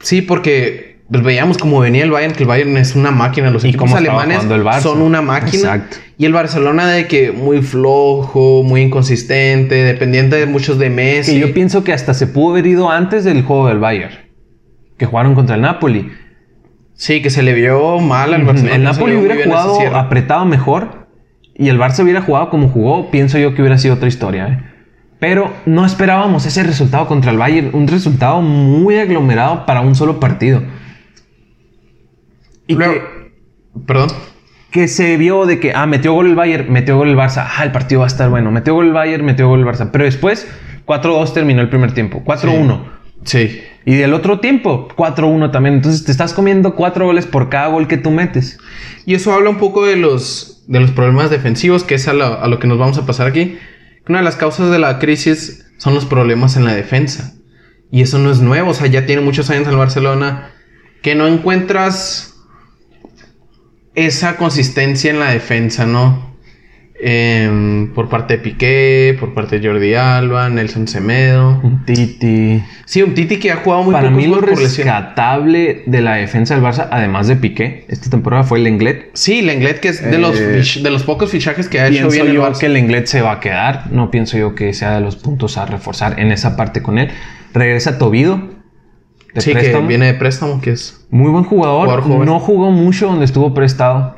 Sí, 0.01 0.23
porque 0.23 1.01
pues, 1.11 1.23
veíamos 1.23 1.59
como 1.59 1.81
venía 1.81 2.03
el 2.03 2.11
Bayern, 2.11 2.35
que 2.35 2.43
el 2.43 2.49
Bayern 2.49 2.77
es 2.77 2.97
una 2.97 3.11
máquina. 3.11 3.51
Los 3.51 3.65
equipos 3.65 3.93
alemanes 3.93 4.47
son 4.83 5.03
una 5.03 5.23
máquina. 5.23 5.75
Exacto. 5.75 5.99
Y 6.19 6.25
el 6.25 6.33
Barcelona 6.33 6.91
de 6.91 7.07
que 7.07 7.31
muy 7.31 7.63
flojo, 7.63 8.63
muy 8.63 8.81
inconsistente, 8.83 9.75
dependiente 9.75 10.37
de 10.37 10.47
muchos 10.47 10.79
de 10.79 10.91
Messi. 10.91 11.35
Que 11.35 11.41
yo 11.41 11.55
pienso 11.55 11.85
que 11.85 11.93
hasta 11.93 12.15
se 12.15 12.27
pudo 12.27 12.53
haber 12.53 12.67
ido 12.67 12.91
antes 12.91 13.25
del 13.25 13.43
juego 13.43 13.69
del 13.69 13.79
Bayern. 13.79 14.15
Que 14.97 15.07
jugaron 15.07 15.35
contra 15.35 15.57
el 15.57 15.63
Napoli. 15.63 16.11
Sí, 16.95 17.21
que 17.21 17.29
se 17.29 17.43
le 17.43 17.53
vio 17.53 18.01
mal 18.01 18.33
al 18.33 18.45
Barcelona. 18.45 18.77
El 18.77 18.83
Napoli 18.83 19.17
hubiera 19.17 19.45
jugado 19.45 19.79
apretado 19.95 20.47
mejor 20.47 21.06
y 21.59 21.69
el 21.69 21.79
Barça 21.79 22.03
hubiera 22.03 22.21
jugado 22.21 22.51
como 22.51 22.69
jugó, 22.69 23.11
pienso 23.11 23.38
yo 23.38 23.55
que 23.55 23.62
hubiera 23.62 23.79
sido 23.79 23.95
otra 23.95 24.09
historia. 24.09 24.49
¿eh? 24.49 24.59
Pero 25.19 25.53
no 25.64 25.87
esperábamos 25.87 26.45
ese 26.45 26.62
resultado 26.62 27.07
contra 27.07 27.31
el 27.31 27.38
Bayern, 27.38 27.71
un 27.73 27.88
resultado 27.88 28.42
muy 28.42 28.97
aglomerado 28.97 29.64
para 29.64 29.81
un 29.81 29.95
solo 29.95 30.21
partido. 30.21 30.62
Y 32.66 32.77
que, 32.77 33.03
perdón. 33.87 34.11
Que 34.71 34.88
se 34.88 35.16
vio 35.16 35.47
de 35.47 35.59
que, 35.59 35.73
ah, 35.75 35.87
metió 35.87 36.12
gol 36.12 36.27
el 36.27 36.35
Bayern, 36.35 36.71
metió 36.71 36.99
gol 36.99 37.09
el 37.09 37.16
Barça, 37.16 37.47
ah, 37.57 37.64
el 37.64 37.73
partido 37.73 38.01
va 38.01 38.07
a 38.07 38.09
estar 38.09 38.29
bueno, 38.29 38.51
metió 38.51 38.75
gol 38.75 38.88
el 38.88 38.92
Bayern, 38.92 39.25
metió 39.25 39.49
gol 39.49 39.61
el 39.61 39.66
Barça. 39.66 39.88
Pero 39.90 40.05
después, 40.05 40.47
4-2 40.85 41.33
terminó 41.33 41.62
el 41.62 41.71
primer 41.71 41.92
tiempo, 41.92 42.23
4-1. 42.23 42.97
Sí. 43.25 43.62
Y 43.87 43.95
del 43.95 44.12
otro 44.12 44.40
tiempo, 44.40 44.88
4-1 44.95 45.51
también. 45.51 45.77
Entonces 45.77 46.05
te 46.05 46.12
estás 46.12 46.35
comiendo 46.35 46.75
4 46.75 47.07
goles 47.07 47.25
por 47.25 47.49
cada 47.49 47.69
gol 47.69 47.88
que 47.88 47.97
tú 47.97 48.11
metes. 48.11 48.59
Y 49.07 49.14
eso 49.14 49.33
habla 49.33 49.49
un 49.49 49.57
poco 49.57 49.87
de 49.87 49.97
los, 49.97 50.56
de 50.67 50.81
los 50.81 50.91
problemas 50.91 51.31
defensivos, 51.31 51.85
que 51.85 51.95
es 51.95 52.09
a 52.09 52.13
lo, 52.13 52.41
a 52.41 52.49
lo 52.49 52.59
que 52.59 52.67
nos 52.67 52.79
vamos 52.79 52.99
a 52.99 53.07
pasar 53.07 53.27
aquí. 53.27 53.59
Una 54.09 54.19
de 54.19 54.25
las 54.25 54.37
causas 54.37 54.71
de 54.71 54.79
la 54.79 54.99
crisis 54.99 55.67
son 55.79 55.95
los 55.95 56.05
problemas 56.05 56.57
en 56.57 56.65
la 56.65 56.75
defensa. 56.75 57.35
Y 57.91 58.03
eso 58.03 58.19
no 58.19 58.31
es 58.31 58.41
nuevo, 58.41 58.71
o 58.71 58.75
sea, 58.75 58.87
ya 58.89 59.07
tiene 59.07 59.23
muchos 59.23 59.51
años 59.51 59.69
en 59.69 59.79
Barcelona 59.79 60.53
que 61.03 61.15
no 61.15 61.27
encuentras 61.27 62.35
esa 63.95 64.37
consistencia 64.37 65.11
en 65.11 65.21
la 65.21 65.31
defensa, 65.31 65.87
¿no? 65.87 66.36
Em, 66.99 67.93
por 67.93 68.09
parte 68.09 68.39
de 68.39 68.43
Piqué, 68.43 69.15
por 69.21 69.35
parte 69.35 69.59
de 69.59 69.69
Jordi 69.69 69.95
Alba, 69.95 70.49
Nelson 70.49 70.89
Semedo. 70.89 71.61
Un 71.63 71.85
Titi. 71.85 72.63
Sí, 72.87 73.03
un 73.03 73.13
Titi 73.13 73.39
que 73.39 73.53
ha 73.53 73.57
jugado 73.57 73.83
muy 73.83 73.93
Para 73.93 74.09
mí 74.11 74.27
lo 74.27 74.41
rescatable 74.41 75.83
de 75.85 76.01
la 76.01 76.15
defensa 76.15 76.55
del 76.55 76.65
Barça, 76.65 76.89
además 76.91 77.29
de 77.29 77.37
Piqué, 77.37 77.85
esta 77.89 78.09
temporada 78.09 78.45
fue 78.45 78.59
el 78.59 78.65
Lenglet. 78.65 79.11
Sí, 79.13 79.43
Lenglet 79.43 79.81
que 79.81 79.89
es 79.89 80.03
de, 80.03 80.17
los, 80.17 80.41
eh, 80.41 80.63
de 80.83 80.91
los 80.91 81.03
pocos 81.03 81.31
fichajes 81.31 81.69
que 81.69 81.81
ha 81.81 81.89
hecho 81.89 82.09
bien 82.09 82.33
yo 82.33 82.51
que 82.59 82.67
el 82.67 82.73
Lenglet 82.73 83.07
se 83.07 83.21
va 83.21 83.33
a 83.33 83.41
quedar. 83.41 83.93
No 83.93 84.11
pienso 84.11 84.39
yo 84.39 84.55
que 84.55 84.73
sea 84.73 84.95
de 84.95 85.03
los 85.03 85.17
puntos 85.17 85.59
a 85.59 85.67
reforzar 85.67 86.19
en 86.19 86.33
esa 86.33 86.57
parte 86.57 86.81
con 86.81 86.99
él. 86.99 87.11
Regresa 87.53 87.99
Tobido. 87.99 88.41
sí, 89.37 89.53
que 89.53 89.79
viene 89.87 90.07
de 90.07 90.15
préstamo, 90.15 90.63
que 90.63 90.71
es... 90.71 91.07
Muy 91.11 91.31
buen 91.31 91.45
jugador. 91.45 92.07
no 92.07 92.41
jugó 92.41 92.71
mucho 92.71 93.07
donde 93.07 93.27
estuvo 93.27 93.53
prestado. 93.53 94.16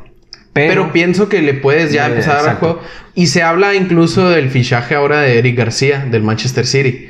Pero, 0.67 0.93
pienso 0.93 1.29
que 1.29 1.43
le 1.43 1.55
puedes 1.55 1.93
ya 1.93 2.07
empezar 2.07 2.39
a 2.39 2.43
dar 2.43 2.57
juego. 2.57 2.81
Y 3.15 3.29
se 3.29 3.43
habla 3.43 3.75
incluso 3.75 4.29
del 4.31 4.51
fichaje 4.51 4.95
ahora 4.95 5.21
de 5.21 5.39
Eric 5.39 5.57
García, 5.57 6.07
del 6.11 6.23
Manchester 6.23 6.67
City. 6.67 7.09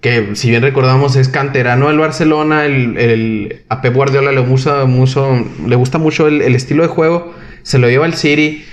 Que 0.00 0.34
si 0.34 0.50
bien 0.50 0.62
recordamos 0.62 1.14
es 1.16 1.28
canterano 1.28 1.88
del 1.88 1.98
Barcelona. 1.98 2.64
El, 2.66 3.62
a 3.68 3.80
Pep 3.80 3.94
Guardiola 3.94 4.32
le 4.32 4.40
gusta 4.40 4.84
mucho, 4.84 5.44
le 5.66 5.76
gusta 5.76 5.98
mucho 5.98 6.26
el, 6.26 6.54
estilo 6.54 6.82
de 6.82 6.88
juego. 6.88 7.34
Se 7.62 7.78
lo 7.78 7.88
lleva 7.88 8.06
al 8.06 8.14
City. 8.14 8.64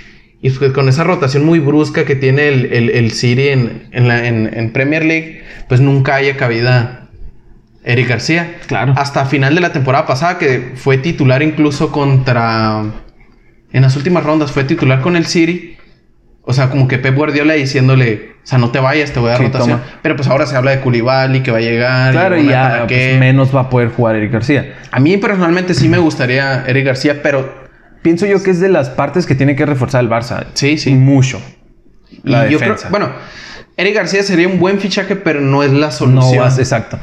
Y 0.42 0.50
pues 0.50 0.72
con 0.72 0.88
esa 0.88 1.04
rotación 1.04 1.44
muy 1.44 1.58
brusca 1.58 2.04
que 2.04 2.16
tiene 2.16 2.48
el, 2.48 3.10
City 3.12 3.48
en, 3.48 3.88
en, 3.92 4.72
Premier 4.72 5.04
League, 5.04 5.44
pues 5.68 5.82
nunca 5.82 6.14
haya 6.14 6.36
cabida 6.38 7.10
Eric 7.84 8.08
García. 8.08 8.56
Claro. 8.66 8.94
Hasta 8.96 9.26
final 9.26 9.54
de 9.54 9.60
la 9.60 9.72
temporada 9.72 10.06
pasada, 10.06 10.38
que 10.38 10.72
fue 10.76 10.96
titular 10.96 11.42
incluso 11.42 11.92
contra 11.92 12.84
en 13.72 13.82
las 13.82 13.96
últimas 13.96 14.24
rondas 14.24 14.52
fue 14.52 14.64
titular 14.64 15.00
con 15.00 15.16
el 15.16 15.26
City. 15.26 15.76
O 16.42 16.52
sea, 16.52 16.70
como 16.70 16.88
que 16.88 16.98
Pep 16.98 17.14
Guardiola 17.14 17.54
diciéndole, 17.54 18.32
o 18.42 18.46
sea, 18.46 18.58
no 18.58 18.70
te 18.70 18.80
vayas, 18.80 19.12
te 19.12 19.20
voy 19.20 19.28
a 19.28 19.32
dar 19.32 19.42
rotación. 19.42 19.80
Pero 20.02 20.16
pues 20.16 20.26
ahora 20.28 20.46
se 20.46 20.56
habla 20.56 20.72
de 20.72 20.80
Koulibaly 20.80 21.42
que 21.42 21.50
va 21.50 21.58
a 21.58 21.60
llegar. 21.60 22.12
Claro, 22.12 22.40
y, 22.40 22.48
ya 22.48 22.86
pues, 22.88 23.18
menos 23.18 23.54
va 23.54 23.62
a 23.62 23.70
poder 23.70 23.90
jugar 23.90 24.16
Eric 24.16 24.32
García. 24.32 24.74
A 24.90 24.98
mí 24.98 25.16
personalmente 25.18 25.74
sí 25.74 25.88
me 25.88 25.98
gustaría 25.98 26.64
Eric 26.66 26.86
García, 26.86 27.22
pero 27.22 27.68
pienso 28.02 28.26
yo 28.26 28.42
que 28.42 28.50
es 28.50 28.60
de 28.60 28.68
las 28.68 28.88
partes 28.88 29.26
que 29.26 29.34
tiene 29.34 29.54
que 29.54 29.66
reforzar 29.66 30.02
el 30.02 30.10
Barça. 30.10 30.46
Sí, 30.54 30.78
sí. 30.78 30.94
Mucho. 30.94 31.40
La 32.24 32.44
defensa. 32.44 32.88
bueno, 32.90 33.10
Eric 33.76 33.94
García 33.94 34.22
sería 34.22 34.48
un 34.48 34.58
buen 34.58 34.80
fichaje, 34.80 35.16
pero 35.16 35.40
no 35.40 35.62
es 35.62 35.72
la 35.72 35.90
solución. 35.90 36.48
No 36.48 36.56
exacto. 36.56 36.98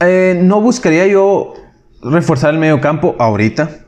Eh, 0.00 0.38
no 0.40 0.60
buscaría 0.60 1.06
yo 1.06 1.54
reforzar 2.02 2.54
el 2.54 2.60
medio 2.60 2.80
campo 2.80 3.16
ahorita 3.18 3.81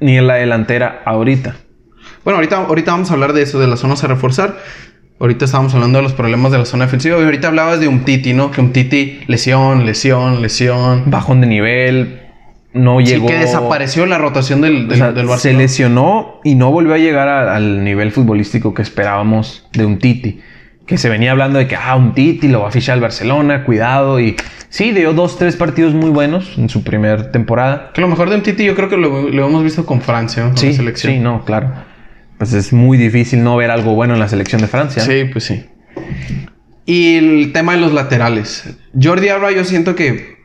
ni 0.00 0.16
en 0.16 0.26
la 0.26 0.34
delantera 0.34 1.02
ahorita. 1.04 1.56
Bueno, 2.24 2.36
ahorita, 2.36 2.56
ahorita 2.56 2.92
vamos 2.92 3.10
a 3.10 3.14
hablar 3.14 3.32
de 3.32 3.42
eso, 3.42 3.58
de 3.58 3.66
las 3.66 3.80
zonas 3.80 4.04
a 4.04 4.06
reforzar. 4.06 4.58
Ahorita 5.20 5.44
estábamos 5.44 5.74
hablando 5.74 5.98
de 5.98 6.02
los 6.02 6.12
problemas 6.12 6.52
de 6.52 6.58
la 6.58 6.64
zona 6.64 6.84
defensiva 6.84 7.18
y 7.18 7.24
ahorita 7.24 7.48
hablabas 7.48 7.80
de 7.80 7.88
un 7.88 8.04
Titi, 8.04 8.34
¿no? 8.34 8.50
Que 8.50 8.60
un 8.60 8.72
Titi, 8.72 9.20
lesión, 9.26 9.84
lesión, 9.84 10.42
lesión. 10.42 11.04
Bajón 11.06 11.40
de 11.40 11.48
nivel, 11.48 12.20
no 12.72 13.00
llegó. 13.00 13.26
Sí, 13.26 13.34
que 13.34 13.40
desapareció 13.40 14.06
la 14.06 14.18
rotación 14.18 14.60
del, 14.60 14.88
del, 14.88 15.00
Barcelona. 15.00 15.38
Se 15.38 15.52
lesionó 15.54 16.40
y 16.44 16.54
no 16.54 16.70
volvió 16.70 16.94
a 16.94 16.98
llegar 16.98 17.28
al 17.28 17.82
nivel 17.82 18.12
futbolístico 18.12 18.74
que 18.74 18.82
esperábamos 18.82 19.66
de 19.72 19.86
un 19.86 19.98
Titi. 19.98 20.40
Que 20.88 20.98
se 20.98 21.08
venía 21.08 21.30
hablando 21.30 21.60
de 21.60 21.68
que, 21.68 21.76
ah, 21.76 21.94
un 21.94 22.14
Titi 22.14 22.48
lo 22.48 22.62
va 22.62 22.68
a 22.68 22.72
fichar 22.72 22.96
el 22.96 23.02
Barcelona, 23.02 23.62
cuidado 23.64 24.18
y 24.18 24.36
Sí, 24.70 24.92
dio 24.92 25.14
dos, 25.14 25.38
tres 25.38 25.56
partidos 25.56 25.94
muy 25.94 26.10
buenos 26.10 26.58
en 26.58 26.68
su 26.68 26.84
primera 26.84 27.32
temporada. 27.32 27.90
Que 27.94 28.00
lo 28.00 28.08
mejor 28.08 28.28
de 28.28 28.36
un 28.36 28.42
Titi 28.42 28.64
yo 28.64 28.74
creo 28.74 28.88
que 28.88 28.96
lo, 28.96 29.28
hemos 29.28 29.64
visto 29.64 29.86
con 29.86 30.02
Francia, 30.02 30.44
Con 30.44 30.58
sí, 30.58 30.68
la 30.68 30.72
selección. 30.74 31.12
Sí, 31.14 31.18
no, 31.20 31.44
claro. 31.44 31.72
Pues 32.36 32.52
es 32.52 32.72
muy 32.72 32.98
difícil 32.98 33.42
no 33.42 33.56
ver 33.56 33.70
algo 33.70 33.94
bueno 33.94 34.14
en 34.14 34.20
la 34.20 34.28
selección 34.28 34.60
de 34.60 34.68
Francia. 34.68 35.02
Sí, 35.02 35.24
pues 35.32 35.44
sí. 35.44 35.64
Y 36.84 37.16
el 37.16 37.52
tema 37.52 37.74
de 37.74 37.80
los 37.80 37.92
laterales. 37.92 38.76
Jordi 39.00 39.28
Alba 39.28 39.52
yo 39.52 39.64
siento 39.64 39.94
que 39.94 40.38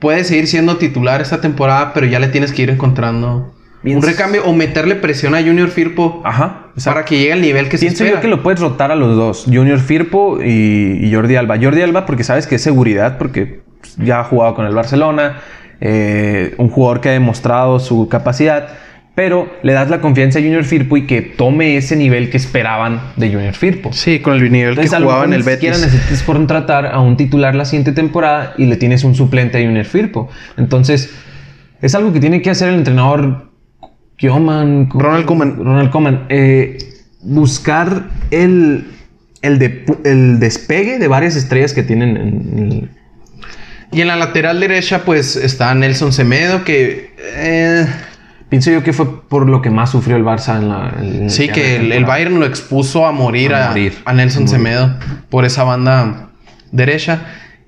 puede 0.00 0.24
seguir 0.24 0.46
siendo 0.48 0.76
titular 0.76 1.20
esta 1.20 1.40
temporada, 1.40 1.92
pero 1.94 2.06
ya 2.06 2.18
le 2.18 2.28
tienes 2.28 2.52
que 2.52 2.62
ir 2.62 2.70
encontrando 2.70 3.54
un 3.84 4.02
recambio 4.02 4.44
o 4.44 4.52
meterle 4.52 4.96
presión 4.96 5.34
a 5.34 5.42
Junior 5.42 5.68
Firpo 5.68 6.20
Ajá, 6.24 6.68
para 6.84 7.04
que 7.04 7.18
llegue 7.18 7.32
al 7.32 7.40
nivel 7.40 7.68
que 7.68 7.78
se 7.78 7.86
espera. 7.86 8.10
yo 8.10 8.20
que 8.20 8.28
lo 8.28 8.42
puedes 8.42 8.60
rotar 8.60 8.90
a 8.90 8.96
los 8.96 9.16
dos, 9.16 9.44
Junior 9.46 9.78
Firpo 9.78 10.42
y, 10.42 10.98
y, 11.00 11.14
Jordi 11.14 11.36
Alba. 11.36 11.56
Jordi 11.60 11.82
Alba 11.82 12.04
porque 12.06 12.24
sabes 12.24 12.46
que 12.46 12.56
es 12.56 12.62
seguridad, 12.62 13.18
porque 13.18 13.60
ya 13.96 14.20
ha 14.20 14.24
jugado 14.24 14.54
con 14.54 14.66
el 14.66 14.74
Barcelona, 14.74 15.40
eh, 15.80 16.54
un 16.58 16.68
jugador 16.70 17.00
que 17.00 17.10
ha 17.10 17.12
demostrado 17.12 17.78
su 17.78 18.08
capacidad, 18.08 18.68
pero 19.14 19.48
le 19.62 19.72
das 19.72 19.90
la 19.90 20.00
confianza 20.00 20.38
a 20.38 20.42
Junior 20.42 20.64
Firpo 20.64 20.96
y 20.96 21.06
que 21.06 21.22
tome 21.22 21.76
ese 21.76 21.96
nivel 21.96 22.30
que 22.30 22.36
esperaban 22.36 23.00
de 23.16 23.32
Junior 23.32 23.54
Firpo. 23.54 23.92
Sí, 23.92 24.20
con 24.20 24.34
el 24.34 24.52
nivel 24.52 24.76
que 24.76 24.86
jugaba 24.86 25.24
en 25.24 25.32
el 25.32 25.42
Betis. 25.42 25.70
Ni 25.76 25.86
necesitas 25.86 26.22
contratar 26.22 26.86
a 26.86 27.00
un 27.00 27.16
titular 27.16 27.54
la 27.54 27.64
siguiente 27.64 27.92
temporada 27.92 28.54
y 28.58 28.66
le 28.66 28.76
tienes 28.76 29.02
un 29.02 29.16
suplente 29.16 29.58
a 29.58 29.60
Junior 29.60 29.84
Firpo. 29.84 30.28
Entonces, 30.56 31.12
es 31.82 31.94
algo 31.96 32.12
que 32.12 32.20
tiene 32.20 32.42
que 32.42 32.50
hacer 32.50 32.68
el 32.68 32.76
entrenador 32.76 33.47
Kioman, 34.18 34.90
Ronald 34.90 35.24
Koeman. 35.24 35.56
Ronald 35.56 35.90
Koeman. 35.90 36.26
Eh, 36.28 36.78
buscar 37.22 38.10
el, 38.30 38.86
el, 39.42 40.38
despegue 40.38 40.98
de 40.98 41.08
varias 41.08 41.34
estrellas 41.34 41.72
que 41.72 41.82
tienen 41.82 42.16
en, 42.16 42.90
y 43.90 44.02
en 44.02 44.08
la 44.08 44.16
lateral 44.16 44.60
derecha, 44.60 45.04
pues 45.04 45.36
está 45.36 45.74
Nelson 45.74 46.12
Semedo, 46.12 46.64
que. 46.64 47.14
Eh, 47.18 47.86
pienso 48.48 48.70
yo 48.70 48.82
que 48.82 48.92
fue 48.92 49.22
por 49.28 49.48
lo 49.48 49.62
que 49.62 49.70
más 49.70 49.90
sufrió 49.90 50.16
el 50.16 50.24
Barça 50.24 50.58
en 50.58 50.68
la. 50.68 51.28
sí, 51.30 51.48
que 51.48 51.76
el, 51.76 52.04
Bayern 52.04 52.38
lo 52.38 52.46
expuso 52.46 53.06
a 53.06 53.12
morir 53.12 53.54
a, 53.54 53.74
a, 54.04 54.12
Nelson 54.12 54.46
Semedo 54.46 54.94
por 55.30 55.44
esa 55.44 55.64
banda 55.64 56.30
derecha. 56.70 57.22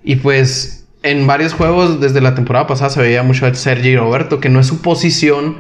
Y 0.05 0.17
pues 0.17 0.87
en 1.03 1.27
varios 1.27 1.55
juegos 1.55 2.01
desde 2.01 2.21
la 2.21 2.35
temporada 2.35 2.67
pasada 2.67 2.91
se 2.91 3.01
veía 3.01 3.23
mucho 3.23 3.47
a 3.47 3.55
Sergi 3.55 3.97
Roberto, 3.97 4.41
que 4.41 4.51
no 4.51 4.61
es 4.61 4.67
su 4.67 4.83
posición, 4.83 5.57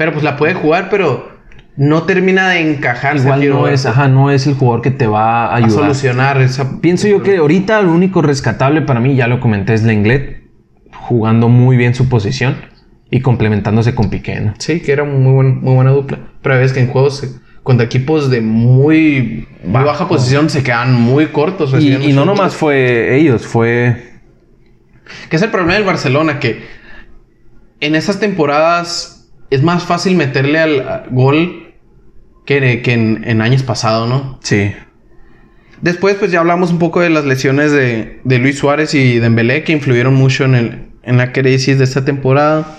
pero 0.00 0.12
pues 0.12 0.24
la 0.24 0.38
puede 0.38 0.54
jugar, 0.54 0.88
pero 0.88 1.28
no 1.76 2.04
termina 2.04 2.48
de 2.48 2.60
encajar. 2.60 3.18
Igual 3.18 3.46
no 3.50 3.68
es, 3.68 3.84
ajá, 3.84 4.08
no 4.08 4.30
es 4.30 4.46
el 4.46 4.54
jugador 4.54 4.80
que 4.80 4.90
te 4.90 5.06
va 5.06 5.48
a 5.48 5.56
ayudar. 5.56 5.72
A 5.72 5.82
solucionar 5.82 6.40
esa... 6.40 6.80
Pienso 6.80 7.06
yo 7.06 7.22
que 7.22 7.36
ahorita 7.36 7.82
lo 7.82 7.92
único 7.92 8.22
rescatable 8.22 8.80
para 8.80 8.98
mí, 8.98 9.14
ya 9.14 9.26
lo 9.26 9.40
comenté, 9.40 9.74
es 9.74 9.82
Lenglet, 9.82 10.40
jugando 10.90 11.50
muy 11.50 11.76
bien 11.76 11.94
su 11.94 12.08
posición 12.08 12.56
y 13.10 13.20
complementándose 13.20 13.94
con 13.94 14.08
Piqué, 14.08 14.40
¿no? 14.40 14.54
Sí, 14.56 14.80
que 14.80 14.90
era 14.90 15.04
muy, 15.04 15.48
muy 15.48 15.74
buena 15.74 15.90
dupla. 15.90 16.18
Pero 16.40 16.56
ves 16.56 16.72
que 16.72 16.80
en 16.80 16.86
juegos 16.86 17.38
contra 17.62 17.84
equipos 17.84 18.30
de 18.30 18.40
muy, 18.40 19.46
baja 19.66 20.08
posición 20.08 20.48
se 20.48 20.62
quedan 20.62 20.94
muy 20.94 21.26
cortos. 21.26 21.74
Y, 21.78 21.92
y 21.92 22.14
no 22.14 22.24
nomás 22.24 22.54
fue 22.54 23.18
ellos, 23.18 23.46
fue... 23.46 24.14
Que 25.28 25.36
es 25.36 25.42
el 25.42 25.50
problema 25.50 25.74
del 25.74 25.84
Barcelona, 25.84 26.38
que 26.38 26.64
en 27.80 27.94
esas 27.94 28.18
temporadas 28.18 29.18
es 29.50 29.62
más 29.62 29.84
fácil 29.84 30.16
meterle 30.16 30.58
al 30.58 31.04
gol 31.10 31.74
que, 32.44 32.82
en, 32.84 33.42
años 33.42 33.62
pasados, 33.62 34.08
¿no? 34.08 34.38
Sí. 34.42 34.72
Después, 35.80 36.16
pues 36.16 36.30
ya 36.32 36.40
hablamos 36.40 36.72
un 36.72 36.78
poco 36.78 37.00
de 37.00 37.10
las 37.10 37.24
lesiones 37.24 37.72
de, 37.72 38.20
Luis 38.24 38.58
Suárez 38.58 38.94
y 38.94 39.18
Dembélé 39.18 39.64
que 39.64 39.72
influyeron 39.72 40.14
mucho 40.14 40.44
en, 40.44 40.54
el, 40.54 40.88
en 41.02 41.16
la 41.16 41.32
crisis 41.32 41.78
de 41.78 41.84
esta 41.84 42.04
temporada. 42.04 42.76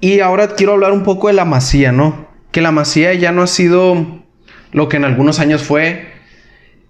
Y 0.00 0.20
ahora 0.20 0.54
quiero 0.54 0.72
hablar 0.72 0.92
un 0.92 1.02
poco 1.02 1.28
de 1.28 1.34
la 1.34 1.44
Masía, 1.44 1.92
¿no? 1.92 2.28
Que 2.52 2.60
la 2.60 2.70
Masía 2.70 3.12
ya 3.14 3.32
no 3.32 3.42
ha 3.42 3.46
sido 3.46 4.24
lo 4.72 4.88
que 4.88 4.96
en 4.96 5.04
algunos 5.04 5.40
años 5.40 5.62
fue, 5.62 6.06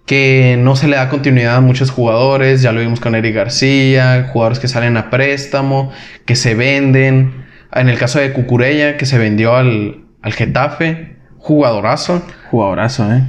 que 0.05 0.57
no 0.59 0.75
se 0.75 0.87
le 0.87 0.95
da 0.95 1.09
continuidad 1.09 1.57
a 1.57 1.61
muchos 1.61 1.91
jugadores, 1.91 2.61
ya 2.61 2.71
lo 2.71 2.79
vimos 2.79 2.99
con 2.99 3.15
Eric 3.15 3.35
García, 3.35 4.29
jugadores 4.31 4.59
que 4.59 4.67
salen 4.67 4.97
a 4.97 5.09
préstamo, 5.09 5.91
que 6.25 6.35
se 6.35 6.55
venden. 6.55 7.40
En 7.73 7.89
el 7.89 7.97
caso 7.97 8.19
de 8.19 8.33
Cucurella, 8.33 8.97
que 8.97 9.05
se 9.05 9.17
vendió 9.17 9.55
al, 9.55 10.05
al 10.21 10.33
Getafe, 10.33 11.15
jugadorazo. 11.37 12.25
Jugadorazo, 12.49 13.11
¿eh? 13.13 13.23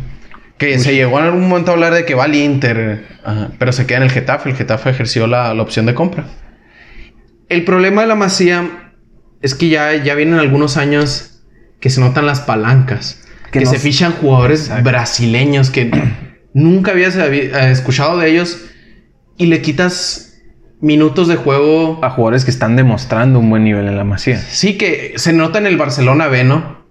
Que 0.58 0.78
se 0.78 0.94
llegó 0.94 1.18
en 1.18 1.24
algún 1.24 1.48
momento 1.48 1.72
a 1.72 1.74
hablar 1.74 1.92
de 1.92 2.04
que 2.04 2.14
va 2.14 2.24
al 2.24 2.36
Inter, 2.36 3.04
pero 3.58 3.72
se 3.72 3.84
queda 3.84 3.98
en 3.98 4.04
el 4.04 4.10
Getafe. 4.10 4.50
El 4.50 4.56
Getafe 4.56 4.90
ejerció 4.90 5.26
la, 5.26 5.52
la 5.54 5.62
opción 5.62 5.86
de 5.86 5.94
compra. 5.94 6.24
El 7.48 7.64
problema 7.64 8.02
de 8.02 8.08
la 8.08 8.14
Masía 8.14 8.92
es 9.42 9.56
que 9.56 9.68
ya, 9.68 9.94
ya 9.96 10.14
vienen 10.14 10.38
algunos 10.38 10.76
años 10.76 11.42
que 11.80 11.90
se 11.90 12.00
notan 12.00 12.26
las 12.26 12.40
palancas. 12.40 13.18
Que, 13.50 13.66
se 13.66 13.78
fichan 13.78 14.12
jugadores 14.12 14.70
brasileños 14.82 15.70
que 15.70 15.90
nunca 16.54 16.92
habías 16.92 17.16
eh, 17.16 17.50
escuchado 17.70 18.18
de 18.18 18.30
ellos 18.30 18.64
y 19.36 19.46
le 19.46 19.60
quitas 19.60 20.31
minutos 20.82 21.28
de 21.28 21.36
juego 21.36 22.00
a 22.02 22.10
jugadores 22.10 22.44
que 22.44 22.50
están 22.50 22.74
demostrando 22.76 23.38
un 23.38 23.48
buen 23.48 23.64
nivel 23.64 23.86
en 23.86 23.96
la 23.96 24.04
Masía. 24.04 24.38
Sí, 24.38 24.76
que 24.76 25.14
se 25.16 25.32
nota 25.32 25.58
en 25.58 25.66
el 25.66 25.78
Barcelona 25.78 26.26
B, 26.26 26.42
¿no? 26.44 26.82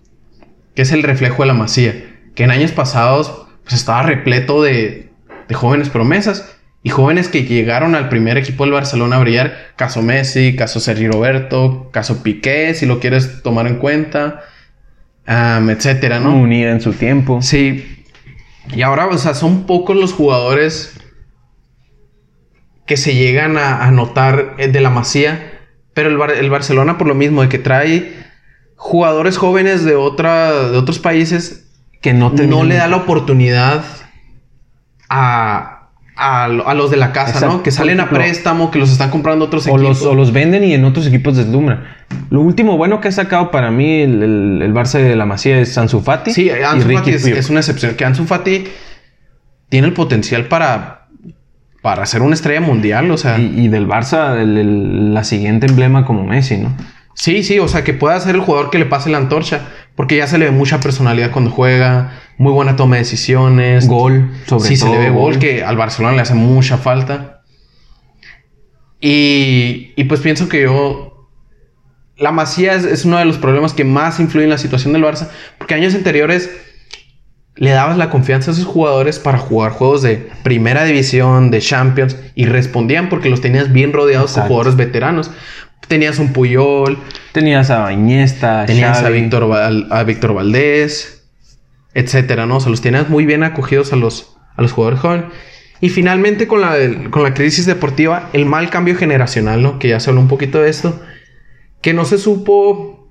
Que 0.74 0.84
es 0.84 0.94
el 0.94 1.04
reflejo 1.04 1.44
de 1.44 1.48
la 1.48 1.54
Masía. 1.54 1.94
Que 2.34 2.46
en 2.46 2.52
años 2.52 2.72
pasados 2.72 3.48
pues, 3.64 3.76
estaba 3.76 4.02
repleto 4.04 4.64
de, 4.64 5.12
de 5.48 5.56
jóvenes 5.56 5.90
promesas. 5.90 6.58
Y 6.84 6.90
jóvenes 6.90 7.28
que 7.28 7.44
llegaron 7.44 7.94
al 7.94 8.10
primer 8.10 8.38
equipo 8.38 8.64
del 8.64 8.74
Barcelona 8.74 9.18
a 9.18 9.20
brillar, 9.20 9.74
caso 9.76 10.02
Messi, 10.02 10.56
caso 10.56 10.80
Sergio 10.80 11.12
Roberto, 11.12 11.90
caso 11.92 12.24
Piqué, 12.24 12.74
si 12.74 12.88
lo 12.88 13.00
quieres 13.00 13.44
tomar 13.44 13.68
en 13.68 13.76
cuenta, 13.76 14.42
etcétera, 15.28 16.20
¿no? 16.20 16.36
Unida 16.36 16.72
en 16.72 16.82
su 16.82 16.94
tiempo. 16.94 17.42
Sí. 17.44 18.04
Y 18.74 18.82
ahora, 18.82 19.08
o 19.08 19.18
sea, 19.18 19.36
son 19.36 19.68
pocos 19.68 19.96
los 19.96 20.14
jugadores 20.14 21.01
que 22.92 22.98
se 22.98 23.16
llegan 23.16 23.58
a, 23.58 23.90
notar 23.90 24.56
eh, 24.58 24.68
de 24.68 24.82
la 24.82 24.90
masía, 24.90 25.62
pero 25.94 26.10
el, 26.10 26.50
Barcelona 26.50 26.98
por 26.98 27.08
lo 27.08 27.16
mismo, 27.16 27.42
de 27.42 27.48
que 27.48 27.58
trae 27.58 28.12
jugadores 28.76 29.38
jóvenes 29.38 29.86
de, 29.86 29.96
otra, 29.96 30.52
de 30.52 30.78
otros 30.78 31.00
países 31.00 31.72
que 32.02 32.12
no, 32.14 32.32
no 32.32 32.66
le 32.66 32.76
da 32.76 32.90
la 32.90 32.98
oportunidad 32.98 33.86
a, 35.08 35.88
a, 36.18 36.50
los 36.50 36.92
de 36.92 36.98
la 36.98 37.14
casa, 37.14 37.48
¿no? 37.48 37.64
Que 37.64 37.72
salen 37.72 38.02
a 38.02 38.10
préstamo, 38.10 38.72
que 38.72 38.78
los 38.78 38.92
están 38.92 39.10
comprando 39.10 39.46
otros 39.46 39.68
o 39.68 39.70
equipos. 39.70 40.02
Los, 40.02 40.02
o 40.02 40.14
los 40.14 40.34
venden 40.34 40.66
y 40.66 40.74
en 40.74 40.84
otros 40.84 41.08
equipos 41.08 41.38
deslumbran. 41.38 41.86
Lo 42.30 42.42
último 42.42 42.76
bueno 42.76 43.00
que 43.00 43.08
ha 43.08 43.14
sacado 43.14 43.52
para 43.52 43.72
mí 43.72 44.02
el, 44.02 44.62
el, 44.62 44.74
Barça 44.74 45.00
de 45.00 45.16
la 45.16 45.26
Masía 45.26 45.62
es 45.62 45.78
Ansu 45.78 46.02
Fati. 46.02 46.32
Sí, 46.32 46.50
Ansu 46.50 46.92
Fati 46.92 47.12
es, 47.12 47.50
una 47.50 47.62
excepción. 47.62 47.96
Que 47.96 48.04
Ansu 48.04 48.26
Fati 48.26 48.66
tiene 49.70 49.88
el 49.88 49.94
potencial 49.94 50.48
para, 50.48 51.01
para 51.82 52.06
ser 52.06 52.22
una 52.22 52.36
estrella 52.36 52.62
mundial, 52.62 53.10
o 53.12 53.18
sea. 53.18 53.40
Y, 53.40 53.68
del 53.68 53.88
Barça 53.88 54.36
la 54.44 55.24
siguiente 55.24 55.66
emblema 55.66 56.06
como 56.06 56.24
Messi, 56.24 56.58
¿no? 56.58 56.76
Sí, 57.14 57.44
sí, 57.44 57.60
o 57.60 57.68
sea, 57.68 57.84
que 57.84 57.94
pueda 57.94 58.20
ser 58.20 58.36
el 58.36 58.42
jugador 58.42 58.70
que 58.70 58.80
le 58.80 58.86
pase 58.86 59.10
la 59.10 59.18
antorcha, 59.18 59.62
porque 59.96 60.18
ya 60.18 60.28
se 60.28 60.38
le 60.38 60.46
ve 60.46 60.52
mucha 60.52 60.80
personalidad 60.80 61.32
cuando 61.32 61.52
juega, 61.52 62.12
muy 62.38 62.54
buena 62.54 62.76
toma 62.76 62.96
de 62.96 63.02
decisiones. 63.02 63.88
Gol, 63.88 64.32
sobre 64.46 64.70
sí, 64.70 64.80
todo. 64.80 64.90
Sí, 64.90 64.90
se 64.90 64.90
le 64.90 64.98
ve 64.98 65.10
gol, 65.10 65.40
que 65.40 65.64
al 65.64 65.78
Barcelona 65.78 66.16
le 66.16 66.22
hace 66.22 66.34
mucha 66.34 66.78
falta. 66.78 67.44
Y, 69.00 69.94
y 69.96 70.04
pues 70.06 70.22
pienso 70.22 70.48
que 70.48 70.64
yo... 70.64 71.08
La 72.18 72.32
Masía 72.32 72.76
es, 72.76 73.04
uno 73.04 73.18
de 73.18 73.26
los 73.26 73.40
problemas 73.40 73.74
que 73.74 73.84
más 73.84 74.20
influye 74.20 74.44
en 74.44 74.52
la 74.52 74.60
situación 74.60 74.94
del 74.94 75.04
Barça, 75.04 75.30
porque 75.58 75.74
años 75.74 75.96
anteriores 75.96 76.52
le 77.62 77.70
dabas 77.70 77.96
la 77.96 78.10
confianza 78.10 78.50
a 78.50 78.54
esos 78.56 78.66
jugadores 78.66 79.20
para 79.20 79.38
jugar 79.38 79.72
juegos 79.72 80.02
de 80.02 80.32
primera 80.42 80.84
división, 80.84 81.52
de 81.52 81.60
Champions, 81.60 82.18
y 82.34 82.46
respondían 82.46 83.08
porque 83.08 83.30
los 83.30 83.40
tenías 83.40 83.72
bien 83.72 83.94
rodeados 83.94 84.34
con 84.34 84.48
jugadores 84.48 84.76
veteranos. 84.76 85.30
Tenías 85.88 86.18
un 86.18 86.34
Puyol. 86.34 86.98
Tenías 87.34 87.70
a 87.70 87.94
Iniesta, 87.94 88.66
Tenías 88.66 89.04
a 89.04 89.10
Víctor, 89.10 89.48
a 89.92 90.04
Víctor 90.04 90.34
Valdés, 90.34 91.24
etcétera, 91.94 92.48
¿no? 92.48 92.58
O 92.58 92.60
sea, 92.62 92.72
los 92.72 92.82
tenías 92.82 93.10
muy 93.10 93.28
bien 93.28 93.44
acogidos 93.44 93.94
a 93.94 93.96
los, 93.96 94.36
a 94.56 94.64
los 94.64 94.72
jugadores 94.72 95.00
jóvenes. 95.00 95.26
Y 95.82 95.90
finalmente 95.90 96.48
con 96.48 96.62
la, 96.62 96.74
con 97.12 97.22
la 97.22 97.36
crisis 97.36 97.68
deportiva, 97.68 98.32
el 98.34 98.48
mal 98.48 98.72
cambio 98.72 98.96
generacional, 98.96 99.62
¿no? 99.62 99.78
Que 99.78 99.90
ya 99.90 100.00
se 100.00 100.10
habló 100.10 100.22
un 100.22 100.28
poquito 100.28 100.60
de 100.60 100.72
esto. 100.72 101.00
Que 101.82 101.94
no 101.94 102.06
se 102.06 102.18
supo 102.18 103.08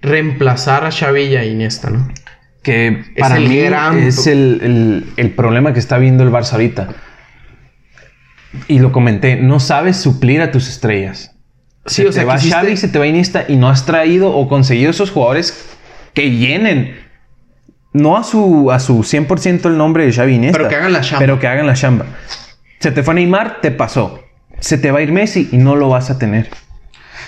reemplazar 0.00 0.84
a 0.84 0.90
Xavi 0.90 1.22
y 1.26 1.36
a 1.36 1.44
Iniesta, 1.44 1.90
¿no? 1.90 2.08
Que 2.62 3.04
para 3.18 3.40
mí 3.40 3.58
es 3.58 4.26
el, 4.26 5.12
el 5.16 5.30
problema 5.30 5.72
que 5.72 5.78
está 5.78 5.98
viendo 5.98 6.22
el 6.24 6.30
Barça 6.30 6.52
ahorita. 6.52 6.88
Y 8.68 8.80
lo 8.80 8.92
comenté, 8.92 9.36
no 9.36 9.60
sabes 9.60 9.96
suplir 9.96 10.42
a 10.42 10.50
tus 10.50 10.68
estrellas. 10.68 11.36
Sí, 11.86 12.02
se 12.02 12.08
o 12.08 12.12
sea, 12.12 12.22
te 12.22 12.26
va 12.26 12.38
Xavi, 12.38 12.76
se 12.76 12.88
te 12.88 12.98
va 12.98 13.06
Iniesta 13.06 13.44
y 13.48 13.56
no 13.56 13.68
has 13.68 13.86
traído 13.86 14.32
o 14.32 14.48
conseguido 14.48 14.90
esos 14.90 15.10
jugadores 15.10 15.76
que 16.14 16.30
llenen. 16.30 16.98
No 17.92 18.16
a 18.16 18.22
su, 18.22 18.70
a 18.70 18.78
su 18.78 18.98
100% 18.98 19.66
el 19.66 19.76
nombre 19.76 20.06
de 20.06 20.12
Xavi 20.12 20.34
Iniesta. 20.34 20.58
Pero 20.58 20.68
que 20.68 20.76
hagan 20.76 20.92
la 20.92 21.00
chamba. 21.00 21.18
Pero 21.18 21.38
que 21.38 21.46
hagan 21.46 21.66
la 21.66 21.74
chamba. 21.74 22.06
Se 22.78 22.92
te 22.92 23.02
fue 23.02 23.14
Neymar, 23.14 23.60
te 23.60 23.70
pasó. 23.70 24.22
Se 24.60 24.78
te 24.78 24.90
va 24.90 24.98
a 24.98 25.02
ir 25.02 25.10
Messi 25.10 25.48
y 25.52 25.56
no 25.56 25.74
lo 25.74 25.88
vas 25.88 26.10
a 26.10 26.18
tener. 26.18 26.50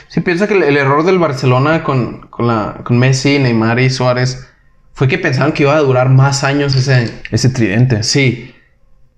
Sí, 0.09 0.21
piensa 0.21 0.47
que 0.47 0.55
el, 0.55 0.77
error 0.77 1.05
del 1.05 1.19
Barcelona 1.19 1.83
con, 1.83 2.29
con, 2.29 2.47
la, 2.47 2.81
con 2.85 2.99
Messi, 2.99 3.39
Neymar 3.39 3.81
y 3.81 3.91
Suárez 3.91 4.52
fue 4.93 5.09
que 5.09 5.19
pensaban 5.19 5.53
que 5.53 5.63
iba 5.65 5.75
a 5.75 5.81
durar 5.81 6.09
más 6.09 6.45
años 6.45 6.75
ese... 6.75 7.11
Ese 7.31 7.49
tridente. 7.49 8.03
Sí. 8.03 8.55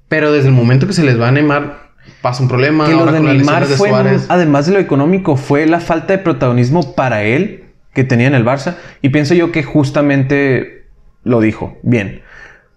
Pero 0.08 0.32
desde 0.32 0.48
el 0.48 0.54
momento 0.54 0.86
que 0.86 0.92
se 0.92 1.04
les 1.04 1.20
va 1.20 1.28
a 1.28 1.32
Neymar, 1.32 1.90
pasa 2.20 2.42
un 2.42 2.48
problema. 2.48 2.86
Que 2.86 2.92
lo 2.92 3.10
de 3.10 3.20
Neymar 3.20 3.64
fue, 3.66 3.90
además 4.28 4.66
de 4.66 4.72
lo 4.72 4.78
económico, 4.78 5.36
fue 5.36 5.66
la 5.66 5.80
falta 5.80 6.12
de 6.12 6.18
protagonismo 6.18 6.94
para 6.94 7.22
él 7.24 7.64
que 7.92 8.04
tenía 8.04 8.26
en 8.26 8.34
el 8.34 8.44
Barça. 8.44 8.76
Y 9.02 9.08
pienso 9.08 9.34
yo 9.34 9.50
que 9.50 9.62
justamente 9.62 10.86
lo 11.24 11.40
dijo 11.40 11.78
bien. 11.82 12.22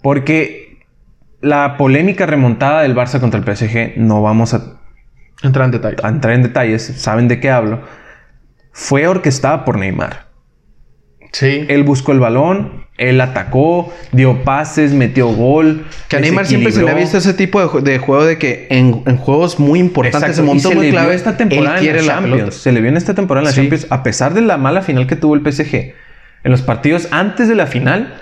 Porque 0.01 0.85
la 1.41 1.77
polémica 1.77 2.25
remontada 2.25 2.81
del 2.81 2.95
Barça 2.95 3.19
contra 3.19 3.39
el 3.39 3.45
PSG, 3.45 3.97
no 3.97 4.21
vamos 4.21 4.53
a 4.53 4.79
entrar 5.43 5.65
en 5.65 5.71
detalles. 5.71 6.03
A 6.03 6.09
entrar 6.09 6.33
en 6.33 6.43
detalles, 6.43 6.83
saben 6.83 7.27
de 7.27 7.39
qué 7.39 7.51
hablo. 7.51 7.81
Fue 8.71 9.07
orquestada 9.07 9.65
por 9.65 9.77
Neymar. 9.77 10.27
Sí. 11.31 11.65
Él 11.67 11.83
buscó 11.83 12.13
el 12.13 12.19
balón, 12.19 12.86
él 12.97 13.21
atacó, 13.21 13.93
dio 14.11 14.43
pases, 14.43 14.91
metió 14.93 15.27
gol. 15.27 15.85
Que 16.07 16.17
a 16.17 16.19
Neymar 16.19 16.47
siempre 16.47 16.71
se 16.71 16.81
le 16.81 16.91
ha 16.91 16.95
visto 16.95 17.17
ese 17.17 17.33
tipo 17.33 17.81
de, 17.81 17.99
juego 17.99 18.25
de 18.25 18.37
que 18.37 18.67
en, 18.71 19.17
juegos 19.17 19.59
muy 19.59 19.79
importantes, 19.79 20.39
en 20.39 20.59
se 20.59 20.75
muy 20.75 20.89
clave, 20.89 21.13
esta 21.13 21.37
temporada 21.37 21.79
en 21.79 21.95
la 21.95 22.03
Champions. 22.03 22.55
Se 22.55 22.71
le 22.71 22.81
vio 22.81 22.89
en 22.89 22.97
esta 22.97 23.13
temporada 23.13 23.47
en 23.47 23.51
la 23.51 23.55
Champions, 23.55 23.87
a 23.91 24.01
pesar 24.01 24.33
de 24.33 24.41
la 24.41 24.57
mala 24.57 24.81
final 24.81 25.05
que 25.05 25.15
tuvo 25.15 25.35
el 25.35 25.41
PSG. 25.41 25.93
En 26.43 26.51
los 26.51 26.61
partidos 26.61 27.07
antes 27.11 27.47
de 27.47 27.55
la 27.55 27.67
final, 27.67 28.15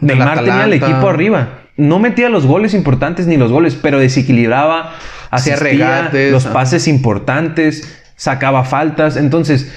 Neymar 0.00 0.38
tenía 0.38 0.64
el 0.64 0.72
equipo 0.72 1.08
arriba. 1.08 1.60
No 1.76 1.98
metía 1.98 2.30
los 2.30 2.46
goles 2.46 2.72
importantes 2.72 3.26
ni 3.26 3.36
los 3.36 3.52
goles, 3.52 3.74
pero 3.80 3.98
desequilibraba, 3.98 4.94
hacía 5.30 5.56
regates, 5.56 6.32
los 6.32 6.46
pases 6.46 6.88
importantes, 6.88 8.02
sacaba 8.16 8.64
faltas. 8.64 9.18
Entonces, 9.18 9.70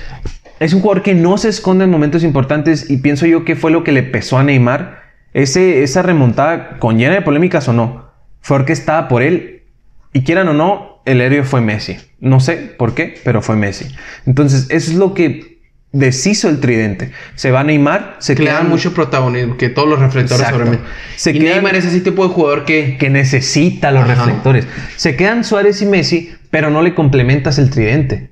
es 0.60 0.74
un 0.74 0.82
jugador 0.82 1.04
que 1.04 1.16
no 1.16 1.38
se 1.38 1.50
esconde 1.50 1.86
en 1.86 1.90
momentos 1.90 2.24
importantes 2.24 2.90
y 2.90 2.98
pienso 2.98 3.26
yo 3.26 3.46
que 3.46 3.56
fue 3.56 3.72
lo 3.72 3.84
que 3.84 3.92
le 3.92 4.04
pesó 4.04 4.38
a 4.38 4.44
Neymar. 4.44 5.00
Ese, 5.34 5.84
esa 5.84 6.02
remontada, 6.02 6.78
con 6.80 6.98
llena 6.98 7.14
de 7.14 7.22
polémicas 7.22 7.68
o 7.68 7.74
no, 7.74 8.12
fue 8.42 8.58
orquestada 8.58 9.08
por 9.08 9.22
él. 9.22 9.64
Y 10.12 10.24
quieran 10.24 10.48
o 10.50 10.54
no, 10.54 11.02
el 11.06 11.22
héroe 11.22 11.44
fue 11.44 11.62
Messi. 11.62 11.98
No 12.20 12.40
sé 12.40 12.58
por 12.58 12.94
qué, 12.94 13.16
pero 13.24 13.42
fue 13.42 13.56
Messi. 13.56 13.86
Entonces, 14.26 14.68
eso 14.70 14.92
es 14.92 14.98
lo 14.98 15.14
que 15.14 15.60
deshizo 15.92 16.50
el 16.50 16.60
tridente. 16.60 17.12
Se 17.36 17.52
va 17.52 17.62
a 17.62 17.64
Neymar, 17.64 18.18
se 18.20 18.36
que 18.36 18.44
queda 18.44 18.62
mucho 18.64 18.94
protagonismo, 18.94 19.56
que 19.56 19.70
todos 19.70 19.88
los 19.88 20.00
reflectores 20.00 20.48
sobre 20.48 20.70
mí. 20.72 20.78
Se 21.16 21.32
y 21.32 21.40
Neymar 21.40 21.76
es 21.76 21.86
ese 21.86 22.02
tipo 22.02 22.28
de 22.28 22.34
jugador 22.34 22.66
que, 22.66 22.98
que 22.98 23.10
necesita 23.10 23.92
los 23.92 24.08
reflectores. 24.08 24.68
Se 24.98 25.16
quedan 25.16 25.44
Suárez 25.44 25.82
y 25.82 25.86
Messi, 25.86 26.34
pero 26.52 26.70
no 26.70 26.82
le 26.82 26.96
complementas 26.96 27.60
el 27.60 27.70
tridente. 27.70 28.32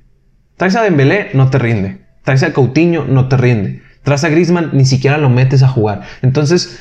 Traes 0.57 0.75
a 0.75 0.81
Dembélé, 0.81 1.29
no 1.33 1.49
te 1.49 1.59
rinde. 1.59 2.06
Traes 2.27 2.43
a 2.43 2.51
Coutinho, 2.51 3.05
no 3.05 3.29
te 3.29 3.37
rinde. 3.37 3.81
Traes 4.03 4.25
a 4.25 4.27
Griezmann, 4.27 4.71
ni 4.73 4.83
siquiera 4.83 5.17
lo 5.17 5.29
metes 5.29 5.63
a 5.63 5.69
jugar. 5.69 6.01
Entonces, 6.21 6.77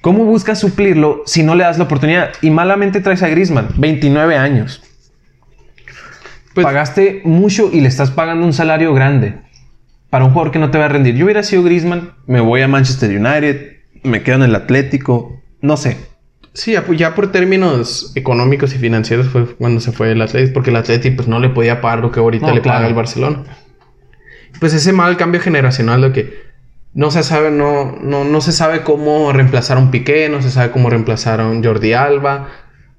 ¿cómo 0.00 0.24
buscas 0.24 0.58
suplirlo 0.58 1.20
si 1.26 1.42
no 1.42 1.54
le 1.54 1.64
das 1.64 1.76
la 1.76 1.84
oportunidad? 1.84 2.30
Y 2.40 2.48
malamente 2.48 3.02
traes 3.02 3.22
a 3.22 3.28
Griezmann, 3.28 3.68
29 3.76 4.38
años. 4.38 4.82
Pues, 6.54 6.64
Pagaste 6.64 7.20
mucho 7.24 7.68
y 7.70 7.82
le 7.82 7.88
estás 7.88 8.10
pagando 8.10 8.46
un 8.46 8.54
salario 8.54 8.94
grande. 8.94 9.34
para 10.08 10.24
un 10.24 10.30
jugador 10.30 10.50
que 10.50 10.58
no 10.58 10.70
te 10.70 10.78
va 10.78 10.86
a 10.86 10.88
rendir. 10.88 11.14
Yo 11.14 11.26
hubiera 11.26 11.42
sido 11.42 11.62
Griezmann, 11.62 12.12
me 12.26 12.40
voy 12.40 12.62
a 12.62 12.68
Manchester 12.68 13.10
United, 13.10 13.80
me 14.02 14.22
quedo 14.22 14.36
en 14.36 14.44
el 14.44 14.54
Atlético, 14.54 15.42
no 15.60 15.76
sé. 15.76 15.98
Sí, 16.54 16.74
ya, 16.96 17.14
por 17.14 17.32
términos 17.32 18.12
económicos 18.14 18.74
y 18.74 18.78
financieros 18.78 19.28
fue 19.28 19.44
cuando 19.56 19.80
se 19.80 19.92
fue 19.92 20.12
el 20.12 20.22
Atlético, 20.22 20.54
porque 20.54 20.70
el 20.70 20.76
Atlético 20.76 21.16
pues 21.16 21.28
no 21.28 21.38
le 21.38 21.50
podía 21.50 21.82
pagar 21.82 21.98
lo 21.98 22.10
que 22.10 22.20
ahorita 22.20 22.50
le 22.54 22.62
paga 22.62 22.86
el 22.86 22.94
Barcelona. 22.94 23.44
Pues 24.58 24.74
ese 24.74 24.92
mal 24.92 25.16
cambio 25.16 25.40
generacional 25.40 26.00
de 26.00 26.12
que 26.12 26.50
no 26.92 27.10
se 27.10 27.22
sabe, 27.22 27.50
no, 27.50 27.96
no, 28.02 28.24
no 28.24 28.40
se 28.40 28.52
sabe 28.52 28.82
cómo 28.82 29.32
reemplazar 29.32 29.76
a 29.76 29.80
un 29.80 29.90
Piqué, 29.90 30.28
no 30.28 30.42
se 30.42 30.50
sabe 30.50 30.72
cómo 30.72 30.90
reemplazar 30.90 31.40
a 31.40 31.46
un 31.46 31.62
Jordi 31.62 31.92
Alba, 31.92 32.48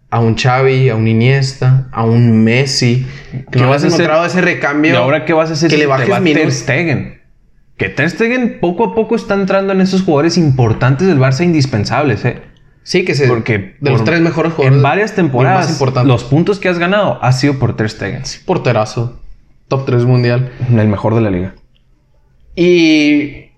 a 0.10 0.20
un 0.20 0.36
Xavi, 0.36 0.89
a 0.89 0.95
un 0.95 1.08
Iniesta, 1.08 1.88
a 1.91 2.04
un 2.04 2.43
Messi. 2.43 3.06
Que 3.52 3.60
no 3.60 3.74
has 3.74 3.84
encontrado 3.84 4.26
ese 4.26 4.41
recambio. 4.41 4.93
¿Y 4.93 4.95
ahora 4.95 5.26
qué 5.26 5.34
vas 5.34 5.49
a 5.49 5.54
hacer 5.54 5.70
que 5.70 5.78
le 5.78 5.88
bajes 5.88 6.06
te 6.06 6.12
va 6.12 6.22
Ter 6.22 6.52
Stegen? 6.52 7.22
Que 7.78 7.89
Ter 7.89 8.10
Stegen 8.10 8.60
poco 8.60 8.86
a 8.86 8.95
poco 8.95 9.16
está 9.16 9.34
entrando 9.34 9.74
en 9.74 9.82
esos 9.82 10.04
jugadores 10.04 10.38
importantes 10.38 11.08
del 11.08 11.18
Barça 11.18 11.43
indispensables, 11.43 12.24
¿eh? 12.26 12.41
Sí, 12.84 13.06
que 13.06 13.16
se. 13.16 13.28
Porque 13.28 13.76
de 13.80 13.91
los 13.91 14.04
tres 14.04 14.22
mejores 14.22 14.54
jugadores. 14.54 14.78
En 14.78 14.84
varias 14.84 15.16
temporadas, 15.16 15.80
los 16.06 16.24
puntos 16.24 16.60
que 16.60 16.68
has 16.68 16.80
ganado 16.80 17.24
ha 17.24 17.32
sido 17.32 17.60
por 17.60 17.76
Ter 17.76 17.89
Stegen. 17.89 18.26
Sí, 18.26 18.39
porterazo. 18.45 19.21
Top 19.72 19.86
3 19.86 20.04
mundial. 20.04 20.52
El 20.70 20.90
mejor 20.90 21.16
de 21.16 21.22
la 21.22 21.30
liga. 21.30 21.56
Y. 22.58 23.52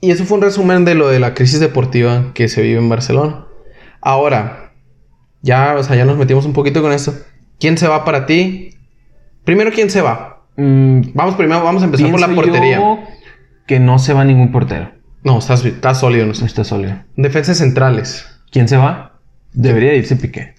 Y 0.00 0.10
eso 0.12 0.24
fue 0.24 0.36
un 0.36 0.44
resumen 0.44 0.84
de 0.84 0.94
lo 0.94 1.08
de 1.08 1.18
la 1.18 1.34
crisis 1.34 1.58
deportiva 1.58 2.30
que 2.34 2.46
se 2.46 2.62
vive 2.62 2.78
en 2.78 2.88
Barcelona. 2.88 3.46
Ahora, 4.00 4.74
ya, 5.42 5.74
o 5.76 5.82
sea, 5.82 5.96
ya 5.96 6.04
nos 6.04 6.18
metimos 6.18 6.46
un 6.46 6.52
poquito 6.52 6.82
con 6.82 6.92
esto. 6.92 7.14
¿Quién 7.58 7.76
se 7.78 7.88
va 7.88 8.04
para 8.04 8.26
ti? 8.26 8.76
Primero, 9.42 9.72
¿quién 9.72 9.90
se 9.90 10.02
va? 10.02 10.44
Mm, 10.56 11.00
vamos 11.14 11.34
primero, 11.34 11.64
vamos 11.64 11.82
a 11.82 11.86
empezar 11.86 12.08
por 12.12 12.20
la 12.20 12.28
portería. 12.28 12.80
que 13.66 13.80
no 13.80 13.98
se 13.98 14.12
va 14.12 14.24
ningún 14.24 14.52
portero. 14.52 14.92
No, 15.24 15.40
estás, 15.40 15.64
estás 15.64 15.98
sólido, 15.98 16.26
no 16.26 16.32
Está 16.32 16.62
sólido. 16.62 16.94
Defensas 17.16 17.58
centrales. 17.58 18.24
¿Quién 18.52 18.68
se 18.68 18.76
va? 18.76 19.18
Debería 19.52 19.94
irse 19.94 20.14
Piqué. 20.14 20.54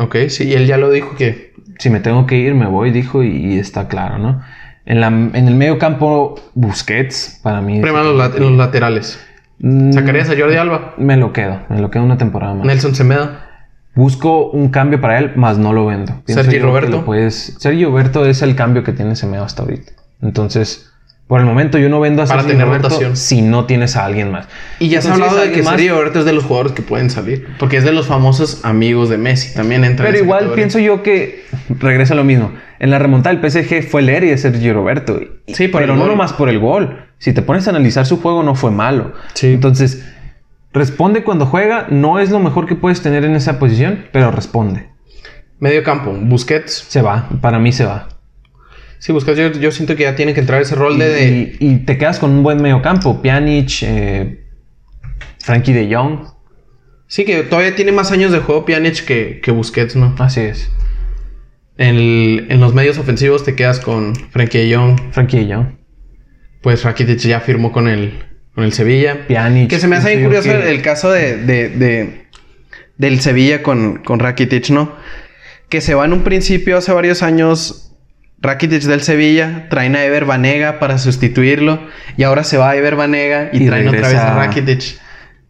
Ok, 0.00 0.16
sí, 0.28 0.48
y 0.48 0.54
él 0.54 0.66
ya 0.66 0.78
lo 0.78 0.90
dijo 0.90 1.14
que... 1.14 1.50
Si 1.78 1.88
me 1.88 2.00
tengo 2.00 2.26
que 2.26 2.36
ir, 2.36 2.54
me 2.54 2.66
voy, 2.66 2.90
dijo, 2.90 3.22
y, 3.22 3.58
está 3.58 3.88
claro, 3.88 4.18
¿no? 4.18 4.42
En, 4.84 5.00
la, 5.00 5.08
en 5.08 5.48
el 5.48 5.54
medio 5.54 5.78
campo, 5.78 6.34
Busquets, 6.54 7.40
para 7.42 7.60
mí... 7.60 7.80
Primero 7.80 8.12
los, 8.12 8.38
los 8.38 8.52
laterales. 8.52 9.20
Mm, 9.60 9.92
¿Sacarías 9.92 10.30
a 10.30 10.36
Jordi 10.38 10.56
Alba? 10.56 10.94
Me 10.96 11.16
lo 11.16 11.32
quedo, 11.32 11.60
me 11.68 11.80
lo 11.80 11.90
quedo 11.90 12.02
una 12.02 12.16
temporada 12.16 12.54
más. 12.54 12.66
Nelson 12.66 12.94
Semeda. 12.94 13.46
Busco 13.94 14.50
un 14.50 14.70
cambio 14.70 15.00
para 15.00 15.18
él, 15.18 15.32
más 15.36 15.58
no 15.58 15.72
lo 15.72 15.86
vendo. 15.86 16.22
Sergio 16.26 16.62
Roberto. 16.62 17.04
Pues 17.04 17.56
Sergio 17.58 17.90
Roberto 17.90 18.24
es 18.24 18.40
el 18.42 18.54
cambio 18.56 18.82
que 18.82 18.92
tiene 18.92 19.16
Semeda 19.16 19.44
hasta 19.44 19.62
ahorita. 19.62 19.92
Entonces, 20.22 20.89
por 21.30 21.38
el 21.38 21.46
momento 21.46 21.78
yo 21.78 21.88
no 21.88 22.00
vendo 22.00 22.24
a 22.24 22.26
Para 22.26 22.42
tener 22.42 22.66
rotación. 22.66 23.16
si 23.16 23.40
no 23.40 23.64
tienes 23.64 23.94
a 23.94 24.04
alguien 24.04 24.32
más. 24.32 24.48
Y 24.80 24.88
ya 24.88 25.00
se 25.00 25.10
ha 25.10 25.12
hablado 25.12 25.36
de 25.36 25.52
que 25.52 25.62
Sergio 25.62 25.94
Roberto 25.94 26.18
es 26.18 26.24
de 26.24 26.32
los 26.32 26.42
jugadores 26.42 26.72
que 26.72 26.82
pueden 26.82 27.08
salir. 27.08 27.46
Porque 27.56 27.76
es 27.76 27.84
de 27.84 27.92
los 27.92 28.08
famosos 28.08 28.64
amigos 28.64 29.08
de 29.10 29.16
Messi. 29.16 29.54
También 29.54 29.84
entra 29.84 30.06
Pero 30.06 30.18
igual 30.18 30.50
pienso 30.56 30.80
yo 30.80 31.04
que 31.04 31.44
regresa 31.68 32.16
lo 32.16 32.24
mismo. 32.24 32.50
En 32.80 32.90
la 32.90 32.98
remontada 32.98 33.32
del 33.36 33.48
PSG 33.48 33.88
fue 33.88 34.02
Lery 34.02 34.28
de 34.28 34.38
Sergio 34.38 34.74
Roberto. 34.74 35.20
Sí, 35.46 35.68
pero 35.68 35.94
no 35.94 36.08
nomás 36.08 36.32
por 36.32 36.48
el 36.48 36.58
gol. 36.58 37.06
Si 37.18 37.32
te 37.32 37.42
pones 37.42 37.68
a 37.68 37.70
analizar 37.70 38.06
su 38.06 38.20
juego, 38.20 38.42
no 38.42 38.56
fue 38.56 38.72
malo. 38.72 39.12
Sí. 39.34 39.52
Entonces, 39.52 40.04
responde 40.72 41.22
cuando 41.22 41.46
juega. 41.46 41.86
No 41.90 42.18
es 42.18 42.32
lo 42.32 42.40
mejor 42.40 42.66
que 42.66 42.74
puedes 42.74 43.02
tener 43.02 43.24
en 43.24 43.36
esa 43.36 43.60
posición, 43.60 44.06
pero 44.10 44.32
responde. 44.32 44.88
Medio 45.60 45.84
campo, 45.84 46.12
Busquets. 46.12 46.86
Se 46.88 47.02
va. 47.02 47.28
Para 47.40 47.60
mí 47.60 47.70
se 47.70 47.84
va. 47.84 48.08
Sí, 49.00 49.12
Busquets 49.12 49.58
yo, 49.58 49.72
siento 49.72 49.96
que 49.96 50.02
ya 50.02 50.14
tiene 50.14 50.34
que 50.34 50.40
entrar 50.40 50.60
ese 50.60 50.74
rol 50.74 50.98
de, 50.98 51.56
Y, 51.58 51.78
te 51.78 51.96
quedas 51.96 52.18
con 52.18 52.30
un 52.32 52.42
buen 52.42 52.60
medio 52.60 52.82
campo. 52.82 53.22
Pjanic, 53.22 53.82
eh, 53.82 54.44
Frankie 55.38 55.72
de 55.72 55.92
Jong. 55.92 56.26
Sí, 57.06 57.24
que 57.24 57.42
todavía 57.42 57.74
tiene 57.74 57.92
más 57.92 58.12
años 58.12 58.30
de 58.30 58.40
juego 58.40 58.66
Pjanic 58.66 59.06
que, 59.06 59.40
que 59.42 59.50
Busquets, 59.52 59.96
¿no? 59.96 60.14
Así 60.18 60.40
es. 60.40 60.70
En, 61.78 62.60
los 62.60 62.74
medios 62.74 62.98
ofensivos 62.98 63.42
te 63.42 63.56
quedas 63.56 63.80
con 63.80 64.14
Frankie 64.14 64.58
de 64.58 64.76
Jong. 64.76 65.00
Frankie 65.12 65.46
de 65.46 65.54
Jong. 65.54 65.78
Pues 66.60 66.84
Rakitic 66.84 67.20
ya 67.20 67.40
firmó 67.40 67.72
con 67.72 67.88
el, 67.88 68.22
con 68.54 68.64
el 68.64 68.74
Sevilla. 68.74 69.26
Pjanic. 69.26 69.70
Que 69.70 69.78
se 69.78 69.88
me 69.88 69.96
hace 69.96 70.10
bien 70.10 70.24
curioso 70.24 70.52
el 70.52 70.82
caso 70.82 71.10
de, 71.10 71.38
de, 71.38 72.26
del 72.98 73.20
Sevilla 73.20 73.62
con, 73.62 74.02
con 74.04 74.18
Rakitic, 74.18 74.68
¿no? 74.68 74.94
Que 75.70 75.80
se 75.80 75.94
va 75.94 76.04
en 76.04 76.12
un 76.12 76.20
principio 76.20 76.76
hace 76.76 76.92
varios 76.92 77.22
años 77.22 77.89
Rakitic 78.42 78.82
del 78.84 79.02
Sevilla, 79.02 79.68
traen 79.68 79.96
a 79.96 80.04
Ever 80.04 80.24
Banega 80.24 80.78
para 80.78 80.96
sustituirlo 80.98 81.80
y 82.16 82.22
ahora 82.22 82.42
se 82.42 82.56
va 82.56 82.70
a 82.70 82.76
Ever 82.76 82.96
Banega 82.96 83.50
y, 83.52 83.66
traen 83.66 83.88
otra 83.88 84.08
vez 84.08 84.16
a 84.16 84.34
Rakitic. 84.34 84.98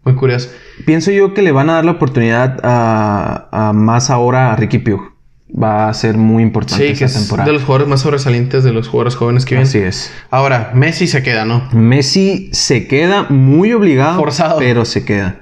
Muy 0.05 0.15
curioso. 0.15 0.51
Pienso 0.87 1.11
yo 1.11 1.35
que 1.35 1.43
le 1.43 1.53
van 1.53 1.69
a 1.71 1.75
dar 1.75 1.85
la 1.85 1.93
oportunidad 1.93 2.59
a, 2.63 3.73
más 3.75 4.11
ahora 4.11 4.53
a 4.53 4.57
Ricky 4.57 4.79
Pugh. 4.79 5.13
Va 5.51 5.89
a 5.89 5.95
ser 5.95 6.17
muy 6.17 6.45
importante 6.45 6.95
sí, 6.95 7.05
esta 7.05 7.19
temporada. 7.19 7.47
de 7.47 7.53
los 7.53 7.63
jugadores 7.63 7.89
más 7.89 8.01
sobresalientes 8.01 8.63
de 8.63 8.73
los 8.73 8.89
jugadores 8.89 9.17
jóvenes 9.17 9.45
que 9.45 9.57
vienen. 9.57 9.69
Así 9.69 9.79
es. 9.79 10.13
Ahora, 10.31 10.71
Messi 10.75 11.09
se 11.09 11.25
queda, 11.25 11.45
¿no? 11.45 11.69
Messi 11.73 12.51
se 12.53 12.87
queda 12.87 13.25
muy 13.29 13.73
obligado. 13.73 14.17
Forzado. 14.17 14.59
Pero 14.59 14.85
se 14.85 15.05
queda. 15.05 15.41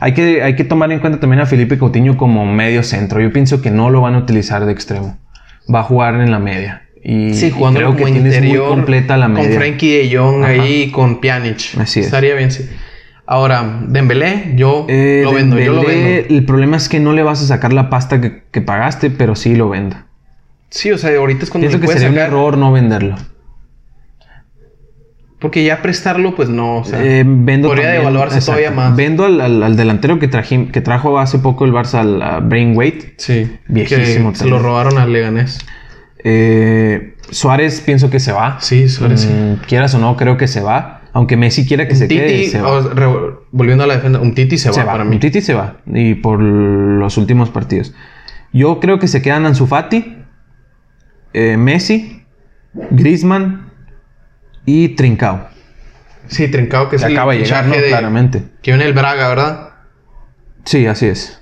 Hay 0.00 0.14
que, 0.14 0.42
hay 0.42 0.56
que 0.56 0.64
tomar 0.64 0.90
en 0.90 1.00
cuenta 1.00 1.20
también 1.20 1.40
a 1.40 1.46
Felipe 1.46 1.78
Coutinho 1.78 2.16
como 2.16 2.46
medio 2.46 2.82
centro. 2.82 3.20
Yo 3.20 3.32
pienso 3.32 3.60
que 3.60 3.70
no 3.70 3.90
lo 3.90 4.00
van 4.00 4.14
a 4.14 4.18
utilizar 4.18 4.64
de 4.64 4.72
extremo. 4.72 5.18
Va 5.72 5.80
a 5.80 5.84
jugar 5.84 6.14
en 6.14 6.30
la 6.30 6.38
media. 6.38 6.81
Y, 7.04 7.34
sí, 7.34 7.50
jugando 7.50 7.80
creo 7.80 7.96
que 7.96 8.08
interior, 8.08 8.68
muy 8.68 8.76
completa 8.76 9.16
la 9.16 9.28
media. 9.28 9.48
Con 9.48 9.58
Frankie 9.58 9.90
de 9.90 10.16
Jong 10.16 10.44
ahí 10.44 10.90
con 10.90 11.20
Pjanic. 11.20 11.78
Así 11.78 12.00
es. 12.00 12.06
Estaría 12.06 12.34
bien, 12.34 12.50
sí. 12.50 12.68
Ahora, 13.26 13.80
Dembélé, 13.88 14.52
yo 14.56 14.86
eh, 14.88 15.22
lo 15.24 15.32
vendo, 15.32 15.58
yo 15.58 15.72
lo 15.72 15.84
vendo. 15.84 16.34
El 16.34 16.44
problema 16.44 16.76
es 16.76 16.88
que 16.88 17.00
no 17.00 17.12
le 17.12 17.22
vas 17.22 17.42
a 17.42 17.46
sacar 17.46 17.72
la 17.72 17.88
pasta 17.88 18.20
que, 18.20 18.60
pagaste, 18.60 19.10
pero 19.10 19.34
sí 19.34 19.56
lo 19.56 19.68
vendo. 19.68 19.96
Sí, 20.70 20.90
o 20.90 20.98
sea, 20.98 21.16
ahorita 21.16 21.44
es 21.44 21.50
cuando 21.50 21.68
Pienso 21.68 21.86
que 21.86 21.92
sería 21.92 22.10
un 22.10 22.18
error 22.18 22.58
no 22.58 22.72
venderlo. 22.72 23.16
Porque 25.38 25.64
ya 25.64 25.82
prestarlo, 25.82 26.36
pues 26.36 26.48
no, 26.48 26.78
o 26.78 26.84
sea, 26.84 27.04
eh, 27.04 27.24
vendo 27.26 27.68
podría 27.68 27.90
devaluarse 27.90 28.40
todavía 28.40 28.70
más. 28.70 28.94
Vendo 28.94 29.24
al, 29.24 29.76
delantero 29.76 30.20
que, 30.20 30.30
que 30.30 30.80
trajo 30.80 31.18
hace 31.18 31.40
poco 31.40 31.64
el 31.64 31.72
Barça, 31.72 31.98
al 31.98 32.42
Brainweight. 32.44 33.18
Sí. 33.18 33.50
Viejísimo. 33.66 34.34
se 34.34 34.46
lo 34.46 34.60
robaron 34.60 34.98
al 34.98 35.12
Leganés. 35.12 35.58
Eh, 36.24 37.16
Suárez 37.30 37.80
pienso 37.80 38.10
que 38.10 38.20
se 38.20 38.32
va. 38.32 38.60
Sí, 38.60 38.88
Suárez. 38.88 39.26
Mm, 39.26 39.64
quieras 39.66 39.94
o 39.94 39.98
no, 39.98 40.16
creo 40.16 40.36
que 40.36 40.46
se 40.46 40.60
va. 40.60 41.00
Aunque 41.12 41.36
Messi 41.36 41.66
quiera 41.66 41.88
que 41.88 41.94
se 41.94 42.08
quede, 42.08 42.48
se 42.48 42.60
va. 42.60 42.80
volviendo 43.50 43.84
a 43.84 43.86
la 43.86 43.96
defensa, 43.96 44.18
un 44.20 44.34
Titi 44.34 44.56
se, 44.56 44.70
va, 44.70 44.84
para 44.84 45.04
mí. 45.04 45.16
Un 45.16 45.20
Titi 45.20 45.42
se 45.42 45.52
va. 45.52 45.76
Y 45.86 46.14
por 46.14 46.40
los 46.40 47.18
últimos 47.18 47.50
partidos. 47.50 47.94
Yo 48.52 48.80
creo 48.80 48.98
que 48.98 49.08
se 49.08 49.20
quedan 49.20 49.44
Ansu 49.44 49.66
Fati, 49.66 50.16
eh, 51.34 51.56
Messi, 51.58 52.24
Griezmann 52.90 53.70
y 54.64 54.90
Trincao. 54.90 55.48
Sí, 56.28 56.48
Trincao 56.48 56.88
que 56.88 56.98
se 56.98 57.06
acaba 57.06 57.32
de 57.32 57.40
llegar, 57.40 57.66
claramente. 57.66 58.44
Que 58.62 58.70
viene 58.70 58.86
el 58.86 58.94
Braga, 58.94 59.28
¿verdad? 59.28 59.70
Sí, 60.64 60.86
así 60.86 61.06
es. 61.06 61.41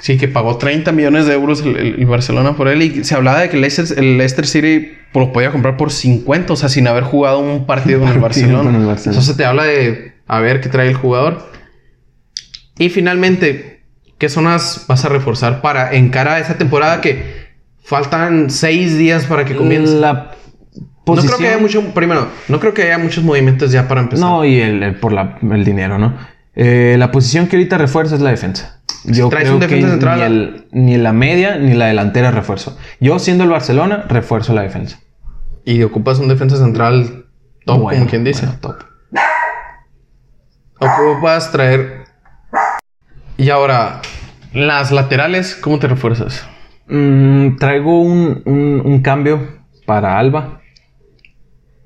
Sí, 0.00 0.16
que 0.16 0.28
pagó 0.28 0.56
30 0.56 0.92
millones 0.92 1.26
de 1.26 1.34
euros 1.34 1.60
el, 1.60 2.04
Barcelona 2.06 2.56
por 2.56 2.68
él. 2.68 2.82
Y 2.82 3.04
se 3.04 3.14
hablaba 3.14 3.40
de 3.40 3.50
que 3.50 3.56
el 3.56 3.62
Leicester, 3.62 4.46
City 4.46 4.92
lo 5.12 5.32
podía 5.32 5.50
comprar 5.50 5.76
por 5.76 5.92
50, 5.92 6.54
o 6.54 6.56
sea, 6.56 6.68
sin 6.68 6.88
haber 6.88 7.04
jugado 7.04 7.38
un 7.38 7.66
partido 7.66 8.00
con 8.00 8.08
el 8.08 8.18
Barcelona. 8.18 8.70
Entonces 8.70 9.36
te 9.36 9.44
habla 9.44 9.64
de 9.64 10.14
a 10.26 10.40
ver 10.40 10.60
qué 10.60 10.68
trae 10.68 10.88
el 10.88 10.94
jugador. 10.94 11.50
Y 12.78 12.88
finalmente, 12.88 13.82
¿qué 14.16 14.30
zonas 14.30 14.86
vas 14.88 15.04
a 15.04 15.10
reforzar 15.10 15.60
para 15.60 15.92
encarar 15.92 16.40
esa 16.40 16.56
temporada 16.56 17.02
que 17.02 17.50
faltan 17.84 18.48
seis 18.48 18.96
días 18.96 19.26
para 19.26 19.44
que 19.44 19.54
comience? 19.54 19.96
La 19.96 20.30
No 21.06 21.16
creo 21.16 21.36
que 21.36 21.48
haya 21.48 21.58
mucho, 21.58 21.82
primero, 21.92 22.28
no 22.48 22.58
creo 22.58 22.72
que 22.72 22.84
haya 22.84 22.96
muchos 22.96 23.22
movimientos 23.22 23.70
ya 23.70 23.86
para 23.86 24.00
empezar. 24.00 24.26
No, 24.26 24.46
y 24.46 24.60
el, 24.60 24.94
por 24.94 25.12
el 25.12 25.64
dinero, 25.64 25.98
¿no? 25.98 26.14
Eh, 26.62 26.96
la 26.98 27.10
posición 27.10 27.46
que 27.46 27.56
ahorita 27.56 27.78
refuerza 27.78 28.16
es 28.16 28.20
la 28.20 28.28
defensa. 28.28 28.82
Yo 29.04 29.30
creo 29.30 29.58
que 29.60 30.66
Ni, 30.72 30.98
la 30.98 31.12
media 31.14 31.56
ni 31.56 31.72
la 31.72 31.86
delantera 31.86 32.32
refuerzo. 32.32 32.76
Yo, 33.00 33.18
siendo 33.18 33.44
el 33.44 33.50
Barcelona, 33.50 34.04
refuerzo 34.06 34.52
la 34.52 34.60
defensa. 34.60 35.00
Y 35.64 35.82
ocupas 35.84 36.18
un 36.18 36.28
defensa 36.28 36.58
central 36.58 37.24
top, 37.64 37.76
como 37.78 38.06
quien 38.06 38.24
dice. 38.24 38.46
top. 38.60 38.76
Ocupas 40.78 41.50
traer. 41.50 42.04
Y 43.38 43.48
ahora, 43.48 44.02
las 44.52 44.92
laterales, 44.92 45.54
¿cómo 45.54 45.78
te 45.78 45.88
refuerzas? 45.88 46.46
Mm, 46.88 47.56
traigo 47.56 48.02
un, 48.02 48.42
un, 48.44 49.00
cambio 49.00 49.62
para 49.86 50.18
Alba. 50.18 50.60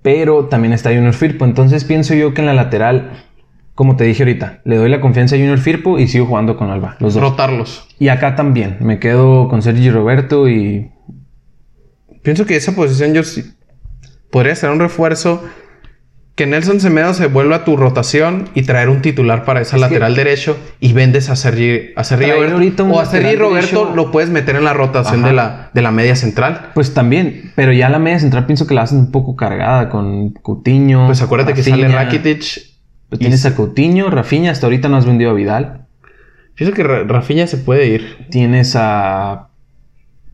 Pero 0.03 0.47
también 0.47 0.73
está 0.73 0.91
Junior 0.91 1.15
Firpo. 1.15 1.45
Entonces 1.45 1.85
pienso 1.85 2.15
yo 2.15 2.35
que 2.35 2.41
en 2.41 2.49
la 2.49 2.55
lateral 2.55 3.25
como 3.75 3.97
te 3.97 4.05
dije 4.05 4.23
ahorita, 4.23 4.61
le 4.65 4.77
doy 4.77 4.89
la 4.89 5.01
confianza 5.01 5.35
a 5.35 5.39
Junior 5.39 5.59
Firpo 5.59 5.99
y 5.99 6.07
sigo 6.07 6.27
jugando 6.27 6.57
con 6.57 6.71
Alba. 6.71 6.97
Los 7.01 7.15
dos. 7.15 7.23
Rotarlos. 7.23 7.89
Y 7.99 8.09
acá 8.09 8.37
también. 8.37 8.77
Me 8.81 8.99
quedo 8.99 9.49
con 9.49 9.63
Sergio 9.63 9.93
Roberto 9.93 10.49
y. 10.49 10.93
Pienso 12.23 12.47
que 12.47 12.57
esa 12.57 12.75
posición 12.75 13.15
yo 13.15 13.25
sí. 13.25 13.45
Podría 14.31 14.55
ser 14.55 14.71
un 14.71 14.81
refuerzo 14.81 15.43
que 16.35 16.47
Nelson 16.47 16.81
Semedo 16.81 17.15
se 17.15 17.27
vuelva 17.27 17.57
a 17.57 17.65
tu 17.65 17.77
rotación 17.77 18.49
y 18.55 18.63
traer 18.63 18.89
un 18.89 19.03
titular 19.03 19.45
para 19.45 19.61
esa 19.61 19.77
lateral 19.77 20.17
derecho 20.17 20.57
y 20.81 20.93
vendes 20.93 21.31
a 21.31 21.37
Sergi, 21.37 21.93
a 21.95 22.03
Sergi 22.03 22.31
Roberto. 22.31 22.85
O 22.87 22.99
a 22.99 23.07
Sergi 23.07 23.37
Roberto 23.37 23.93
lo 23.95 24.11
puedes 24.11 24.31
meter 24.31 24.57
en 24.57 24.65
la 24.65 24.73
rotación 24.73 25.23
de 25.23 25.33
la, 25.33 25.71
de 25.73 25.83
la 25.83 25.93
media 25.93 26.17
central. 26.17 26.71
Pues 26.75 26.95
también, 26.95 27.53
pero 27.55 27.73
ya 27.73 27.89
la 27.89 28.01
media 28.01 28.19
central 28.19 28.47
pienso 28.47 28.67
que 28.67 28.75
la 28.75 28.83
hacen 28.83 28.99
un 28.99 29.11
poco 29.13 29.37
cargada 29.37 29.89
con 29.91 30.31
Coutinho. 30.31 31.07
Pues 31.07 31.23
acuérdate 31.23 31.55
que 31.55 31.63
sale 31.63 31.87
Rakitic. 31.89 32.74
Tienes 33.19 33.47
a 33.47 33.55
Coutinho, 33.55 34.11
Rafinha, 34.11 34.51
hasta 34.51 34.67
ahorita 34.67 34.89
no 34.89 34.97
has 34.97 35.07
vendido 35.07 35.31
a 35.31 35.35
Vidal. 35.35 35.87
Pienso 36.55 36.75
que 36.75 36.83
Rafinha 36.83 37.47
se 37.47 37.57
puede 37.57 37.87
ir. 37.87 38.27
Tienes 38.31 38.75
a 38.77 39.49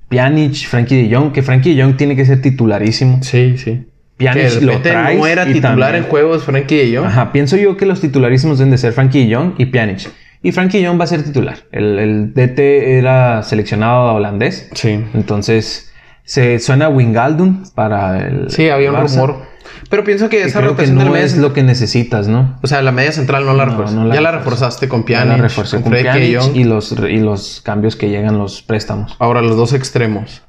Pjanic, 0.08 0.66
Frankie 0.66 1.08
de 1.08 1.14
Jong, 1.14 1.32
que 1.32 1.42
Frankie 1.42 1.74
de 1.74 1.82
Jong 1.82 1.96
tiene 1.96 2.16
que 2.16 2.24
ser 2.24 2.42
titularísimo. 2.42 3.22
Sí, 3.22 3.56
sí. 3.56 3.86
Pjanic 4.16 4.60
lo 4.60 4.78
traes 4.80 5.18
no 5.18 5.26
era 5.26 5.46
titular 5.46 5.94
en 5.94 6.04
juegos 6.04 6.44
Frankie 6.44 6.76
de 6.76 6.96
Jong. 6.96 7.06
Ajá, 7.06 7.32
pienso 7.32 7.56
yo 7.56 7.76
que 7.76 7.86
los 7.86 8.00
titularísimos 8.00 8.58
deben 8.58 8.70
de 8.70 8.78
ser 8.78 8.92
Frankie 8.92 9.26
de 9.26 9.34
Jong 9.34 9.54
y 9.56 9.66
Pjanic. 9.66 10.10
Y 10.42 10.52
Frankie 10.52 10.80
de 10.80 10.88
Jong 10.88 11.00
va 11.00 11.04
a 11.04 11.06
ser 11.06 11.22
titular. 11.22 11.58
El, 11.72 12.32
DT 12.34 12.58
era 12.98 13.42
seleccionado 13.42 14.14
holandés. 14.14 14.68
Sí. 14.74 15.04
Entonces, 15.14 15.92
se 16.24 16.58
suena 16.58 16.88
Wingaldum 16.88 17.64
para 17.74 18.26
el. 18.26 18.50
Sí, 18.50 18.68
había 18.68 18.92
un 18.92 19.00
rumor. 19.00 19.49
Pero 19.88 20.04
pienso 20.04 20.28
que 20.28 20.42
esa 20.42 20.60
rotación 20.60 20.96
no 20.96 21.16
es 21.16 21.36
lo 21.36 21.52
que 21.52 21.62
necesitas, 21.62 22.28
¿no? 22.28 22.58
O 22.62 22.66
sea, 22.66 22.82
la 22.82 22.92
media 22.92 23.12
central 23.12 23.46
no 23.46 23.54
la 23.54 23.64
refuerzas. 23.64 23.96
ya 24.12 24.20
la 24.20 24.30
reforzaste 24.30 24.88
con 24.88 25.04
Pjanic. 25.04 25.28
la 25.28 25.36
reforcé 25.36 25.80
con, 25.80 25.92
Pjanic 25.92 26.54
y 26.54 26.64
los, 26.64 26.92
y 26.92 27.18
los 27.18 27.60
cambios 27.62 27.96
que 27.96 28.08
llegan 28.08 28.38
los 28.38 28.62
préstamos. 28.62 29.16
Ahora, 29.18 29.42
los 29.42 29.56
dos 29.56 29.72
extremos. 29.72 30.42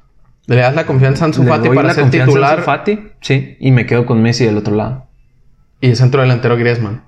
¿Le 0.46 0.56
das 0.56 0.74
la 0.74 0.86
confianza 0.86 1.24
a 1.24 1.28
Ansu 1.28 1.44
Fati 1.44 1.68
para 1.68 1.94
ser 1.94 2.10
titular? 2.10 2.60
A 2.60 2.62
Fati, 2.62 2.98
sí. 3.20 3.56
Y 3.60 3.70
me 3.70 3.86
quedo 3.86 4.06
con 4.06 4.20
Messi 4.22 4.44
del 4.44 4.56
otro 4.56 4.74
lado. 4.74 5.06
Y 5.80 5.88
el 5.88 5.96
centro 5.96 6.20
delantero 6.20 6.56
Griezmann. 6.56 7.04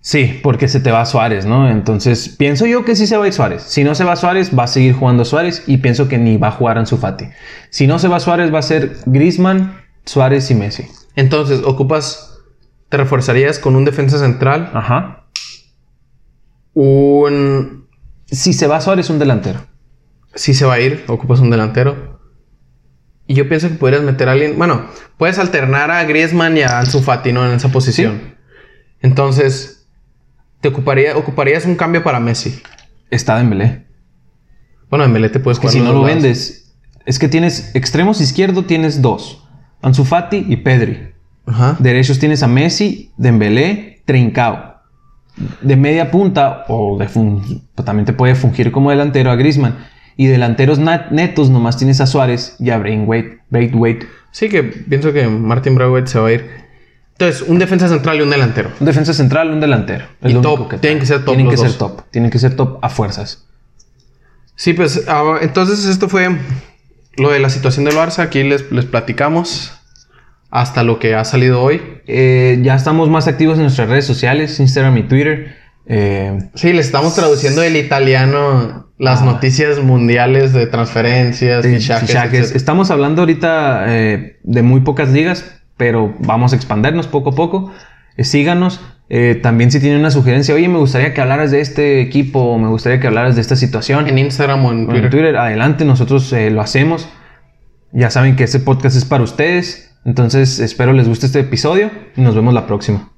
Sí, 0.00 0.38
porque 0.42 0.68
se 0.68 0.80
te 0.80 0.90
va 0.90 1.04
Suárez, 1.04 1.44
¿no? 1.44 1.68
Entonces, 1.68 2.28
pienso 2.28 2.66
yo 2.66 2.84
que 2.84 2.94
sí 2.94 3.06
se 3.06 3.16
va 3.16 3.24
a 3.24 3.26
ir 3.26 3.32
Suárez. 3.32 3.62
Si 3.62 3.82
no 3.82 3.94
se 3.94 4.04
va 4.04 4.16
Suárez, 4.16 4.56
va 4.56 4.64
a 4.64 4.68
seguir 4.68 4.94
jugando 4.94 5.24
Suárez 5.24 5.64
y 5.66 5.78
pienso 5.78 6.08
que 6.08 6.18
ni 6.18 6.36
va 6.36 6.48
a 6.48 6.52
jugar 6.52 6.78
Ansu 6.78 6.98
Fati. 6.98 7.26
Si 7.70 7.86
no 7.86 7.98
se 7.98 8.08
va 8.08 8.20
Suárez, 8.20 8.54
va 8.54 8.60
a 8.60 8.62
ser 8.62 8.96
Griezmann, 9.06 9.82
Suárez 10.08 10.50
y 10.50 10.54
Messi. 10.54 10.88
Entonces, 11.16 11.62
ocupas, 11.64 12.40
te 12.88 12.96
reforzarías 12.96 13.58
con 13.58 13.76
un 13.76 13.84
defensa 13.84 14.18
central. 14.18 14.70
Ajá. 14.72 15.26
Un... 16.72 17.86
Si 18.26 18.52
se 18.52 18.66
va 18.66 18.80
Suárez, 18.80 19.10
un 19.10 19.18
delantero. 19.18 19.66
Si 20.34 20.54
se 20.54 20.64
va 20.64 20.74
a 20.74 20.80
ir, 20.80 21.04
ocupas 21.08 21.40
un 21.40 21.50
delantero. 21.50 22.20
Y 23.26 23.34
yo 23.34 23.48
pienso 23.48 23.68
que 23.68 23.74
podrías 23.74 24.02
meter 24.02 24.28
a 24.28 24.32
alguien. 24.32 24.56
Bueno, 24.56 24.86
puedes 25.18 25.38
alternar 25.38 25.90
a 25.90 26.02
Griezmann 26.04 26.56
y 26.56 26.62
a 26.62 26.78
Ansu 26.78 27.02
Fati, 27.02 27.32
¿no? 27.32 27.46
En 27.46 27.52
esa 27.52 27.70
posición. 27.70 28.36
Entonces, 29.00 29.90
te 30.62 30.68
ocuparía, 30.68 31.16
ocuparías 31.16 31.66
un 31.66 31.76
cambio 31.76 32.02
para 32.02 32.20
Messi. 32.20 32.62
Está 33.10 33.36
Dembélé. 33.36 33.86
Bueno, 34.88 35.04
Dembélé 35.04 35.28
te 35.28 35.40
puedes 35.40 35.58
jugar. 35.58 35.72
si 35.74 35.80
no 35.80 35.92
lo 35.92 36.02
vendes, 36.02 36.74
es 37.04 37.18
que 37.18 37.28
tienes 37.28 37.74
extremos 37.74 38.22
izquierdo, 38.22 38.64
tienes 38.64 39.02
dos: 39.02 39.47
Ansu 39.82 40.04
Fati 40.04 40.44
y 40.48 40.56
Pedri. 40.56 41.12
Ajá. 41.46 41.76
Derechos 41.78 42.18
tienes 42.18 42.42
a 42.42 42.48
Messi, 42.48 43.10
Dembélé, 43.16 44.02
Trincao. 44.04 44.74
De 45.60 45.76
media 45.76 46.10
punta, 46.10 46.64
o 46.68 46.98
de 46.98 47.06
también 47.84 48.04
te 48.04 48.12
puede 48.12 48.34
fungir 48.34 48.72
como 48.72 48.90
delantero 48.90 49.30
a 49.30 49.36
Griezmann. 49.36 49.76
Y 50.16 50.26
delanteros 50.26 50.80
netos 50.80 51.48
nomás 51.48 51.76
tienes 51.76 52.00
a 52.00 52.06
Suárez 52.06 52.56
y 52.58 52.70
a 52.70 52.78
Braithwaite. 52.78 53.38
Braithwaite. 53.50 54.08
Sí, 54.32 54.48
que 54.48 54.64
pienso 54.64 55.12
que 55.12 55.28
Martin 55.28 55.76
Braithwaite 55.76 56.08
se 56.08 56.18
va 56.18 56.28
a 56.28 56.32
ir. 56.32 56.50
Entonces, 57.12 57.42
un 57.42 57.58
defensa 57.58 57.88
central 57.88 58.18
y 58.18 58.22
un 58.22 58.30
delantero. 58.30 58.70
Un 58.78 58.86
defensa 58.86 59.12
central 59.12 59.48
y 59.48 59.52
un 59.52 59.60
delantero. 59.60 60.06
y 60.24 60.34
top. 60.34 60.80
tienen 60.80 60.98
que 60.98 61.06
ser 61.06 61.24
top. 61.24 61.34
Tienen 61.34 61.50
que 61.50 61.56
ser 61.56 61.72
top. 61.72 62.02
Tienen 62.10 62.30
que 62.30 62.38
ser 62.38 62.56
top 62.56 62.78
a 62.82 62.88
fuerzas. 62.88 63.44
Sí, 64.54 64.72
pues 64.72 65.04
ah, 65.06 65.38
entonces 65.40 65.84
esto 65.84 66.08
fue 66.08 66.36
lo 67.18 67.30
de 67.30 67.38
la 67.38 67.50
situación 67.50 67.84
del 67.84 67.94
Barça. 67.94 68.20
Aquí 68.20 68.42
les, 68.42 68.70
les 68.72 68.84
platicamos 68.84 69.72
hasta 70.50 70.82
lo 70.82 70.98
que 70.98 71.14
ha 71.14 71.24
salido 71.24 71.62
hoy. 71.62 71.80
Eh, 72.06 72.58
ya 72.62 72.74
estamos 72.74 73.08
más 73.08 73.28
activos 73.28 73.56
en 73.56 73.64
nuestras 73.64 73.88
redes 73.88 74.06
sociales, 74.06 74.58
Instagram 74.60 74.96
y 74.98 75.02
Twitter. 75.04 75.56
Eh, 75.86 76.38
sí, 76.54 76.72
le 76.72 76.80
estamos 76.80 77.14
traduciendo 77.14 77.62
del 77.62 77.76
italiano 77.76 78.90
las 78.98 79.22
ah. 79.22 79.24
noticias 79.26 79.78
mundiales 79.78 80.52
de 80.52 80.66
transferencias, 80.66 81.64
fichajes. 81.64 82.54
Estamos 82.54 82.90
hablando 82.90 83.22
ahorita 83.22 83.84
eh, 83.88 84.38
de 84.42 84.62
muy 84.62 84.80
pocas 84.80 85.10
ligas, 85.10 85.44
pero 85.76 86.14
vamos 86.20 86.52
a 86.52 86.56
expandernos 86.56 87.06
poco 87.06 87.30
a 87.30 87.34
poco. 87.34 87.72
Síganos. 88.18 88.80
Eh, 89.10 89.38
también 89.42 89.70
si 89.70 89.80
tienen 89.80 90.00
una 90.00 90.10
sugerencia, 90.10 90.54
oye, 90.54 90.68
me 90.68 90.78
gustaría 90.78 91.14
que 91.14 91.20
hablaras 91.20 91.50
de 91.50 91.60
este 91.60 92.00
equipo, 92.00 92.40
o 92.40 92.58
me 92.58 92.68
gustaría 92.68 93.00
que 93.00 93.06
hablaras 93.06 93.34
de 93.34 93.40
esta 93.40 93.56
situación. 93.56 94.06
En 94.06 94.18
Instagram 94.18 94.64
o 94.64 94.72
en 94.72 94.86
Twitter. 94.86 95.04
En 95.04 95.10
Twitter, 95.10 95.36
adelante, 95.36 95.84
nosotros 95.84 96.32
lo 96.32 96.60
hacemos. 96.60 97.08
Ya 97.92 98.10
saben 98.10 98.36
que 98.36 98.44
este 98.44 98.60
podcast 98.60 98.96
es 98.96 99.04
para 99.04 99.24
ustedes. 99.24 99.96
Entonces 100.04 100.60
espero 100.60 100.92
les 100.92 101.08
guste 101.08 101.26
este 101.26 101.40
episodio 101.40 101.90
y 102.16 102.20
nos 102.20 102.34
vemos 102.34 102.54
la 102.54 102.66
próxima. 102.66 103.10